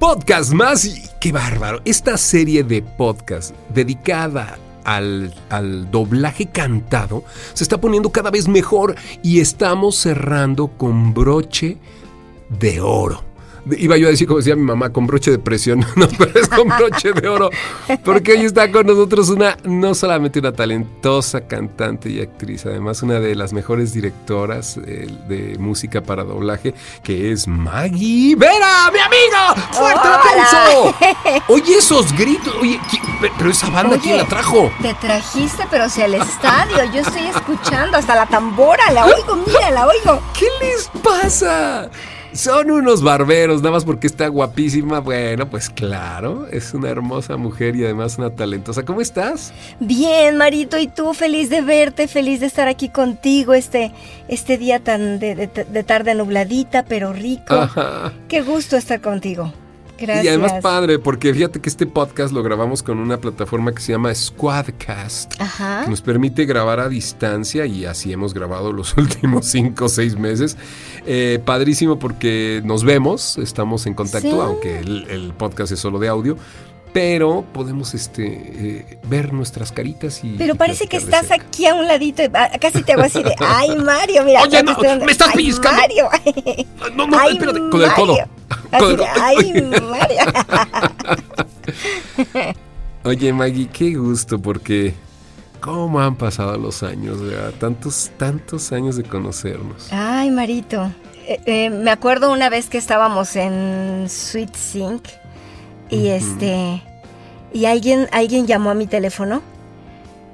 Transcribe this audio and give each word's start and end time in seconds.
Podcast 0.00 0.52
más 0.54 0.86
y 0.86 1.02
qué 1.20 1.30
bárbaro. 1.30 1.82
Esta 1.84 2.16
serie 2.16 2.64
de 2.64 2.80
podcast 2.80 3.54
dedicada 3.68 4.58
al, 4.82 5.34
al, 5.50 5.90
doblaje 5.90 6.46
cantado 6.46 7.22
se 7.52 7.62
está 7.62 7.78
poniendo 7.78 8.10
cada 8.10 8.30
vez 8.30 8.48
mejor 8.48 8.96
y 9.22 9.40
estamos 9.40 9.96
cerrando 9.96 10.68
con 10.68 11.12
broche 11.12 11.76
de 12.48 12.80
oro. 12.80 13.29
Iba 13.78 13.96
yo 13.96 14.08
a 14.08 14.10
decir, 14.10 14.26
como 14.26 14.38
decía 14.38 14.56
mi 14.56 14.62
mamá, 14.62 14.90
con 14.90 15.06
broche 15.06 15.30
de 15.30 15.38
presión, 15.38 15.80
no, 15.96 16.08
pero 16.18 16.40
es 16.40 16.48
con 16.48 16.68
broche 16.68 17.12
de 17.12 17.28
oro, 17.28 17.50
porque 18.04 18.32
hoy 18.32 18.44
está 18.44 18.70
con 18.70 18.86
nosotros 18.86 19.28
una, 19.30 19.56
no 19.64 19.94
solamente 19.94 20.38
una 20.38 20.52
talentosa 20.52 21.42
cantante 21.42 22.10
y 22.10 22.20
actriz, 22.20 22.66
además 22.66 23.02
una 23.02 23.20
de 23.20 23.34
las 23.34 23.52
mejores 23.52 23.92
directoras 23.92 24.78
eh, 24.86 25.08
de 25.28 25.56
música 25.58 26.02
para 26.02 26.24
doblaje, 26.24 26.74
que 27.02 27.32
es 27.32 27.46
Maggie 27.46 28.34
Vera, 28.36 28.90
mi 28.92 28.98
amiga, 28.98 29.54
fuerte 29.72 30.08
aplauso. 30.08 30.94
Oye, 31.48 31.76
esos 31.78 32.12
gritos, 32.12 32.54
oye, 32.60 32.80
pero 33.38 33.50
esa 33.50 33.68
banda, 33.70 33.94
oye, 33.94 34.02
¿quién 34.02 34.16
la 34.16 34.26
trajo? 34.26 34.70
Te 34.82 34.94
trajiste, 34.94 35.64
pero 35.70 35.88
si 35.88 36.02
al 36.02 36.14
estadio, 36.14 36.84
yo 36.92 37.00
estoy 37.00 37.26
escuchando 37.26 37.96
hasta 37.96 38.14
la 38.14 38.26
tambora, 38.26 38.90
la 38.92 39.06
oigo, 39.06 39.36
mira, 39.46 39.70
la 39.70 39.86
oigo. 39.86 40.20
¿Qué 40.38 40.46
les 40.60 40.90
pasa? 41.02 41.90
Son 42.32 42.70
unos 42.70 43.02
barberos, 43.02 43.60
nada 43.60 43.72
más 43.72 43.84
porque 43.84 44.06
está 44.06 44.28
guapísima. 44.28 45.00
Bueno, 45.00 45.48
pues 45.50 45.68
claro, 45.68 46.46
es 46.50 46.72
una 46.74 46.88
hermosa 46.88 47.36
mujer 47.36 47.74
y 47.76 47.84
además 47.84 48.18
una 48.18 48.30
talentosa. 48.30 48.84
¿Cómo 48.84 49.00
estás? 49.00 49.52
Bien, 49.80 50.36
Marito, 50.36 50.78
y 50.78 50.86
tú 50.86 51.12
feliz 51.12 51.50
de 51.50 51.60
verte, 51.60 52.06
feliz 52.06 52.40
de 52.40 52.46
estar 52.46 52.68
aquí 52.68 52.88
contigo 52.88 53.54
este, 53.54 53.92
este 54.28 54.58
día 54.58 54.78
tan 54.78 55.18
de, 55.18 55.34
de, 55.34 55.46
de 55.46 55.84
tarde 55.84 56.14
nubladita, 56.14 56.84
pero 56.84 57.12
rico. 57.12 57.54
Ajá. 57.54 58.12
Qué 58.28 58.42
gusto 58.42 58.76
estar 58.76 59.00
contigo. 59.00 59.52
Gracias. 60.00 60.24
Y 60.24 60.28
además 60.28 60.54
padre, 60.62 60.98
porque 60.98 61.32
fíjate 61.34 61.60
que 61.60 61.68
este 61.68 61.86
podcast 61.86 62.32
lo 62.32 62.42
grabamos 62.42 62.82
con 62.82 62.98
una 62.98 63.18
plataforma 63.18 63.72
que 63.72 63.82
se 63.82 63.92
llama 63.92 64.14
Squadcast, 64.14 65.34
Ajá. 65.40 65.82
que 65.84 65.90
nos 65.90 66.00
permite 66.00 66.44
grabar 66.46 66.80
a 66.80 66.88
distancia 66.88 67.66
y 67.66 67.84
así 67.84 68.12
hemos 68.12 68.32
grabado 68.34 68.72
los 68.72 68.96
últimos 68.96 69.46
cinco 69.46 69.84
o 69.84 69.88
seis 69.88 70.16
meses. 70.16 70.56
Eh, 71.06 71.38
padrísimo 71.44 71.98
porque 71.98 72.62
nos 72.64 72.84
vemos, 72.84 73.38
estamos 73.38 73.86
en 73.86 73.94
contacto, 73.94 74.30
Sí. 74.30 74.36
aunque 74.40 74.78
el, 74.80 75.06
el 75.10 75.32
podcast 75.34 75.72
es 75.72 75.80
solo 75.80 75.98
de 75.98 76.08
audio. 76.08 76.36
Pero 76.92 77.44
podemos 77.52 77.94
este, 77.94 78.24
eh, 78.26 78.98
ver 79.08 79.32
nuestras 79.32 79.70
caritas 79.70 80.24
y. 80.24 80.30
Pero 80.36 80.56
parece 80.56 80.88
que 80.88 80.96
estás 80.96 81.30
aquí 81.30 81.64
a 81.66 81.74
un 81.76 81.86
ladito, 81.86 82.24
casi 82.60 82.82
te 82.82 82.94
hago 82.94 83.02
así 83.02 83.22
de, 83.22 83.32
ay 83.38 83.76
Mario, 83.76 84.24
mira. 84.24 84.42
Oye, 84.48 84.60
no, 84.64 84.72
estoy 84.72 84.98
me 85.06 85.12
estás 85.12 85.28
"Ay, 85.28 85.34
pellizcando". 85.36 85.80
Mario. 85.80 86.08
No, 86.96 87.06
no, 87.06 87.16
Ay, 87.16 87.34
espérate, 87.34 87.60
con 87.70 87.80
el 87.80 87.92
codo. 87.92 88.16
Así 88.72 88.96
de, 88.96 89.06
ay, 89.20 89.62
Mario. 89.82 90.18
Oye, 93.04 93.32
Maggie, 93.32 93.68
qué 93.68 93.94
gusto 93.94 94.38
porque 94.38 94.94
cómo 95.60 96.00
han 96.00 96.16
pasado 96.16 96.56
los 96.58 96.82
años, 96.82 97.20
¿verdad? 97.20 97.52
Tantos, 97.58 98.10
tantos 98.16 98.72
años 98.72 98.96
de 98.96 99.04
conocernos. 99.04 99.88
Ay, 99.90 100.30
Marito. 100.30 100.90
Eh, 101.26 101.40
eh, 101.46 101.70
me 101.70 101.90
acuerdo 101.90 102.32
una 102.32 102.48
vez 102.48 102.68
que 102.68 102.78
estábamos 102.78 103.36
en 103.36 104.06
Sweet 104.08 104.54
Sync 104.54 105.02
y 105.88 106.08
este 106.08 106.82
y 107.52 107.64
alguien 107.66 108.08
alguien 108.12 108.46
llamó 108.46 108.70
a 108.70 108.74
mi 108.74 108.86
teléfono. 108.86 109.42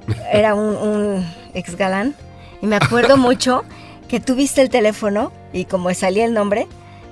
Era 0.32 0.54
un, 0.54 0.76
un 0.76 1.26
ex 1.54 1.76
galán 1.76 2.14
y 2.62 2.66
me 2.66 2.76
acuerdo 2.76 3.16
mucho 3.16 3.64
que 4.08 4.20
tú 4.20 4.34
viste 4.34 4.62
el 4.62 4.70
teléfono 4.70 5.32
y 5.52 5.64
como 5.64 5.92
salía 5.94 6.24
el 6.24 6.32
nombre 6.34 6.66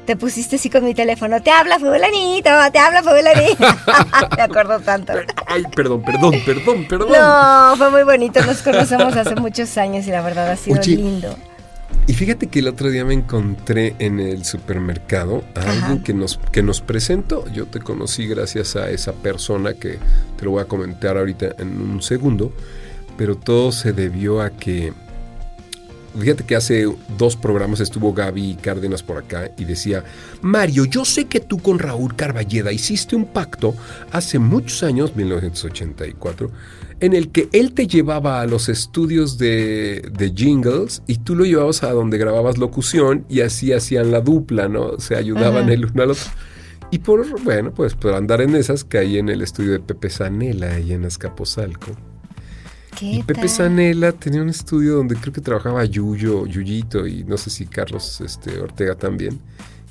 te 0.04 0.16
pusiste 0.16 0.56
así 0.56 0.70
con 0.70 0.84
mi 0.84 0.94
teléfono. 0.94 1.42
Te 1.42 1.50
habla 1.50 1.78
fulanito, 1.78 2.50
te 2.72 2.78
habla 2.78 3.03
fulanito. 3.03 3.65
me 4.37 4.42
acuerdo 4.42 4.81
tanto. 4.81 5.12
Ay, 5.47 5.65
perdón, 5.75 6.03
perdón, 6.03 6.34
perdón, 6.44 6.87
perdón. 6.88 7.12
No, 7.12 7.76
fue 7.76 7.91
muy 7.91 8.03
bonito. 8.03 8.44
Nos 8.44 8.62
conocemos 8.62 9.16
hace 9.16 9.34
muchos 9.37 9.76
años 9.78 10.06
y 10.06 10.10
la 10.10 10.22
verdad 10.22 10.50
ha 10.50 10.56
sido 10.56 10.81
lindo. 10.82 11.37
Y 12.06 12.12
fíjate 12.12 12.48
que 12.48 12.59
el 12.59 12.69
otro 12.69 12.91
día 12.91 13.04
me 13.04 13.15
encontré 13.15 13.97
en 13.98 14.20
el 14.20 14.44
supermercado 14.44 15.42
a 15.54 15.60
Ajá. 15.60 15.72
alguien 15.72 16.03
que 16.03 16.12
nos, 16.12 16.38
que 16.53 16.62
nos 16.62 16.82
presentó. 16.82 17.47
Yo 17.50 17.66
te 17.66 17.81
conocí 17.81 18.26
gracias 18.26 18.76
a 18.76 18.91
esa 18.91 19.12
persona 19.12 19.72
que 19.72 19.98
te 20.36 20.44
lo 20.44 20.53
voy 20.53 20.62
a 20.62 20.66
comentar 20.66 21.16
ahorita 21.16 21.54
en 21.59 21.81
un 21.81 22.03
segundo. 22.03 22.53
Pero 23.16 23.36
todo 23.36 23.72
se 23.72 23.92
debió 23.92 24.42
a 24.42 24.50
que. 24.50 24.92
Fíjate 26.19 26.44
que 26.44 26.54
hace 26.54 26.86
dos 27.19 27.36
programas 27.36 27.80
estuvo 27.80 28.12
Gaby 28.12 28.58
Cárdenas 28.62 29.02
por 29.02 29.19
acá 29.19 29.50
y 29.58 29.64
decía, 29.64 30.04
Mario, 30.42 30.84
yo 30.84 31.04
sé 31.04 31.25
que 31.25 31.41
tú 31.41 31.58
con 31.58 31.78
Raúl 31.78 32.14
Carballeda 32.14 32.70
hiciste 32.72 33.16
un 33.16 33.25
pacto 33.25 33.75
hace 34.12 34.38
muchos 34.38 34.82
años, 34.84 35.16
1984, 35.16 36.50
en 37.00 37.14
el 37.14 37.30
que 37.30 37.48
él 37.53 37.72
te 37.72 37.88
llevaba 37.88 38.41
a 38.41 38.47
los 38.47 38.69
estudios 38.69 39.38
de, 39.38 40.08
de 40.12 40.32
jingles 40.34 41.03
y 41.08 41.19
tú 41.19 41.34
lo 41.34 41.44
llevabas 41.44 41.82
a 41.82 41.91
donde 41.91 42.16
grababas 42.16 42.58
locución 42.58 43.24
y 43.28 43.41
así 43.41 43.72
hacían 43.72 44.12
la 44.12 44.20
dupla, 44.20 44.69
¿no? 44.69 45.00
Se 45.00 45.16
ayudaban 45.16 45.64
Ajá. 45.64 45.72
el 45.72 45.86
uno 45.86 46.03
al 46.04 46.10
otro. 46.12 46.24
Y 46.91 47.00
por, 47.00 47.42
bueno, 47.42 47.74
pues 47.74 47.94
por 47.94 48.14
andar 48.14 48.41
en 48.41 48.54
esas 48.54 48.84
caí 48.84 49.19
en 49.19 49.28
el 49.28 49.42
estudio 49.42 49.72
de 49.72 49.80
Pepe 49.80 50.10
Zanella 50.10 50.74
ahí 50.74 50.92
en 50.92 51.04
Azcapotzalco. 51.04 51.97
¿Qué 52.99 53.06
Y 53.06 53.22
Pepe 53.22 53.41
tal? 53.41 53.49
Zanella 53.50 54.12
tenía 54.12 54.43
un 54.43 54.49
estudio 54.49 54.94
donde 54.97 55.16
creo 55.16 55.32
que 55.32 55.41
trabajaba 55.41 55.84
Yuyo, 55.84 56.47
Yuyito 56.47 57.06
y 57.06 57.25
no 57.25 57.37
sé 57.37 57.50
si 57.50 57.66
Carlos 57.66 58.21
este, 58.21 58.59
Ortega 58.60 58.94
también. 58.94 59.41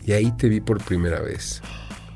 Y 0.06 0.12
ahí 0.14 0.32
te 0.32 0.50
vi 0.50 0.60
por 0.60 0.84
primera 0.84 1.20
vez. 1.22 1.62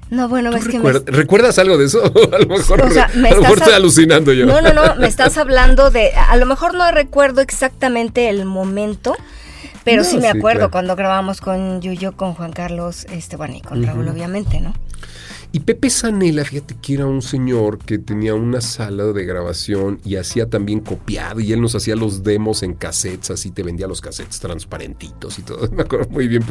No, 0.09 0.29
bueno, 0.29 0.51
¿Tú 0.51 0.57
es 0.57 0.67
que 0.67 0.79
me, 0.79 0.91
recuerdas, 0.93 1.15
¿Recuerdas 1.15 1.59
algo 1.59 1.77
de 1.77 1.85
eso? 1.85 2.03
a 2.33 2.39
lo 2.39 2.47
mejor, 2.47 2.81
O 2.81 2.91
sea, 2.91 3.09
me 3.15 3.29
a 3.29 3.35
lo 3.35 3.41
mejor 3.41 3.57
estás 3.57 3.67
estoy 3.67 3.73
alucinando 3.73 4.33
yo. 4.33 4.45
No, 4.45 4.61
no, 4.61 4.73
no, 4.73 4.95
me 4.95 5.07
estás 5.07 5.37
hablando 5.37 5.89
de, 5.91 6.13
a 6.13 6.35
lo 6.37 6.45
mejor 6.45 6.73
no 6.75 6.89
recuerdo 6.91 7.41
exactamente 7.41 8.29
el 8.29 8.45
momento, 8.45 9.15
pero 9.83 10.03
No, 10.03 10.09
sí 10.09 10.17
me 10.17 10.31
sí, 10.31 10.37
acuerdo 10.37 10.59
claro. 10.59 10.71
cuando 10.71 10.95
grabamos 10.95 11.41
con 11.41 11.81
Yuyo, 11.81 12.13
con 12.15 12.33
Juan 12.35 12.53
Carlos, 12.53 13.05
este, 13.11 13.35
bueno, 13.35 13.55
y 13.55 13.61
con 13.61 13.83
Raúl, 13.83 14.07
obviamente, 14.07 14.61
¿no? 14.61 14.73
Y 15.57 15.61
Pepe 15.61 15.89
Zanella, 15.89 16.45
fíjate 16.45 16.75
que 16.79 16.93
era 16.93 17.07
un 17.07 17.23
señor 17.23 17.79
que 17.79 17.97
tenía 17.97 18.35
una 18.35 18.61
sala 18.61 19.05
de 19.05 19.25
grabación 19.25 19.99
y 20.05 20.17
hacía 20.17 20.47
también 20.47 20.81
copiado 20.81 21.39
y 21.39 21.51
él 21.51 21.61
nos 21.61 21.73
hacía 21.73 21.95
los 21.95 22.21
demos 22.21 22.61
en 22.61 22.75
cassettes, 22.75 23.31
así 23.31 23.49
te 23.49 23.63
vendía 23.63 23.87
los 23.87 23.99
cassettes 23.99 24.39
transparentitos 24.39 25.39
y 25.39 25.41
todo. 25.41 25.67
Me 25.75 25.81
acuerdo 25.81 26.11
muy 26.11 26.27
bien. 26.27 26.43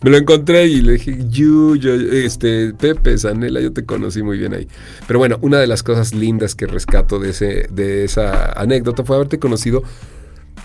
me 0.00 0.10
lo 0.10 0.16
encontré 0.16 0.68
y 0.68 0.80
le 0.80 0.92
dije, 0.92 1.18
"Yu, 1.28 1.74
yo, 1.74 1.92
este, 1.92 2.72
Pepe 2.72 3.18
Zanella, 3.18 3.58
yo 3.58 3.72
te 3.72 3.84
conocí 3.84 4.22
muy 4.22 4.38
bien 4.38 4.54
ahí. 4.54 4.68
Pero 5.08 5.18
bueno, 5.18 5.38
una 5.40 5.58
de 5.58 5.66
las 5.66 5.82
cosas 5.82 6.14
lindas 6.14 6.54
que 6.54 6.68
rescato 6.68 7.18
de, 7.18 7.30
ese, 7.30 7.66
de 7.68 8.04
esa 8.04 8.52
anécdota 8.52 9.02
fue 9.02 9.16
haberte 9.16 9.40
conocido 9.40 9.82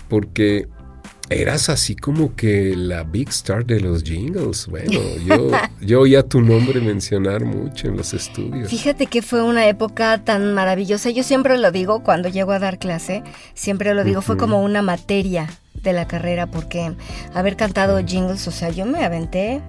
porque 0.08 0.68
eras 1.30 1.68
así 1.68 1.94
como 1.94 2.34
que 2.34 2.74
la 2.76 3.04
big 3.04 3.28
star 3.28 3.64
de 3.64 3.80
los 3.80 4.02
jingles. 4.02 4.66
Bueno, 4.66 5.00
yo, 5.26 5.50
yo 5.80 6.00
oía 6.00 6.22
tu 6.22 6.40
nombre 6.40 6.80
mencionar 6.80 7.44
mucho 7.44 7.88
en 7.88 7.96
los 7.96 8.14
estudios. 8.14 8.68
Fíjate 8.68 9.06
que 9.06 9.22
fue 9.22 9.42
una 9.42 9.68
época 9.68 10.24
tan 10.24 10.54
maravillosa. 10.54 11.10
Yo 11.10 11.22
siempre 11.22 11.58
lo 11.58 11.70
digo 11.70 12.02
cuando 12.02 12.28
llego 12.28 12.52
a 12.52 12.58
dar 12.58 12.78
clase, 12.78 13.22
siempre 13.54 13.94
lo 13.94 14.04
digo, 14.04 14.22
fue 14.22 14.36
como 14.36 14.62
una 14.62 14.82
materia 14.82 15.48
de 15.74 15.92
la 15.92 16.08
carrera 16.08 16.46
porque 16.46 16.92
haber 17.34 17.56
cantado 17.56 17.98
jingles, 18.04 18.46
o 18.48 18.50
sea, 18.50 18.70
yo 18.70 18.84
me 18.84 19.04
aventé, 19.04 19.60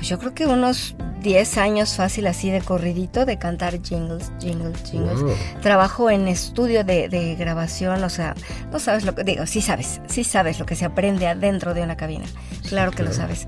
pues 0.00 0.08
yo 0.08 0.18
creo 0.18 0.32
que 0.32 0.46
unos 0.46 0.94
10 1.20 1.58
años 1.58 1.94
fácil 1.94 2.26
así 2.26 2.50
de 2.50 2.62
corridito 2.62 3.26
de 3.26 3.38
cantar 3.38 3.82
jingles, 3.82 4.32
jingles, 4.40 4.82
jingles. 4.90 5.20
Wow. 5.20 5.34
Trabajo 5.60 6.10
en 6.10 6.26
estudio 6.26 6.84
de, 6.84 7.10
de 7.10 7.34
grabación, 7.34 8.02
o 8.02 8.08
sea, 8.08 8.34
no 8.72 8.78
sabes 8.78 9.04
lo 9.04 9.14
que 9.14 9.24
digo, 9.24 9.44
sí 9.44 9.60
sabes, 9.60 10.00
sí 10.06 10.24
sabes 10.24 10.58
lo 10.58 10.64
que 10.64 10.74
se 10.74 10.86
aprende 10.86 11.26
adentro 11.26 11.74
de 11.74 11.82
una 11.82 11.98
cabina, 11.98 12.24
claro 12.66 12.92
que 12.92 13.02
lo 13.02 13.12
sabes. 13.12 13.46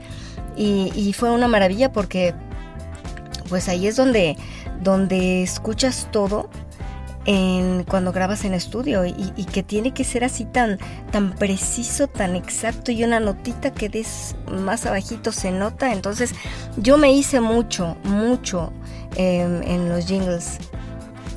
Y, 0.54 0.93
y 0.94 1.14
fue 1.14 1.31
una 1.31 1.49
maravilla 1.49 1.90
porque 1.90 2.34
pues 3.49 3.70
ahí 3.70 3.87
es 3.87 3.96
donde 3.96 4.37
donde 4.82 5.43
escuchas 5.43 6.08
todo 6.10 6.50
en, 7.24 7.84
cuando 7.84 8.12
grabas 8.12 8.44
en 8.44 8.54
estudio 8.54 9.04
y, 9.04 9.14
y, 9.36 9.44
que 9.44 9.62
tiene 9.62 9.94
que 9.94 10.04
ser 10.04 10.24
así 10.24 10.44
tan, 10.44 10.78
tan 11.10 11.32
preciso, 11.34 12.08
tan 12.08 12.34
exacto 12.36 12.90
y 12.90 13.04
una 13.04 13.20
notita 13.20 13.72
que 13.72 13.88
des 13.88 14.34
más 14.50 14.86
abajito 14.86 15.32
se 15.32 15.52
nota. 15.52 15.92
Entonces 15.92 16.34
yo 16.76 16.98
me 16.98 17.12
hice 17.12 17.40
mucho, 17.40 17.96
mucho 18.04 18.72
eh, 19.16 19.62
en 19.64 19.88
los 19.88 20.06
jingles 20.06 20.58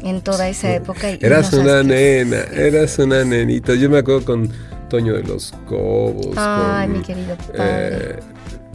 en 0.03 0.21
toda 0.21 0.47
esa 0.49 0.73
época. 0.73 1.11
Y 1.11 1.19
eras 1.21 1.51
una 1.53 1.83
nena, 1.83 2.43
eras 2.53 2.97
una 2.99 3.23
nenita. 3.23 3.73
Yo 3.75 3.89
me 3.89 3.99
acuerdo 3.99 4.25
con 4.25 4.49
Toño 4.89 5.13
de 5.13 5.23
los 5.23 5.53
Cobos. 5.67 6.35
Ay, 6.38 6.88
mi 6.88 7.01
querido 7.01 7.35
eh, 7.55 8.19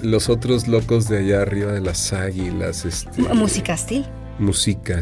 los 0.03 0.29
otros 0.29 0.67
locos 0.67 1.09
de 1.09 1.19
allá 1.19 1.43
arriba 1.43 1.73
de 1.73 1.81
las 1.81 2.13
águilas. 2.13 2.85
Este, 2.85 3.23
Música 3.35 3.77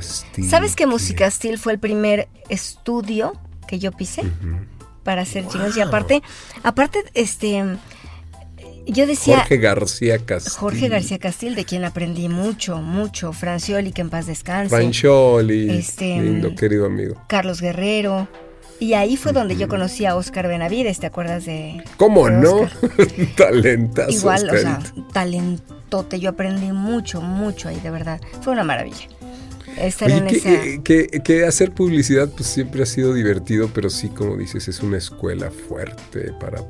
Steel. 0.03 0.49
¿Sabes 0.49 0.77
que 0.77 0.87
Música 0.87 1.31
Steel 1.31 1.59
fue 1.59 1.73
el 1.73 1.79
primer 1.79 2.29
estudio 2.49 3.33
que 3.67 3.79
yo 3.79 3.93
pisé 3.93 4.23
para 5.05 5.23
hacer 5.23 5.47
jingles? 5.49 5.77
Y 5.77 5.81
aparte, 5.81 6.23
aparte, 6.63 7.05
este 7.15 7.79
yo 8.89 9.07
decía. 9.07 9.39
Jorge 9.39 9.59
García 9.59 10.19
Castil. 10.19 10.53
Jorge 10.55 10.89
García 10.89 11.19
Castil, 11.19 11.55
de 11.55 11.65
quien 11.65 11.85
aprendí 11.85 12.29
mucho, 12.29 12.79
mucho. 12.79 13.33
Francioli, 13.33 13.93
que 13.93 14.01
en 14.01 14.11
paz 14.11 14.27
descanse. 14.27 14.75
Francioli. 14.75 15.71
Este, 15.71 16.21
lindo, 16.21 16.55
querido 16.55 16.87
amigo. 16.87 17.23
Carlos 17.29 17.61
Guerrero. 17.61 18.29
Y 18.81 18.95
ahí 18.95 19.17
fue 19.17 19.33
donde 19.33 19.57
yo 19.57 19.69
conocí 19.69 20.07
a 20.07 20.15
Oscar 20.15 20.47
Benavides, 20.47 21.01
¿te 21.01 21.07
acuerdas 21.07 21.45
de.? 21.45 21.83
¿Cómo 21.97 22.31
no? 22.31 22.61
Talentazo. 23.37 24.11
Igual, 24.11 24.49
o 24.51 24.57
sea, 24.57 24.79
talentote. 25.13 26.21
Yo 26.21 26.31
aprendí 26.31 26.71
mucho, 26.71 27.21
mucho 27.21 27.69
ahí, 27.69 27.81
de 27.81 27.91
verdad. 27.91 28.21
Fue 28.41 28.53
una 28.53 28.63
maravilla. 28.63 29.09
Estar 29.81 30.11
en 30.11 30.27
que, 30.27 30.81
que, 30.83 31.21
que, 31.21 31.45
hacer 31.45 31.73
publicidad 31.73 32.29
pues 32.29 32.49
siempre 32.49 32.83
ha 32.83 32.87
sido 32.87 33.15
divertido, 33.15 33.71
pero 33.73 33.91
sí, 33.91 34.09
como 34.09 34.37
dices, 34.37 34.69
es 34.69 34.81
una 34.81 34.99
escuela 34.99 35.51
fuerte 35.51 36.33
para 36.41 36.63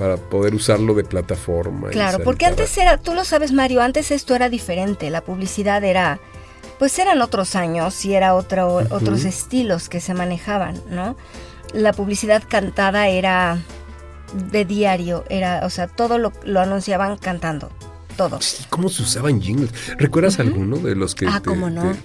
para 0.00 0.16
poder 0.16 0.54
usarlo 0.54 0.94
de 0.94 1.04
plataforma. 1.04 1.90
Claro, 1.90 2.24
porque 2.24 2.46
antes 2.46 2.76
era, 2.78 2.96
tú 2.96 3.12
lo 3.12 3.22
sabes 3.22 3.52
Mario, 3.52 3.82
antes 3.82 4.10
esto 4.10 4.34
era 4.34 4.48
diferente, 4.48 5.10
la 5.10 5.20
publicidad 5.20 5.84
era, 5.84 6.18
pues 6.78 6.98
eran 6.98 7.20
otros 7.20 7.54
años 7.54 8.02
y 8.06 8.14
era 8.14 8.34
otro, 8.34 8.76
otros 8.76 9.26
estilos 9.26 9.90
que 9.90 10.00
se 10.00 10.14
manejaban, 10.14 10.80
¿no? 10.88 11.16
La 11.74 11.92
publicidad 11.92 12.42
cantada 12.48 13.08
era 13.08 13.58
de 14.50 14.64
diario, 14.64 15.24
era, 15.28 15.66
o 15.66 15.70
sea, 15.70 15.86
todo 15.86 16.16
lo, 16.16 16.32
anunciaban 16.58 17.18
cantando, 17.18 17.70
todo. 18.10 18.38
¿Cómo 18.68 18.88
se 18.88 19.02
usaban 19.02 19.40
jingles? 19.40 19.70
¿Recuerdas 19.98 20.38
alguno 20.38 20.76
de 20.78 20.94
los 20.94 21.14
que... 21.14 21.26
Ah, 21.26 21.40
cómo 21.44 21.70
no 21.70 21.96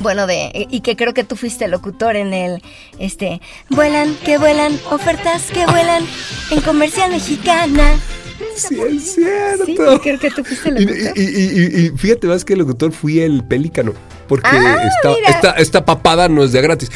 bueno, 0.00 0.26
de, 0.26 0.66
y 0.70 0.80
que 0.80 0.96
creo 0.96 1.12
que 1.12 1.24
tú 1.24 1.36
fuiste 1.36 1.66
locutor 1.68 2.16
en 2.16 2.32
el, 2.32 2.62
este, 2.98 3.40
vuelan, 3.68 4.14
que 4.24 4.38
vuelan, 4.38 4.78
ofertas 4.90 5.50
que 5.50 5.66
vuelan 5.66 6.04
en 6.50 6.60
comercial 6.60 7.10
mexicana. 7.10 7.98
Sí, 8.58 8.80
es 8.80 9.14
cierto. 9.14 9.64
Sí, 9.66 9.76
creo 10.02 10.18
que 10.18 10.30
tú 10.30 10.44
fuiste 10.44 10.70
locutor. 10.70 11.12
Y, 11.16 11.20
y, 11.20 11.86
y, 11.86 11.90
fíjate 11.96 12.26
más 12.26 12.44
que 12.44 12.54
el 12.54 12.60
locutor 12.60 12.92
fui 12.92 13.20
el 13.20 13.44
pelícano 13.44 13.94
porque 14.28 14.46
ah, 14.52 14.90
esta, 15.26 15.52
esta, 15.52 15.84
papada 15.84 16.28
no 16.28 16.44
es 16.44 16.52
de 16.52 16.60
gratis. 16.60 16.90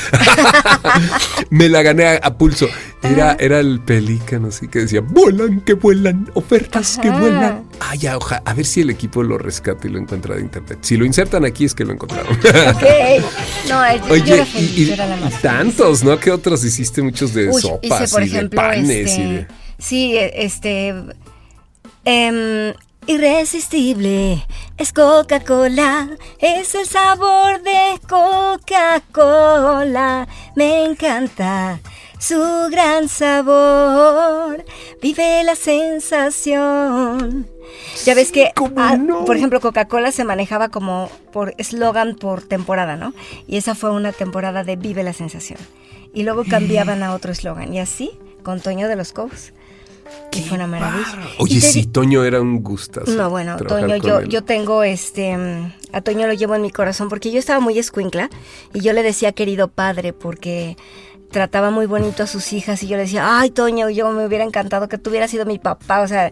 Me 1.50 1.68
la 1.68 1.82
gané 1.82 2.20
a, 2.22 2.36
pulso. 2.36 2.68
Era, 3.02 3.36
era 3.40 3.58
el 3.58 3.80
pelícano, 3.80 4.48
así 4.48 4.68
que 4.68 4.80
decía, 4.80 5.00
vuelan, 5.00 5.62
que 5.62 5.72
vuelan, 5.72 6.30
ofertas 6.34 6.98
que 7.00 7.10
vuelan. 7.10 7.64
Ah, 7.80 7.94
ya, 7.96 8.18
ojalá, 8.18 8.42
a 8.44 8.54
ver 8.54 8.66
si 8.66 8.82
el 8.82 8.90
equipo 8.90 9.22
lo 9.22 9.38
rescata 9.38 9.88
y 9.88 9.90
lo 9.90 9.98
encuentra 9.98 10.36
de 10.36 10.42
internet. 10.42 10.78
Si 10.82 10.96
lo 10.96 11.06
insertan 11.06 11.44
aquí 11.44 11.64
es 11.64 11.74
que 11.74 11.84
lo 11.84 11.94
encontraron. 11.94 12.32
ok. 12.36 12.84
No, 13.68 13.80
Oye, 14.10 14.46
y, 14.54 14.94
tantos, 15.40 16.04
¿no? 16.04 16.20
¿Qué 16.20 16.30
otros 16.30 16.62
hiciste? 16.64 17.02
Muchos 17.02 17.32
de 17.32 17.52
sopas 17.52 18.14
y 18.20 18.28
de 18.28 18.48
panes 18.50 19.18
y 19.18 19.22
de... 19.22 19.46
Sí, 19.78 20.16
este... 20.16 20.94
Eh, 22.04 22.74
Irresistible 23.06 24.46
es 24.78 24.92
Coca-Cola, 24.92 26.10
es 26.38 26.76
el 26.76 26.86
sabor 26.86 27.60
de 27.62 27.98
Coca-Cola, 28.08 29.48
me 30.54 30.84
encanta 30.84 31.80
su 32.20 32.68
gran 32.70 33.08
sabor, 33.08 34.64
vive 35.02 35.42
la 35.42 35.56
sensación. 35.56 37.48
Ya 38.04 38.14
ves 38.14 38.30
que, 38.30 38.52
ah, 38.76 38.96
por 39.26 39.36
ejemplo, 39.36 39.60
Coca-Cola 39.60 40.12
se 40.12 40.22
manejaba 40.22 40.68
como 40.68 41.10
por 41.32 41.56
eslogan 41.58 42.14
por 42.14 42.42
temporada, 42.42 42.94
¿no? 42.94 43.14
Y 43.48 43.56
esa 43.56 43.74
fue 43.74 43.90
una 43.90 44.12
temporada 44.12 44.62
de 44.62 44.76
Vive 44.76 45.02
la 45.02 45.12
sensación. 45.12 45.58
Y 46.14 46.22
luego 46.22 46.44
cambiaban 46.48 47.02
a 47.02 47.14
otro 47.14 47.32
eslogan, 47.32 47.74
y 47.74 47.80
así 47.80 48.12
con 48.44 48.60
Toño 48.60 48.86
de 48.86 48.94
los 48.94 49.12
Cobos 49.12 49.52
que 50.30 50.40
fue 50.40 50.56
una 50.56 50.66
maravilla. 50.66 51.28
Oye, 51.38 51.60
sí, 51.60 51.86
Toño 51.86 52.24
era 52.24 52.40
un 52.40 52.62
gustazo. 52.62 53.10
No, 53.12 53.30
bueno, 53.30 53.56
Toño, 53.56 53.96
yo, 53.96 54.22
yo 54.22 54.42
tengo 54.42 54.82
este. 54.82 55.36
A 55.92 56.00
Toño 56.00 56.26
lo 56.26 56.32
llevo 56.32 56.54
en 56.54 56.62
mi 56.62 56.70
corazón 56.70 57.08
porque 57.08 57.30
yo 57.30 57.38
estaba 57.38 57.60
muy 57.60 57.78
escuincla 57.78 58.30
y 58.72 58.80
yo 58.80 58.92
le 58.92 59.02
decía 59.02 59.32
querido 59.32 59.68
padre 59.68 60.12
porque 60.12 60.76
trataba 61.32 61.70
muy 61.70 61.86
bonito 61.86 62.22
a 62.22 62.26
sus 62.26 62.52
hijas 62.52 62.82
y 62.82 62.86
yo 62.86 62.96
le 62.96 63.02
decía, 63.02 63.40
ay, 63.40 63.50
Toño, 63.50 63.90
yo 63.90 64.10
me 64.12 64.24
hubiera 64.24 64.44
encantado 64.44 64.88
que 64.88 64.98
tú 64.98 65.10
hubieras 65.10 65.30
sido 65.30 65.44
mi 65.44 65.58
papá. 65.58 66.02
O 66.02 66.08
sea, 66.08 66.30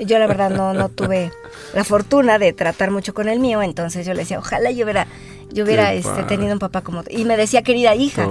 yo 0.00 0.18
la 0.18 0.26
verdad 0.26 0.50
no, 0.50 0.74
no 0.74 0.88
tuve 0.88 1.32
la 1.74 1.84
fortuna 1.84 2.38
de 2.38 2.52
tratar 2.52 2.90
mucho 2.90 3.14
con 3.14 3.28
el 3.28 3.40
mío, 3.40 3.62
entonces 3.62 4.04
yo 4.04 4.12
le 4.12 4.20
decía, 4.20 4.38
ojalá 4.38 4.70
yo 4.70 4.84
hubiera 4.84 5.06
yo 5.50 5.64
hubiera 5.64 5.92
este, 5.92 6.22
tenido 6.22 6.54
un 6.54 6.58
papá 6.58 6.80
como 6.80 7.04
y 7.10 7.26
me 7.26 7.36
decía 7.36 7.62
querida 7.62 7.94
hija 7.94 8.26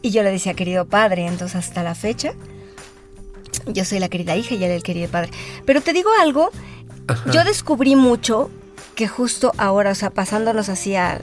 y 0.00 0.10
yo 0.10 0.22
le 0.22 0.30
decía 0.30 0.54
querido 0.54 0.86
padre 0.86 1.26
entonces 1.26 1.56
hasta 1.56 1.82
la 1.82 1.94
fecha 1.94 2.32
yo 3.66 3.84
soy 3.84 3.98
la 3.98 4.08
querida 4.08 4.36
hija 4.36 4.54
y 4.54 4.64
él 4.64 4.70
el 4.70 4.82
querido 4.82 5.08
padre. 5.08 5.30
Pero 5.64 5.80
te 5.80 5.92
digo 5.92 6.10
algo, 6.20 6.50
yo 7.32 7.44
descubrí 7.44 7.96
mucho 7.96 8.50
que 8.94 9.08
justo 9.08 9.52
ahora, 9.58 9.90
o 9.90 9.94
sea, 9.94 10.10
pasándonos 10.10 10.68
así 10.68 10.94
al, 10.94 11.20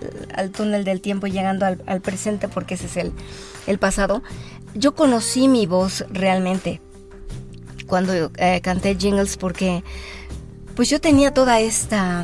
túnel 0.55 0.83
del 0.83 1.01
tiempo 1.01 1.27
y 1.27 1.31
llegando 1.31 1.65
al, 1.65 2.01
presente, 2.01 2.47
porque 2.47 2.73
ese 2.73 2.87
es 2.87 2.97
el, 2.97 3.13
el, 3.67 3.79
pasado, 3.79 4.21
yo 4.73 4.93
conocí 4.93 5.47
mi 5.47 5.65
voz 5.65 6.05
realmente 6.09 6.81
cuando 7.87 8.31
eh, 8.37 8.61
canté 8.61 8.95
jingles 8.95 9.35
porque 9.35 9.83
pues 10.75 10.89
yo 10.89 11.01
tenía 11.01 11.33
toda 11.33 11.59
esta 11.59 12.23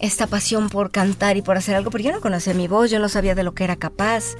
esta 0.00 0.26
pasión 0.26 0.68
por 0.68 0.90
cantar 0.90 1.36
y 1.36 1.42
por 1.42 1.56
hacer 1.56 1.74
algo, 1.74 1.90
pero 1.90 2.04
yo 2.04 2.12
no 2.12 2.20
conocía 2.20 2.54
mi 2.54 2.68
voz, 2.68 2.90
yo 2.90 2.98
no 2.98 3.08
sabía 3.08 3.34
de 3.34 3.42
lo 3.42 3.54
que 3.54 3.64
era 3.64 3.76
capaz. 3.76 4.34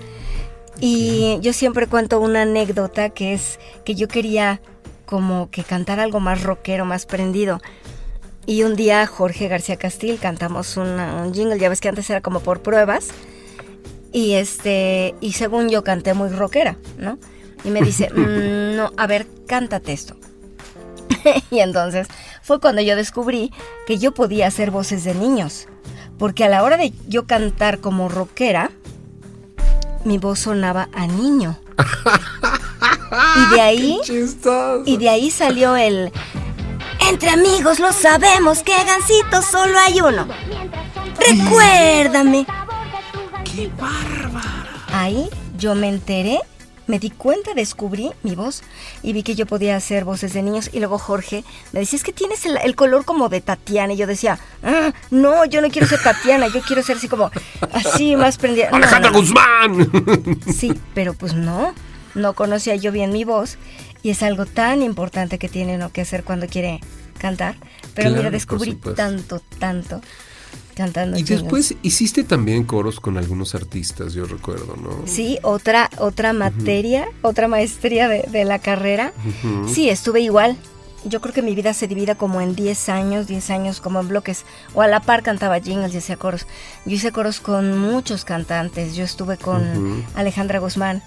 Y 0.78 1.38
yo 1.40 1.52
siempre 1.54 1.86
cuento 1.86 2.20
una 2.20 2.42
anécdota 2.42 3.08
que 3.08 3.32
es 3.32 3.58
que 3.84 3.94
yo 3.94 4.08
quería 4.08 4.60
como 5.06 5.50
que 5.50 5.64
cantar 5.64 6.00
algo 6.00 6.20
más 6.20 6.42
rockero, 6.42 6.84
más 6.84 7.06
prendido. 7.06 7.60
Y 8.44 8.62
un 8.62 8.76
día 8.76 9.06
Jorge 9.06 9.48
García 9.48 9.76
Castil 9.76 10.18
cantamos 10.20 10.76
un 10.76 11.32
jingle, 11.32 11.58
ya 11.58 11.68
ves 11.68 11.80
que 11.80 11.88
antes 11.88 12.08
era 12.10 12.20
como 12.20 12.40
por 12.40 12.60
pruebas. 12.60 13.08
Y 14.12 14.34
este, 14.34 15.14
y 15.20 15.32
según 15.32 15.68
yo 15.68 15.82
canté 15.82 16.14
muy 16.14 16.28
rockera, 16.28 16.76
¿no? 16.98 17.18
Y 17.64 17.70
me 17.70 17.82
dice, 17.82 18.10
mm, 18.14 18.76
no, 18.76 18.92
a 18.96 19.06
ver, 19.06 19.26
cántate 19.46 19.92
esto. 19.92 20.16
y 21.50 21.60
entonces 21.60 22.08
fue 22.42 22.60
cuando 22.60 22.82
yo 22.82 22.96
descubrí 22.96 23.52
que 23.86 23.98
yo 23.98 24.12
podía 24.12 24.46
hacer 24.46 24.70
voces 24.70 25.04
de 25.04 25.14
niños. 25.14 25.66
Porque 26.18 26.44
a 26.44 26.48
la 26.48 26.62
hora 26.62 26.76
de 26.76 26.92
yo 27.08 27.26
cantar 27.26 27.80
como 27.80 28.08
rockera, 28.08 28.70
mi 30.04 30.18
voz 30.18 30.40
sonaba 30.40 30.88
a 30.94 31.06
niño. 31.06 31.58
Y 33.10 33.54
de 33.54 33.60
ahí. 33.60 34.00
y 34.84 34.96
de 34.96 35.08
ahí 35.08 35.30
salió 35.30 35.76
el. 35.76 36.12
Entre 37.08 37.30
amigos 37.30 37.78
lo 37.78 37.92
sabemos 37.92 38.62
que 38.62 38.72
Gancito 38.72 39.42
solo 39.42 39.78
hay 39.78 40.00
uno. 40.00 40.26
Recuérdame. 41.18 42.46
¡Qué 43.44 43.70
bárbara! 43.78 44.84
Ahí 44.92 45.28
yo 45.56 45.74
me 45.74 45.88
enteré, 45.88 46.40
me 46.86 46.98
di 46.98 47.10
cuenta, 47.10 47.54
descubrí 47.54 48.10
mi 48.22 48.34
voz 48.34 48.62
y 49.02 49.12
vi 49.12 49.22
que 49.22 49.34
yo 49.34 49.46
podía 49.46 49.76
hacer 49.76 50.04
voces 50.04 50.32
de 50.32 50.42
niños. 50.42 50.70
Y 50.72 50.80
luego 50.80 50.98
Jorge 50.98 51.44
me 51.72 51.80
decía, 51.80 51.96
es 51.96 52.02
que 52.02 52.12
tienes 52.12 52.44
el, 52.44 52.74
color 52.74 53.04
como 53.04 53.28
de 53.28 53.40
Tatiana. 53.40 53.92
Y 53.92 53.96
yo 53.96 54.06
decía, 54.06 54.38
ah, 54.62 54.92
no, 55.10 55.44
yo 55.44 55.60
no 55.60 55.70
quiero 55.70 55.86
ser 55.86 56.02
Tatiana, 56.02 56.48
yo 56.48 56.60
quiero 56.60 56.82
ser 56.82 56.96
así 56.96 57.08
como, 57.08 57.30
así 57.72 58.16
más 58.16 58.36
prendida. 58.36 58.68
¡Alejandra 58.72 59.10
Guzmán! 59.10 59.90
Sí, 60.52 60.74
pero 60.94 61.14
pues 61.14 61.34
no 61.34 61.72
no 62.16 62.34
conocía 62.34 62.74
yo 62.74 62.90
bien 62.90 63.12
mi 63.12 63.24
voz 63.24 63.58
y 64.02 64.10
es 64.10 64.22
algo 64.22 64.46
tan 64.46 64.82
importante 64.82 65.38
que 65.38 65.48
tiene 65.48 65.76
uno 65.76 65.92
que 65.92 66.00
hacer 66.00 66.24
cuando 66.24 66.46
quiere 66.46 66.80
cantar. 67.18 67.56
Pero 67.94 68.10
mira, 68.10 68.30
descubrí 68.30 68.74
tanto, 68.74 69.40
tanto 69.58 70.00
cantando. 70.74 71.18
Y 71.18 71.22
después 71.22 71.74
hiciste 71.82 72.22
también 72.22 72.64
coros 72.64 73.00
con 73.00 73.16
algunos 73.16 73.54
artistas, 73.54 74.12
yo 74.12 74.26
recuerdo, 74.26 74.76
¿no? 74.76 75.06
Sí, 75.06 75.38
otra, 75.42 75.90
otra 75.98 76.32
materia, 76.34 77.08
otra 77.22 77.48
maestría 77.48 78.08
de, 78.08 78.44
la 78.44 78.58
carrera. 78.58 79.12
Sí, 79.66 79.88
estuve 79.88 80.20
igual, 80.20 80.58
yo 81.06 81.20
creo 81.20 81.32
que 81.32 81.42
mi 81.42 81.54
vida 81.54 81.72
se 81.72 81.88
divide 81.88 82.16
como 82.16 82.40
en 82.40 82.54
10 82.54 82.88
años, 82.88 83.26
10 83.26 83.50
años 83.50 83.80
como 83.80 84.00
en 84.00 84.08
bloques. 84.08 84.44
O 84.74 84.82
a 84.82 84.88
la 84.88 85.00
par 85.00 85.22
cantaba 85.22 85.60
jingles 85.60 85.94
y 85.94 85.98
hacía 85.98 86.16
coros. 86.16 86.46
Yo 86.84 86.94
hice 86.94 87.12
coros 87.12 87.40
con 87.40 87.78
muchos 87.78 88.24
cantantes. 88.24 88.96
Yo 88.96 89.04
estuve 89.04 89.36
con 89.36 90.04
Alejandra 90.14 90.58
Guzmán, 90.58 91.02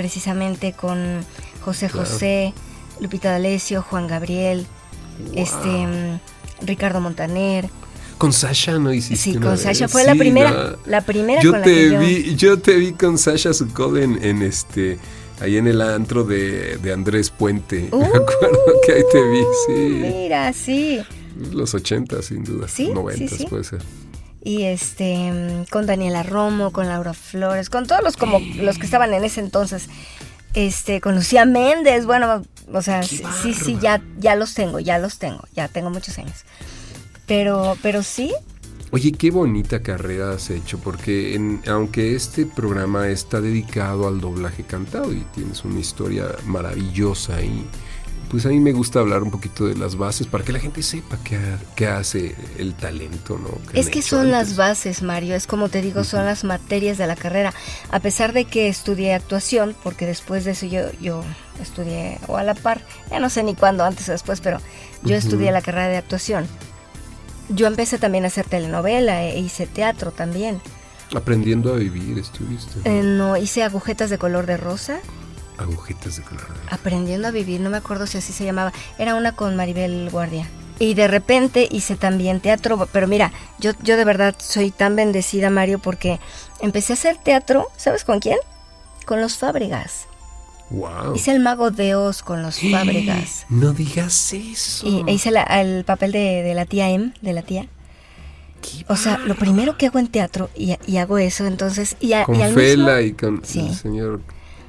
precisamente 0.00 0.72
con 0.72 1.26
José 1.60 1.90
José, 1.90 2.54
Lupita 3.00 3.32
D'Alessio, 3.32 3.82
Juan 3.82 4.06
Gabriel, 4.06 4.66
este 5.34 5.68
mm, 5.68 6.64
Ricardo 6.66 7.02
Montaner. 7.02 7.68
Con 8.16 8.32
Sasha 8.32 8.78
no 8.78 8.94
hiciste 8.94 9.32
Sí, 9.32 9.38
con 9.38 9.58
Sasha 9.58 9.88
fue 9.88 10.04
la 10.04 10.14
primera, 10.14 10.76
la 10.86 11.02
primera 11.02 11.42
yo 11.42 11.50
con 11.52 11.60
te 11.60 11.90
la 11.90 12.00
que 12.00 12.06
vi, 12.06 12.34
yo... 12.34 12.58
te 12.58 12.76
vi 12.76 12.92
con 12.92 13.18
Sasha 13.18 13.52
Sukov 13.52 13.98
en, 13.98 14.24
en 14.24 14.40
este 14.40 14.98
ahí 15.38 15.58
en 15.58 15.66
el 15.66 15.82
antro 15.82 16.24
de, 16.24 16.78
de 16.78 16.92
Andrés 16.94 17.28
Puente. 17.28 17.90
Me 17.92 18.06
acuerdo 18.06 18.80
que 18.86 18.92
ahí 18.92 19.02
te 19.12 19.22
vi, 19.22 19.42
sí. 19.66 20.00
Mira, 20.00 20.50
sí. 20.54 20.98
Los 21.52 21.74
80 21.74 22.22
sin 22.22 22.42
duda, 22.42 22.68
sí, 22.68 22.88
90 22.88 23.28
sí, 23.28 23.36
sí. 23.36 23.46
puede 23.50 23.64
ser. 23.64 23.82
Y 24.42 24.62
este 24.64 25.66
con 25.70 25.86
Daniela 25.86 26.22
Romo, 26.22 26.72
con 26.72 26.88
Laura 26.88 27.12
Flores, 27.12 27.68
con 27.68 27.86
todos 27.86 28.02
los 28.02 28.16
como 28.16 28.40
los 28.56 28.78
que 28.78 28.84
estaban 28.84 29.12
en 29.12 29.24
ese 29.24 29.40
entonces. 29.40 29.88
Este, 30.52 31.00
con 31.00 31.14
Lucía 31.14 31.44
Méndez, 31.44 32.06
bueno, 32.06 32.42
o 32.72 32.82
sea, 32.82 33.04
sí, 33.04 33.22
sí, 33.40 33.54
sí, 33.54 33.78
ya, 33.80 34.02
ya 34.18 34.34
los 34.34 34.54
tengo, 34.54 34.80
ya 34.80 34.98
los 34.98 35.18
tengo, 35.18 35.42
ya 35.54 35.68
tengo 35.68 35.90
muchos 35.90 36.18
años. 36.18 36.44
Pero, 37.26 37.76
pero 37.82 38.02
sí. 38.02 38.32
Oye, 38.90 39.12
qué 39.12 39.30
bonita 39.30 39.82
carrera 39.82 40.32
has 40.32 40.50
hecho, 40.50 40.78
porque 40.78 41.36
en, 41.36 41.62
aunque 41.68 42.16
este 42.16 42.46
programa 42.46 43.08
está 43.08 43.40
dedicado 43.40 44.08
al 44.08 44.20
doblaje 44.20 44.64
cantado 44.64 45.12
y 45.12 45.20
tienes 45.32 45.64
una 45.64 45.78
historia 45.78 46.26
maravillosa 46.46 47.40
y 47.40 47.64
pues 48.30 48.46
a 48.46 48.48
mí 48.48 48.60
me 48.60 48.70
gusta 48.70 49.00
hablar 49.00 49.24
un 49.24 49.30
poquito 49.32 49.66
de 49.66 49.74
las 49.74 49.96
bases 49.96 50.28
para 50.28 50.44
que 50.44 50.52
la 50.52 50.60
gente 50.60 50.84
sepa 50.84 51.18
qué, 51.24 51.38
qué 51.74 51.88
hace 51.88 52.36
el 52.58 52.74
talento, 52.74 53.36
¿no? 53.36 53.50
es 53.74 53.90
que 53.90 54.02
son 54.02 54.20
antes. 54.20 54.32
las 54.32 54.56
bases, 54.56 55.02
Mario, 55.02 55.34
es 55.34 55.48
como 55.48 55.68
te 55.68 55.82
digo, 55.82 56.04
son 56.04 56.24
las 56.24 56.44
materias 56.44 56.96
de 56.96 57.08
la 57.08 57.16
carrera. 57.16 57.52
A 57.90 57.98
pesar 57.98 58.32
de 58.32 58.44
que 58.44 58.68
estudié 58.68 59.14
actuación, 59.14 59.74
porque 59.82 60.06
después 60.06 60.44
de 60.44 60.52
eso 60.52 60.66
yo, 60.66 60.92
yo 61.00 61.24
estudié, 61.60 62.20
o 62.28 62.36
a 62.36 62.44
la 62.44 62.54
par, 62.54 62.82
ya 63.10 63.18
no 63.18 63.30
sé 63.30 63.42
ni 63.42 63.56
cuándo, 63.56 63.84
antes 63.84 64.08
o 64.08 64.12
después, 64.12 64.40
pero 64.40 64.60
yo 65.02 65.16
estudié 65.16 65.50
la 65.50 65.60
carrera 65.60 65.88
de 65.88 65.96
actuación. 65.96 66.46
Yo 67.48 67.66
empecé 67.66 67.98
también 67.98 68.22
a 68.22 68.28
hacer 68.28 68.46
telenovela 68.46 69.24
e 69.24 69.40
hice 69.40 69.66
teatro 69.66 70.12
también. 70.12 70.60
Aprendiendo 71.12 71.74
a 71.74 71.76
vivir, 71.76 72.16
estuviste. 72.16 72.76
¿no? 72.76 72.90
Eh, 72.90 73.02
no, 73.02 73.36
hice 73.36 73.64
agujetas 73.64 74.08
de 74.08 74.18
color 74.18 74.46
de 74.46 74.56
rosa. 74.56 75.00
Agujetas 75.60 76.16
de 76.16 76.22
color. 76.22 76.46
Aprendiendo 76.70 77.28
a 77.28 77.30
vivir, 77.30 77.60
no 77.60 77.70
me 77.70 77.76
acuerdo 77.76 78.06
si 78.06 78.18
así 78.18 78.32
se 78.32 78.44
llamaba. 78.44 78.72
Era 78.98 79.14
una 79.14 79.36
con 79.36 79.56
Maribel 79.56 80.08
Guardia. 80.10 80.48
Y 80.78 80.94
de 80.94 81.08
repente 81.08 81.68
hice 81.70 81.94
también 81.94 82.40
teatro, 82.40 82.88
pero 82.90 83.06
mira, 83.06 83.32
yo, 83.58 83.72
yo 83.82 83.98
de 83.98 84.04
verdad 84.06 84.34
soy 84.38 84.70
tan 84.70 84.96
bendecida, 84.96 85.50
Mario, 85.50 85.78
porque 85.78 86.18
empecé 86.60 86.94
a 86.94 86.94
hacer 86.94 87.18
teatro, 87.18 87.68
¿sabes 87.76 88.04
con 88.04 88.18
quién? 88.18 88.38
Con 89.04 89.20
los 89.20 89.36
Fábregas. 89.36 90.06
Wow. 90.70 91.14
Hice 91.16 91.32
el 91.32 91.40
mago 91.40 91.70
de 91.70 91.94
Oz 91.96 92.22
con 92.22 92.42
los 92.42 92.60
Fábregas. 92.70 93.44
No 93.50 93.74
digas 93.74 94.32
eso. 94.32 94.86
Y 94.86 95.04
hice 95.12 95.30
la, 95.30 95.42
el 95.42 95.84
papel 95.84 96.12
de, 96.12 96.42
de, 96.42 96.54
la 96.54 96.64
tía 96.64 96.88
M, 96.88 97.12
de 97.20 97.32
la 97.34 97.42
tía. 97.42 97.66
Qué 98.62 98.84
o 98.88 98.96
sea, 98.96 99.18
lo 99.18 99.34
primero 99.34 99.76
que 99.76 99.86
hago 99.86 99.98
en 99.98 100.08
teatro 100.08 100.48
y, 100.54 100.76
y 100.86 100.96
hago 100.96 101.18
eso, 101.18 101.46
entonces. 101.46 101.96
Y, 102.00 102.14
a, 102.14 102.24
con 102.24 102.36
y 102.36 102.42
al 102.42 102.54
Fela 102.54 102.96
mismo, 102.96 103.00
y 103.00 103.12
con 103.12 103.44
sí. 103.44 103.66
el 103.68 103.74
señor. 103.74 104.20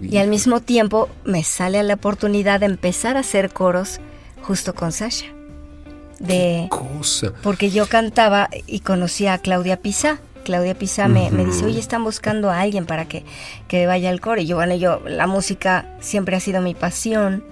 Y 0.01 0.17
al 0.17 0.27
mismo 0.27 0.62
tiempo 0.62 1.10
me 1.25 1.43
sale 1.43 1.81
la 1.84 1.96
oportunidad 1.96 2.60
de 2.60 2.65
empezar 2.65 3.17
a 3.17 3.22
hacer 3.22 3.51
coros 3.51 4.00
justo 4.41 4.74
con 4.74 4.91
Sasha. 4.91 5.27
De, 6.20 6.67
¿Qué 6.70 6.70
cosa? 6.70 7.34
Porque 7.41 7.72
yo 7.72 7.88
cantaba 7.88 8.50
y 8.67 8.81
conocía 8.81 9.34
a 9.34 9.38
Claudia 9.39 9.77
Pizá. 9.77 10.20
Claudia 10.43 10.77
Pizá 10.77 11.08
me, 11.08 11.24
uh 11.24 11.25
-huh. 11.27 11.31
me, 11.31 11.46
dice, 11.46 11.65
oye, 11.65 11.79
están 11.79 12.03
buscando 12.03 12.50
a 12.50 12.62
alguien 12.62 12.86
para 12.86 13.08
que, 13.08 13.24
que 13.67 13.86
vaya 13.88 14.10
al 14.10 14.22
coro. 14.22 14.41
Y 14.41 14.46
yo, 14.46 14.55
bueno, 14.55 14.75
yo, 14.75 15.01
la 15.05 15.27
música 15.27 15.98
siempre 16.00 16.36
ha 16.36 16.39
sido 16.39 16.62
mi 16.62 16.74
pasión. 16.74 17.43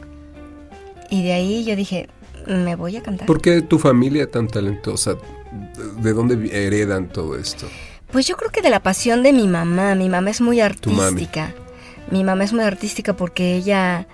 Y 1.10 1.24
de 1.24 1.34
ahí 1.34 1.64
yo 1.66 1.76
dije, 1.76 2.10
me 2.48 2.76
voy 2.76 2.98
a 2.98 3.04
cantar. 3.04 3.28
¿Por 3.28 3.42
qué 3.42 3.62
tu 3.62 3.80
familia 3.80 4.30
tan 4.30 4.48
talentosa? 4.48 5.16
¿De 6.02 6.14
dónde 6.14 6.50
heredan 6.52 7.10
todo 7.10 7.38
esto? 7.38 7.68
Pues 8.12 8.28
yo 8.28 8.38
creo 8.38 8.52
que 8.52 8.62
de 8.62 8.70
la 8.70 8.82
pasión 8.82 9.24
de 9.24 9.34
mi 9.34 9.48
mamá. 9.48 9.96
Mi 9.96 10.10
mamá 10.10 10.30
es 10.30 10.42
muy 10.42 10.62
artística. 10.62 11.54
Mi 12.12 12.24
mamá 12.24 12.44
es 12.44 12.54
muy 12.54 12.64
artística 12.64 13.14
porque 13.14 13.56
ella... 13.56 14.08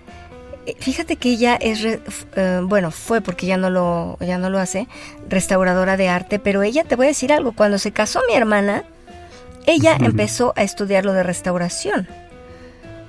Fíjate 0.80 1.18
que 1.18 1.30
ella 1.30 1.56
es, 1.56 1.86
uh, 1.86 2.66
bueno, 2.66 2.90
fue 2.90 3.22
porque 3.22 3.46
ya 3.46 3.56
no 3.56 3.70
lo, 3.70 4.18
ya 4.20 4.40
no 4.40 4.50
lo 4.50 4.58
hace, 4.58 4.88
restauradora 5.30 5.96
de 5.96 6.08
arte, 6.10 6.40
pero 6.40 6.64
ella, 6.64 6.84
te 6.84 6.96
voy 6.96 7.06
a 7.06 7.10
decir 7.10 7.32
algo, 7.32 7.52
cuando 7.52 7.78
se 7.78 7.92
casó 7.92 8.20
mi 8.28 8.34
hermana, 8.34 8.84
ella 9.68 9.96
uh 10.00 10.02
-huh. 10.02 10.06
empezó 10.08 10.54
a 10.56 10.64
estudiar 10.64 11.06
lo 11.06 11.14
de 11.14 11.22
restauración. 11.22 12.08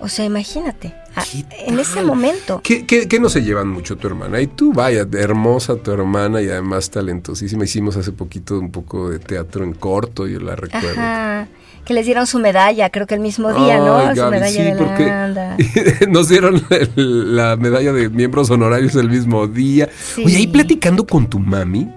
O 0.00 0.08
sea, 0.08 0.26
imagínate, 0.26 0.92
a, 1.14 1.24
en 1.66 1.78
ese 1.78 2.02
momento. 2.02 2.60
¿Qué, 2.62 2.84
¿Qué, 2.84 3.08
qué, 3.08 3.18
no 3.18 3.30
se 3.30 3.42
llevan 3.42 3.68
mucho 3.68 3.96
tu 3.96 4.06
hermana? 4.06 4.38
Y 4.42 4.48
tú, 4.48 4.74
vaya, 4.74 5.06
hermosa 5.14 5.76
tu 5.76 5.92
hermana 5.92 6.42
y 6.42 6.50
además 6.50 6.90
talentosísima. 6.90 7.64
Hicimos 7.64 7.96
hace 7.96 8.12
poquito 8.12 8.58
un 8.58 8.70
poco 8.70 9.08
de 9.08 9.18
teatro 9.18 9.64
en 9.64 9.72
corto, 9.72 10.26
yo 10.26 10.40
la 10.40 10.56
recuerdo. 10.56 11.00
Ajá 11.00 11.48
que 11.86 11.94
les 11.94 12.04
dieron 12.04 12.26
su 12.26 12.38
medalla, 12.38 12.90
creo 12.90 13.06
que 13.06 13.14
el 13.14 13.20
mismo 13.20 13.54
día, 13.54 13.76
Ay, 13.76 13.80
¿no? 13.80 13.96
Gaby, 13.96 14.18
su 14.18 14.26
medalla 14.26 14.50
sí, 14.50 14.62
de 14.62 14.74
porque 14.74 15.06
Landa. 15.06 15.56
nos 16.08 16.28
dieron 16.28 16.62
el, 16.68 17.36
la 17.36 17.56
medalla 17.56 17.92
de 17.92 18.10
miembros 18.10 18.50
honorarios 18.50 18.94
el 18.96 19.08
mismo 19.08 19.46
día. 19.46 19.88
Sí. 19.96 20.24
Oye, 20.26 20.36
ahí 20.36 20.46
platicando 20.48 21.06
con 21.06 21.30
tu 21.30 21.38
mami 21.38 21.88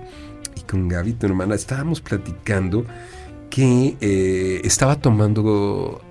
y 0.56 0.62
con 0.62 0.88
Gaby, 0.88 1.14
tu 1.14 1.26
hermana, 1.26 1.56
estábamos 1.56 2.00
platicando 2.00 2.86
que 3.50 3.98
eh, 4.00 4.62
estaba 4.64 4.96
tomando 4.96 6.02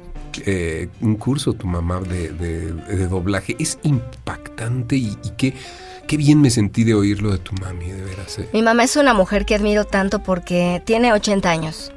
eh, 0.44 0.88
un 1.00 1.14
curso 1.14 1.52
tu 1.52 1.68
mamá 1.68 2.00
de, 2.00 2.30
de, 2.32 2.73
de, 2.73 3.06
doblaje. 3.06 3.54
Es 3.61 3.78
impactante 3.85 4.97
y, 4.97 5.16
y 5.23 5.30
qué, 5.37 5.54
qué 6.08 6.16
bien 6.16 6.40
me 6.40 6.50
sentí 6.50 6.82
de 6.82 6.94
oírlo 6.94 7.30
de 7.30 7.38
tu 7.38 7.54
mami, 7.62 7.87
de 7.87 8.02
veras. 8.02 8.40
Eh. 8.40 8.49
Mi 8.52 8.62
mamá 8.62 8.82
es 8.82 8.97
una 8.97 9.14
mujer 9.14 9.47
que 9.47 9.54
admiro 9.54 9.85
tanto 9.85 10.18
porque 10.18 10.82
tiene 10.85 11.12
80 11.12 11.49
años 11.49 11.92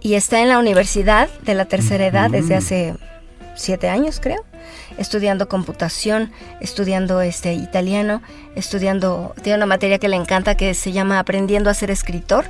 y 0.00 0.14
está 0.14 0.40
en 0.40 0.48
la 0.48 0.58
universidad 0.58 1.28
de 1.42 1.54
la 1.54 1.64
tercera 1.64 2.06
edad 2.06 2.30
desde 2.30 2.54
hace 2.54 2.94
siete 3.54 3.88
años, 3.88 4.20
creo, 4.20 4.44
estudiando 4.98 5.48
computación, 5.48 6.30
estudiando 6.60 7.20
este 7.20 7.54
italiano, 7.54 8.22
estudiando, 8.54 9.34
tiene 9.42 9.56
una 9.56 9.66
materia 9.66 9.98
que 9.98 10.08
le 10.08 10.16
encanta 10.16 10.56
que 10.56 10.74
se 10.74 10.92
llama 10.92 11.18
Aprendiendo 11.18 11.68
a 11.68 11.74
ser 11.74 11.90
escritor, 11.90 12.46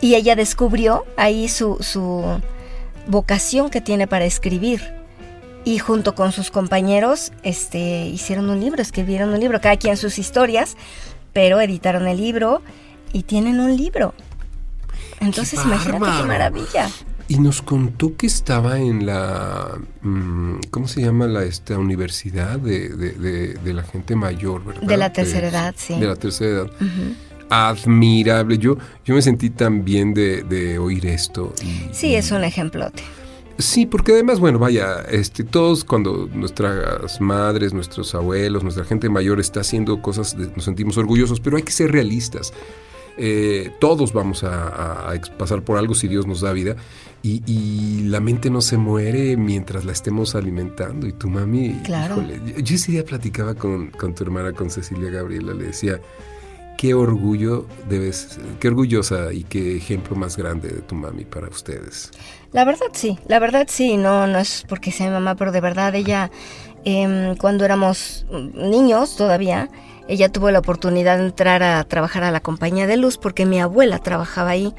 y 0.00 0.14
ella 0.14 0.36
descubrió 0.36 1.06
ahí 1.16 1.48
su, 1.48 1.78
su 1.80 2.40
vocación 3.06 3.70
que 3.70 3.80
tiene 3.80 4.06
para 4.06 4.26
escribir. 4.26 4.94
Y 5.64 5.78
junto 5.78 6.14
con 6.14 6.30
sus 6.30 6.50
compañeros 6.50 7.32
este, 7.42 8.06
hicieron 8.06 8.50
un 8.50 8.60
libro, 8.60 8.80
escribieron 8.82 9.30
un 9.30 9.40
libro, 9.40 9.60
cada 9.60 9.76
quien 9.76 9.96
sus 9.96 10.18
historias, 10.18 10.76
pero 11.32 11.60
editaron 11.60 12.06
el 12.06 12.18
libro 12.18 12.62
y 13.12 13.22
tienen 13.22 13.58
un 13.58 13.76
libro. 13.76 14.14
Entonces, 15.20 15.60
qué 15.60 15.66
imagínate 15.66 16.06
qué 16.18 16.26
maravilla. 16.26 16.90
Y 17.28 17.40
nos 17.40 17.60
contó 17.60 18.16
que 18.16 18.26
estaba 18.26 18.78
en 18.78 19.04
la, 19.04 19.78
mmm, 20.02 20.58
¿cómo 20.70 20.86
se 20.86 21.02
llama 21.02 21.26
la 21.26 21.42
esta 21.42 21.76
universidad 21.76 22.58
de, 22.58 22.88
de, 22.90 23.12
de, 23.12 23.54
de, 23.54 23.74
la 23.74 23.82
gente 23.82 24.14
mayor, 24.14 24.64
verdad? 24.64 24.82
De 24.82 24.96
la 24.96 25.12
tercera 25.12 25.48
edad, 25.48 25.74
sí. 25.76 25.98
De 25.98 26.06
la 26.06 26.14
tercera 26.14 26.50
edad. 26.50 26.70
Uh 26.80 26.84
-huh. 26.84 27.14
Admirable. 27.50 28.58
Yo, 28.58 28.76
yo 29.04 29.14
me 29.14 29.22
sentí 29.22 29.50
tan 29.50 29.84
bien 29.84 30.14
de, 30.14 30.78
oír 30.78 31.06
esto. 31.06 31.52
Y, 31.62 31.92
sí, 31.92 32.14
es 32.14 32.30
un 32.30 32.44
ejemplote. 32.44 33.02
Sí, 33.58 33.86
porque 33.86 34.12
además, 34.12 34.38
bueno, 34.38 34.58
vaya, 34.58 35.00
este, 35.10 35.42
todos 35.42 35.82
cuando 35.84 36.28
nuestras 36.32 37.20
madres, 37.20 37.72
nuestros 37.72 38.14
abuelos, 38.14 38.62
nuestra 38.62 38.84
gente 38.84 39.08
mayor 39.08 39.40
está 39.40 39.60
haciendo 39.60 40.02
cosas, 40.02 40.36
de, 40.36 40.48
nos 40.54 40.64
sentimos 40.64 40.96
orgullosos, 40.96 41.40
pero 41.40 41.56
hay 41.56 41.62
que 41.62 41.72
ser 41.72 41.90
realistas. 41.90 42.52
Eh, 43.18 43.72
todos 43.80 44.12
vamos 44.12 44.44
a, 44.44 45.14
pasar 45.38 45.62
por 45.62 45.78
algo 45.78 45.94
si 45.94 46.06
Dios 46.06 46.26
nos 46.26 46.42
da 46.42 46.52
vida 46.52 46.76
y, 47.22 47.42
y, 47.46 48.02
la 48.08 48.20
mente 48.20 48.50
no 48.50 48.60
se 48.60 48.76
muere 48.76 49.36
mientras 49.38 49.86
la 49.86 49.92
estemos 49.92 50.34
alimentando 50.34 51.06
y 51.06 51.12
tu 51.12 51.28
mami, 51.28 51.80
claro. 51.82 52.16
híjole, 52.16 52.40
yo, 52.44 52.60
yo, 52.60 52.74
ese 52.74 52.92
día 52.92 53.04
platicaba 53.04 53.54
con, 53.54 53.90
con, 53.90 54.14
tu 54.14 54.22
hermana, 54.22 54.52
con 54.52 54.68
Cecilia 54.70 55.10
Gabriela, 55.10 55.54
le 55.54 55.64
decía, 55.64 56.00
qué 56.76 56.94
orgullo 56.94 57.66
debes, 57.88 58.38
qué 58.60 58.68
orgullosa 58.68 59.32
y 59.32 59.44
qué 59.44 59.76
ejemplo 59.76 60.14
más 60.14 60.36
grande 60.36 60.68
de 60.68 60.82
tu 60.82 60.94
mami 60.94 61.24
para 61.24 61.48
ustedes. 61.48 62.10
La 62.52 62.64
verdad 62.64 62.86
sí, 62.92 63.18
la 63.28 63.38
verdad 63.38 63.66
sí, 63.68 63.96
no, 63.96 64.26
no 64.26 64.38
es 64.38 64.64
porque 64.68 64.92
sea 64.92 65.06
mi 65.06 65.12
mamá, 65.12 65.34
pero 65.36 65.52
de 65.52 65.60
verdad 65.60 65.94
ella, 65.94 66.30
eh, 66.84 67.34
cuando 67.40 67.64
éramos 67.64 68.26
niños 68.30 69.16
todavía, 69.16 69.70
ella 70.08 70.30
tuvo 70.30 70.50
la 70.50 70.60
oportunidad 70.60 71.18
de 71.18 71.26
entrar 71.26 71.62
a 71.62 71.82
trabajar 71.84 72.24
a 72.24 72.30
la 72.30 72.40
compañía 72.40 72.86
de 72.86 72.96
luz 72.96 73.18
porque 73.18 73.46
mi 73.46 73.60
abuela 73.60 73.98
trabajaba 73.98 74.50
ahí. 74.50 74.74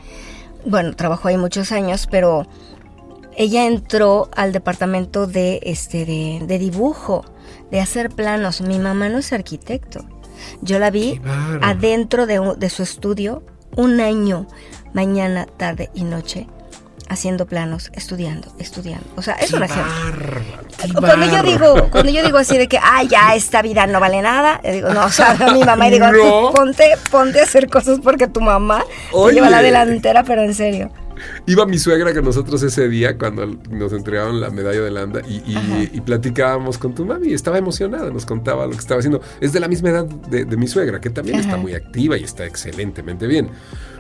Bueno, 0.66 0.96
trabajó 0.96 1.28
ahí 1.28 1.38
muchos 1.38 1.72
años, 1.72 2.08
pero 2.10 2.48
ella 3.36 3.66
entró 3.66 4.30
al 4.36 4.52
departamento 4.52 5.28
de, 5.28 5.60
este, 5.64 6.06
de, 6.06 6.42
de 6.46 6.60
dibujo, 6.60 7.24
de 7.72 7.80
hacer 7.80 8.10
planos. 8.10 8.62
Mi 8.62 8.80
mamá 8.80 9.10
no 9.10 9.20
es 9.20 9.34
arquitecto. 9.34 10.06
Yo 10.62 10.80
la 10.80 10.92
vi 10.92 11.22
adentro 11.62 12.26
de, 12.26 12.56
de 12.58 12.70
su 12.70 12.84
estudio 12.84 13.44
un 13.76 14.00
año, 14.02 14.48
mañana, 14.94 15.46
tarde 15.58 15.90
y 15.94 16.04
noche, 16.04 16.48
haciendo 17.10 17.46
planos, 17.46 17.90
estudiando, 17.94 18.52
estudiando. 18.60 19.06
O 19.16 19.22
sea, 19.22 19.36
es 19.36 19.52
qué 19.52 19.58
Cuando 21.00 21.26
yo 21.26 21.44
digo, 21.44 21.90
cuando 21.90 22.12
yo 22.12 22.24
digo 22.24 22.38
así 22.38 22.58
de 22.58 22.68
que, 22.68 22.80
ay, 22.82 23.08
ya 23.08 23.36
esta 23.36 23.62
vida 23.62 23.88
no 23.88 24.00
vale 24.00 24.22
nada, 24.22 24.60
yo 24.64 24.72
digo, 24.72 24.90
no, 24.90 25.06
o 25.06 25.10
sea, 25.10 25.32
a 25.32 25.52
mi 25.54 25.64
mamá 25.64 25.88
y 25.88 25.92
digo, 25.92 26.08
No. 26.12 26.52
ponte, 26.54 26.96
ponte 27.12 27.40
a 27.40 27.44
hacer 27.44 27.70
cosas 27.70 28.00
porque 28.04 28.28
tu 28.28 28.42
mamá 28.42 28.84
te 29.12 29.34
lleva 29.34 29.50
la 29.50 29.62
delantera, 29.62 30.24
pero 30.24 30.44
en 30.44 30.54
serio. 30.54 30.92
Iba 31.46 31.66
mi 31.66 31.78
suegra 31.80 32.14
con 32.14 32.24
nosotros 32.26 32.62
ese 32.64 32.88
día 32.90 33.18
cuando 33.18 33.46
nos 33.70 33.94
entregaron 33.94 34.40
la 34.42 34.50
medalla 34.50 34.82
de 34.82 34.92
Landa 34.92 35.22
y, 35.28 35.36
y- 35.52 35.90
y 35.94 36.02
platicábamos 36.02 36.78
con 36.78 36.94
tu 36.96 37.06
mami. 37.06 37.34
Estaba 37.34 37.58
emocionada, 37.58 38.10
nos 38.12 38.26
contaba 38.26 38.66
lo 38.66 38.72
que 38.72 38.78
estaba 38.80 39.00
haciendo. 39.00 39.22
Es 39.42 39.54
de 39.54 39.60
la 39.60 39.68
misma 39.68 39.90
edad 39.90 40.06
de, 40.06 40.46
de 40.46 40.58
mi 40.58 40.68
suegra, 40.68 41.00
que 41.02 41.10
también 41.10 41.40
está 41.40 41.58
muy 41.58 41.74
activa 41.74 42.18
y 42.18 42.24
está 42.24 42.46
excelentemente 42.46 43.28
bien. 43.28 43.50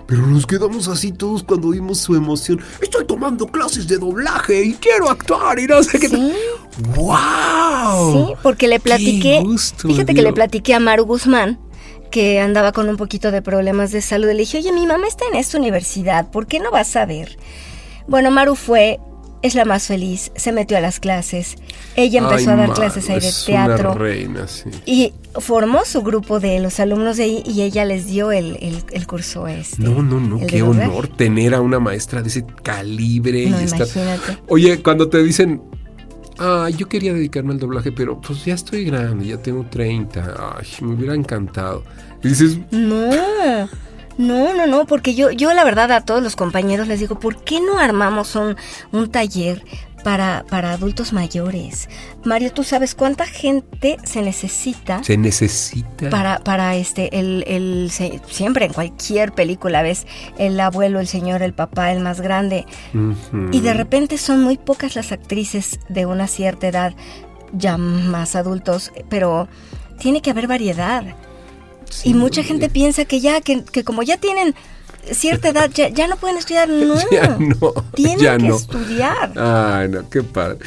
Pero 0.07 0.25
nos 0.25 0.45
quedamos 0.45 0.87
así 0.87 1.11
todos 1.11 1.43
cuando 1.43 1.69
vimos 1.71 1.97
su 1.99 2.15
emoción. 2.15 2.61
Estoy 2.81 3.05
tomando 3.05 3.45
clases 3.47 3.87
de 3.89 3.97
doblaje 3.97 4.63
y 4.63 4.73
quiero 4.75 5.09
actuar 5.09 5.59
y 5.59 5.67
no 5.67 5.83
sé 5.83 5.99
qué. 5.99 6.07
Sí. 6.07 6.33
¡Wow! 6.95 8.13
Sí, 8.27 8.33
porque 8.43 8.67
le 8.67 8.79
platiqué, 8.79 9.41
gusto, 9.41 9.87
fíjate 9.87 10.13
que 10.13 10.21
le 10.21 10.33
platiqué 10.33 10.73
a 10.73 10.79
Maru 10.79 11.05
Guzmán 11.05 11.59
que 12.09 12.39
andaba 12.39 12.71
con 12.71 12.89
un 12.89 12.97
poquito 12.97 13.31
de 13.31 13.41
problemas 13.41 13.91
de 13.91 14.01
salud. 14.01 14.27
Le 14.27 14.35
dije, 14.39 14.57
oye, 14.59 14.71
mi 14.71 14.85
mamá 14.87 15.07
está 15.07 15.25
en 15.31 15.35
esta 15.37 15.57
universidad, 15.57 16.29
¿por 16.31 16.47
qué 16.47 16.59
no 16.59 16.71
vas 16.71 16.95
a 16.95 17.05
ver? 17.05 17.37
Bueno, 18.07 18.31
Maru 18.31 18.55
fue, 18.55 18.99
es 19.41 19.53
la 19.55 19.65
más 19.65 19.87
feliz, 19.87 20.31
se 20.35 20.51
metió 20.51 20.77
a 20.77 20.81
las 20.81 20.99
clases, 20.99 21.55
ella 21.95 22.19
empezó 22.21 22.49
Ay, 22.49 22.53
a 22.53 22.57
dar 22.57 22.67
Maru, 22.69 22.73
clases 22.81 23.09
ahí 23.09 23.19
de 23.19 23.27
es 23.27 23.45
teatro. 23.45 23.91
Una 23.91 23.99
reina, 23.99 24.47
sí. 24.47 24.69
Y 24.85 25.13
formó 25.39 25.83
su 25.85 26.01
grupo 26.01 26.39
de 26.39 26.59
los 26.59 26.79
alumnos 26.79 27.17
de 27.17 27.23
ahí 27.23 27.43
y 27.45 27.61
ella 27.61 27.85
les 27.85 28.07
dio 28.07 28.31
el, 28.31 28.57
el- 28.61 28.83
el 28.91 29.05
curso 29.07 29.47
este. 29.47 29.83
No, 29.83 30.01
no, 30.01 30.19
no, 30.19 30.45
qué 30.47 30.63
honor 30.63 31.07
tener 31.09 31.53
a 31.53 31.61
una 31.61 31.79
maestra 31.79 32.21
de 32.21 32.29
ese 32.29 32.45
calibre. 32.63 33.47
No, 33.49 33.59
y 33.61 33.65
estar- 33.65 33.85
imagínate. 33.87 34.37
Oye, 34.47 34.81
cuando 34.81 35.09
te 35.09 35.21
dicen, 35.21 35.61
ah, 36.39 36.69
yo 36.69 36.87
quería 36.87 37.13
dedicarme 37.13 37.53
al 37.53 37.59
doblaje, 37.59 37.91
pero 37.91 38.19
pues 38.19 38.45
ya 38.45 38.53
estoy 38.53 38.85
grande, 38.85 39.27
ya 39.27 39.37
tengo 39.37 39.65
30, 39.69 40.55
ay, 40.57 40.67
me 40.81 40.93
hubiera 40.93 41.15
encantado. 41.15 41.83
Dices, 42.21 42.59
No, 42.71 43.09
no, 44.17 44.53
no, 44.53 44.67
no, 44.67 44.85
porque 44.87 45.13
yo, 45.13 45.31
yo 45.31 45.53
la 45.53 45.63
verdad 45.63 45.91
a 45.91 46.01
todos 46.01 46.23
los 46.23 46.35
compañeros 46.35 46.87
les 46.87 46.99
digo, 46.99 47.19
¿por 47.19 47.43
qué 47.43 47.61
no 47.61 47.77
armamos 47.77 48.35
un, 48.35 48.55
un 48.91 49.09
taller 49.11 49.63
para, 50.07 50.45
para 50.49 50.71
adultos 50.71 51.11
mayores? 51.11 51.89
Mario, 52.23 52.53
¿tú 52.53 52.63
sabes 52.63 52.95
cuánta 52.95 53.25
gente 53.25 53.97
se 54.05 54.21
necesita 54.21 55.03
se 55.03 55.17
necesita. 55.17 56.09
para, 56.09 56.39
para 56.39 56.77
este, 56.77 57.19
el, 57.19 57.43
el, 57.45 57.89
se- 57.91 58.21
siempre 58.29 58.63
en 58.67 58.71
cualquier 58.71 59.33
película 59.33 59.81
ves 59.81 60.07
el 60.37 60.57
abuelo, 60.61 61.01
el 61.01 61.07
señor, 61.09 61.41
el 61.41 61.53
papá, 61.53 61.91
el 61.91 61.99
más 61.99 62.21
grande, 62.21 62.65
y 63.51 63.59
de 63.59 63.73
repente 63.73 64.17
son 64.17 64.41
muy 64.43 64.57
pocas 64.57 64.95
las 64.95 65.11
actrices 65.11 65.81
de 65.89 66.05
una 66.05 66.27
cierta 66.27 66.69
edad, 66.69 66.93
ya 67.51 67.75
más 67.77 68.37
adultos, 68.37 68.93
pero 69.09 69.49
tiene 69.99 70.21
que 70.21 70.29
haber 70.29 70.47
variedad. 70.47 71.03
Sí, 71.89 72.11
Y 72.11 72.13
mucha 72.13 72.43
gente 72.43 72.69
piensa 72.69 73.03
que 73.03 73.19
ya, 73.19 73.41
que, 73.41 73.61
que 73.65 73.83
como 73.83 74.03
ya 74.03 74.15
tienen 74.15 74.55
cierta 75.11 75.49
edad, 75.49 75.69
ya, 75.73 75.89
ya 75.89 76.07
no 76.07 76.17
pueden 76.17 76.37
estudiar. 76.37 76.69
No, 76.77 76.95
Ya 77.11 77.37
no, 77.37 77.73
tienen 77.93 78.19
ya 78.19 78.37
que 78.37 78.47
no. 78.47 78.55
estudiar. 78.55 79.33
Ay, 79.37 79.89
no, 79.89 80.09
qué 80.09 80.23
padre. 80.23 80.57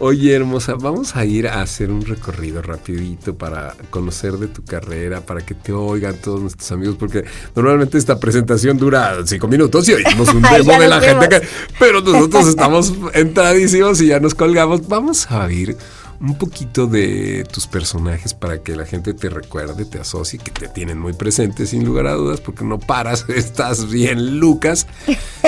Oye, 0.00 0.32
hermosa, 0.32 0.74
vamos 0.74 1.16
a 1.16 1.24
ir 1.24 1.48
a 1.48 1.60
hacer 1.60 1.90
un 1.90 2.02
recorrido 2.06 2.62
rapidito 2.62 3.34
para 3.34 3.74
conocer 3.90 4.34
de 4.34 4.46
tu 4.46 4.64
carrera, 4.64 5.22
para 5.22 5.40
que 5.40 5.54
te 5.54 5.72
oigan 5.72 6.14
todos 6.18 6.40
nuestros 6.40 6.70
amigos, 6.70 6.94
porque 6.96 7.24
normalmente 7.56 7.98
esta 7.98 8.20
presentación 8.20 8.78
dura 8.78 9.16
cinco 9.26 9.48
minutos 9.48 9.88
y 9.88 9.94
oímos 9.94 10.28
un 10.32 10.42
demo 10.52 10.78
de 10.80 10.86
la 10.88 11.00
gente 11.00 11.28
que... 11.28 11.42
Pero 11.80 12.00
nosotros 12.00 12.46
estamos 12.48 12.92
entradísimos 13.12 14.00
y 14.00 14.06
ya 14.06 14.20
nos 14.20 14.36
colgamos. 14.36 14.86
Vamos 14.86 15.28
a 15.32 15.46
oír 15.46 15.76
un 16.20 16.36
poquito 16.36 16.86
de 16.86 17.44
tus 17.52 17.66
personajes 17.66 18.34
para 18.34 18.62
que 18.62 18.74
la 18.74 18.84
gente 18.84 19.14
te 19.14 19.28
recuerde, 19.30 19.84
te 19.84 20.00
asocie, 20.00 20.38
que 20.38 20.50
te 20.50 20.68
tienen 20.68 20.98
muy 20.98 21.12
presente 21.12 21.66
sin 21.66 21.84
lugar 21.84 22.06
a 22.08 22.14
dudas, 22.14 22.40
porque 22.40 22.64
no 22.64 22.78
paras, 22.78 23.24
estás 23.34 23.88
bien, 23.88 24.40
Lucas. 24.40 24.86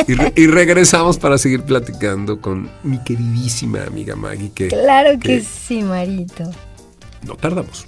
Y, 0.07 0.14
re- 0.14 0.33
y 0.37 0.47
regresamos 0.47 1.18
para 1.18 1.38
seguir 1.38 1.64
platicando 1.64 2.40
con 2.40 2.71
mi 2.85 3.03
queridísima 3.03 3.83
amiga 3.83 4.14
Maggie, 4.16 4.53
que 4.53 4.68
Claro 4.68 5.11
que 5.18 5.38
que 5.40 5.44
sí, 5.44 5.83
Marito. 5.83 6.44
no 7.23 7.35
tardamos. 7.37 7.87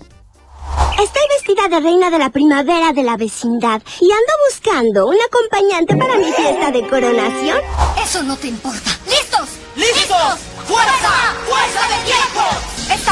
Estoy 0.93 1.23
vestida 1.37 1.69
de 1.69 1.81
reina 1.81 2.11
de 2.11 2.19
la 2.19 2.31
primavera 2.31 2.93
de 2.93 3.03
la 3.03 3.17
vecindad 3.17 3.83
y 4.01 4.11
ando 4.11 4.33
buscando 4.49 5.07
un 5.09 5.17
acompañante 5.27 5.97
para 5.97 6.17
mi 6.17 6.33
fiesta 6.33 6.71
de 6.71 6.89
coronación. 6.89 7.59
Eso 8.03 8.23
no 8.23 8.37
te 8.37 8.49
importa. 8.49 8.91
¡Listos! 9.09 9.49
¡Listos! 9.77 10.39
¡Fuerza! 10.67 11.35
¡Fuerza 11.49 11.81
de 11.89 12.05
tiempo! 12.05 12.32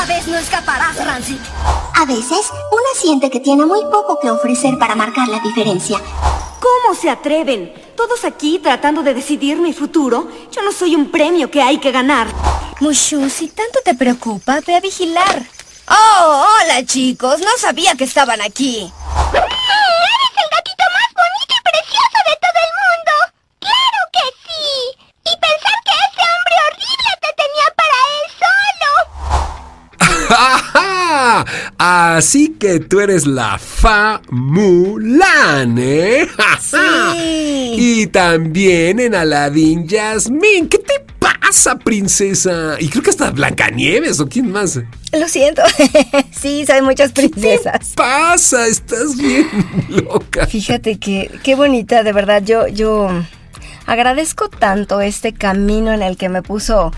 Esta 0.01 0.15
vez 0.15 0.27
no 0.29 0.39
escaparás, 0.39 0.97
Rancid. 1.05 1.37
A 1.95 2.07
veces, 2.07 2.51
uno 2.73 2.83
siente 2.95 3.29
que 3.29 3.39
tiene 3.39 3.67
muy 3.67 3.83
poco 3.83 4.19
que 4.19 4.31
ofrecer 4.31 4.79
para 4.79 4.95
marcar 4.95 5.29
la 5.29 5.41
diferencia. 5.41 5.99
¿Cómo 6.59 6.95
se 6.99 7.11
atreven? 7.11 7.75
Todos 7.99 8.25
aquí 8.25 8.59
tratando 8.61 9.03
de 9.03 9.13
decidir 9.13 9.59
mi 9.59 9.75
futuro. 9.75 10.27
Yo 10.53 10.63
no 10.63 10.73
soy 10.73 10.97
un 10.97 11.11
premio 11.11 11.51
que 11.51 11.61
hay 11.61 11.77
que 11.77 11.93
ganar. 11.93 12.29
Mushu, 12.81 13.29
si 13.29 13.49
tanto 13.49 13.81
te 13.85 13.95
preocupa, 13.95 14.61
ve 14.67 14.77
a 14.77 14.81
vigilar. 14.81 15.43
Oh, 15.87 16.47
hola 16.49 16.83
chicos, 16.87 17.41
no 17.41 17.59
sabía 17.59 17.95
que 17.95 18.05
estaban 18.05 18.41
aquí. 18.41 18.91
¡Eres 19.35 19.45
el 19.45 20.49
gatito 20.51 20.85
más 20.97 21.13
bonito 21.13 21.55
y 21.59 21.63
precioso 21.63 22.19
de 22.27 22.37
todo 22.41 22.59
el 22.65 22.73
mundo! 22.81 23.13
¡Claro 23.61 24.01
que 24.15 24.25
sí! 24.49 24.97
Y 25.27 25.33
pensar 25.37 25.77
que 25.85 25.93
ese 25.93 26.25
hombre 26.25 26.57
horrible 26.65 27.13
te 27.21 27.31
tenía 27.37 27.69
para 27.77 27.99
él 28.17 28.25
solo. 28.41 28.91
¡Ajá! 30.33 31.45
Así 31.83 32.57
que 32.59 32.79
tú 32.79 33.01
eres 33.01 33.27
la 33.27 33.57
Fa 33.57 34.21
Mulan, 34.29 35.79
¿eh? 35.79 36.29
Sí. 36.61 37.73
Y 37.75 38.07
también 38.09 39.01
en 39.01 39.14
Aladdin 39.14 39.88
Jasmine. 39.88 40.69
¿Qué 40.69 40.77
te 40.77 41.03
pasa, 41.19 41.79
princesa? 41.79 42.77
Y 42.79 42.90
creo 42.90 43.03
que 43.03 43.09
hasta 43.09 43.31
Blancanieves 43.31 44.21
o 44.21 44.29
quién 44.29 44.53
más. 44.53 44.79
Lo 45.19 45.27
siento. 45.27 45.62
sí, 46.38 46.66
hay 46.69 46.83
muchas 46.83 47.12
¿Qué 47.12 47.31
princesas. 47.31 47.95
pasa? 47.97 48.66
Estás 48.66 49.16
bien 49.16 49.49
loca. 49.88 50.47
Fíjate 50.47 50.99
que 50.99 51.31
qué 51.43 51.55
bonita, 51.55 52.03
de 52.03 52.12
verdad. 52.12 52.43
Yo, 52.45 52.69
yo 52.69 53.09
agradezco 53.87 54.51
tanto 54.51 55.01
este 55.01 55.33
camino 55.33 55.95
en 55.95 56.03
el 56.03 56.19
que 56.19 56.29
me 56.29 56.43
puso 56.43 56.93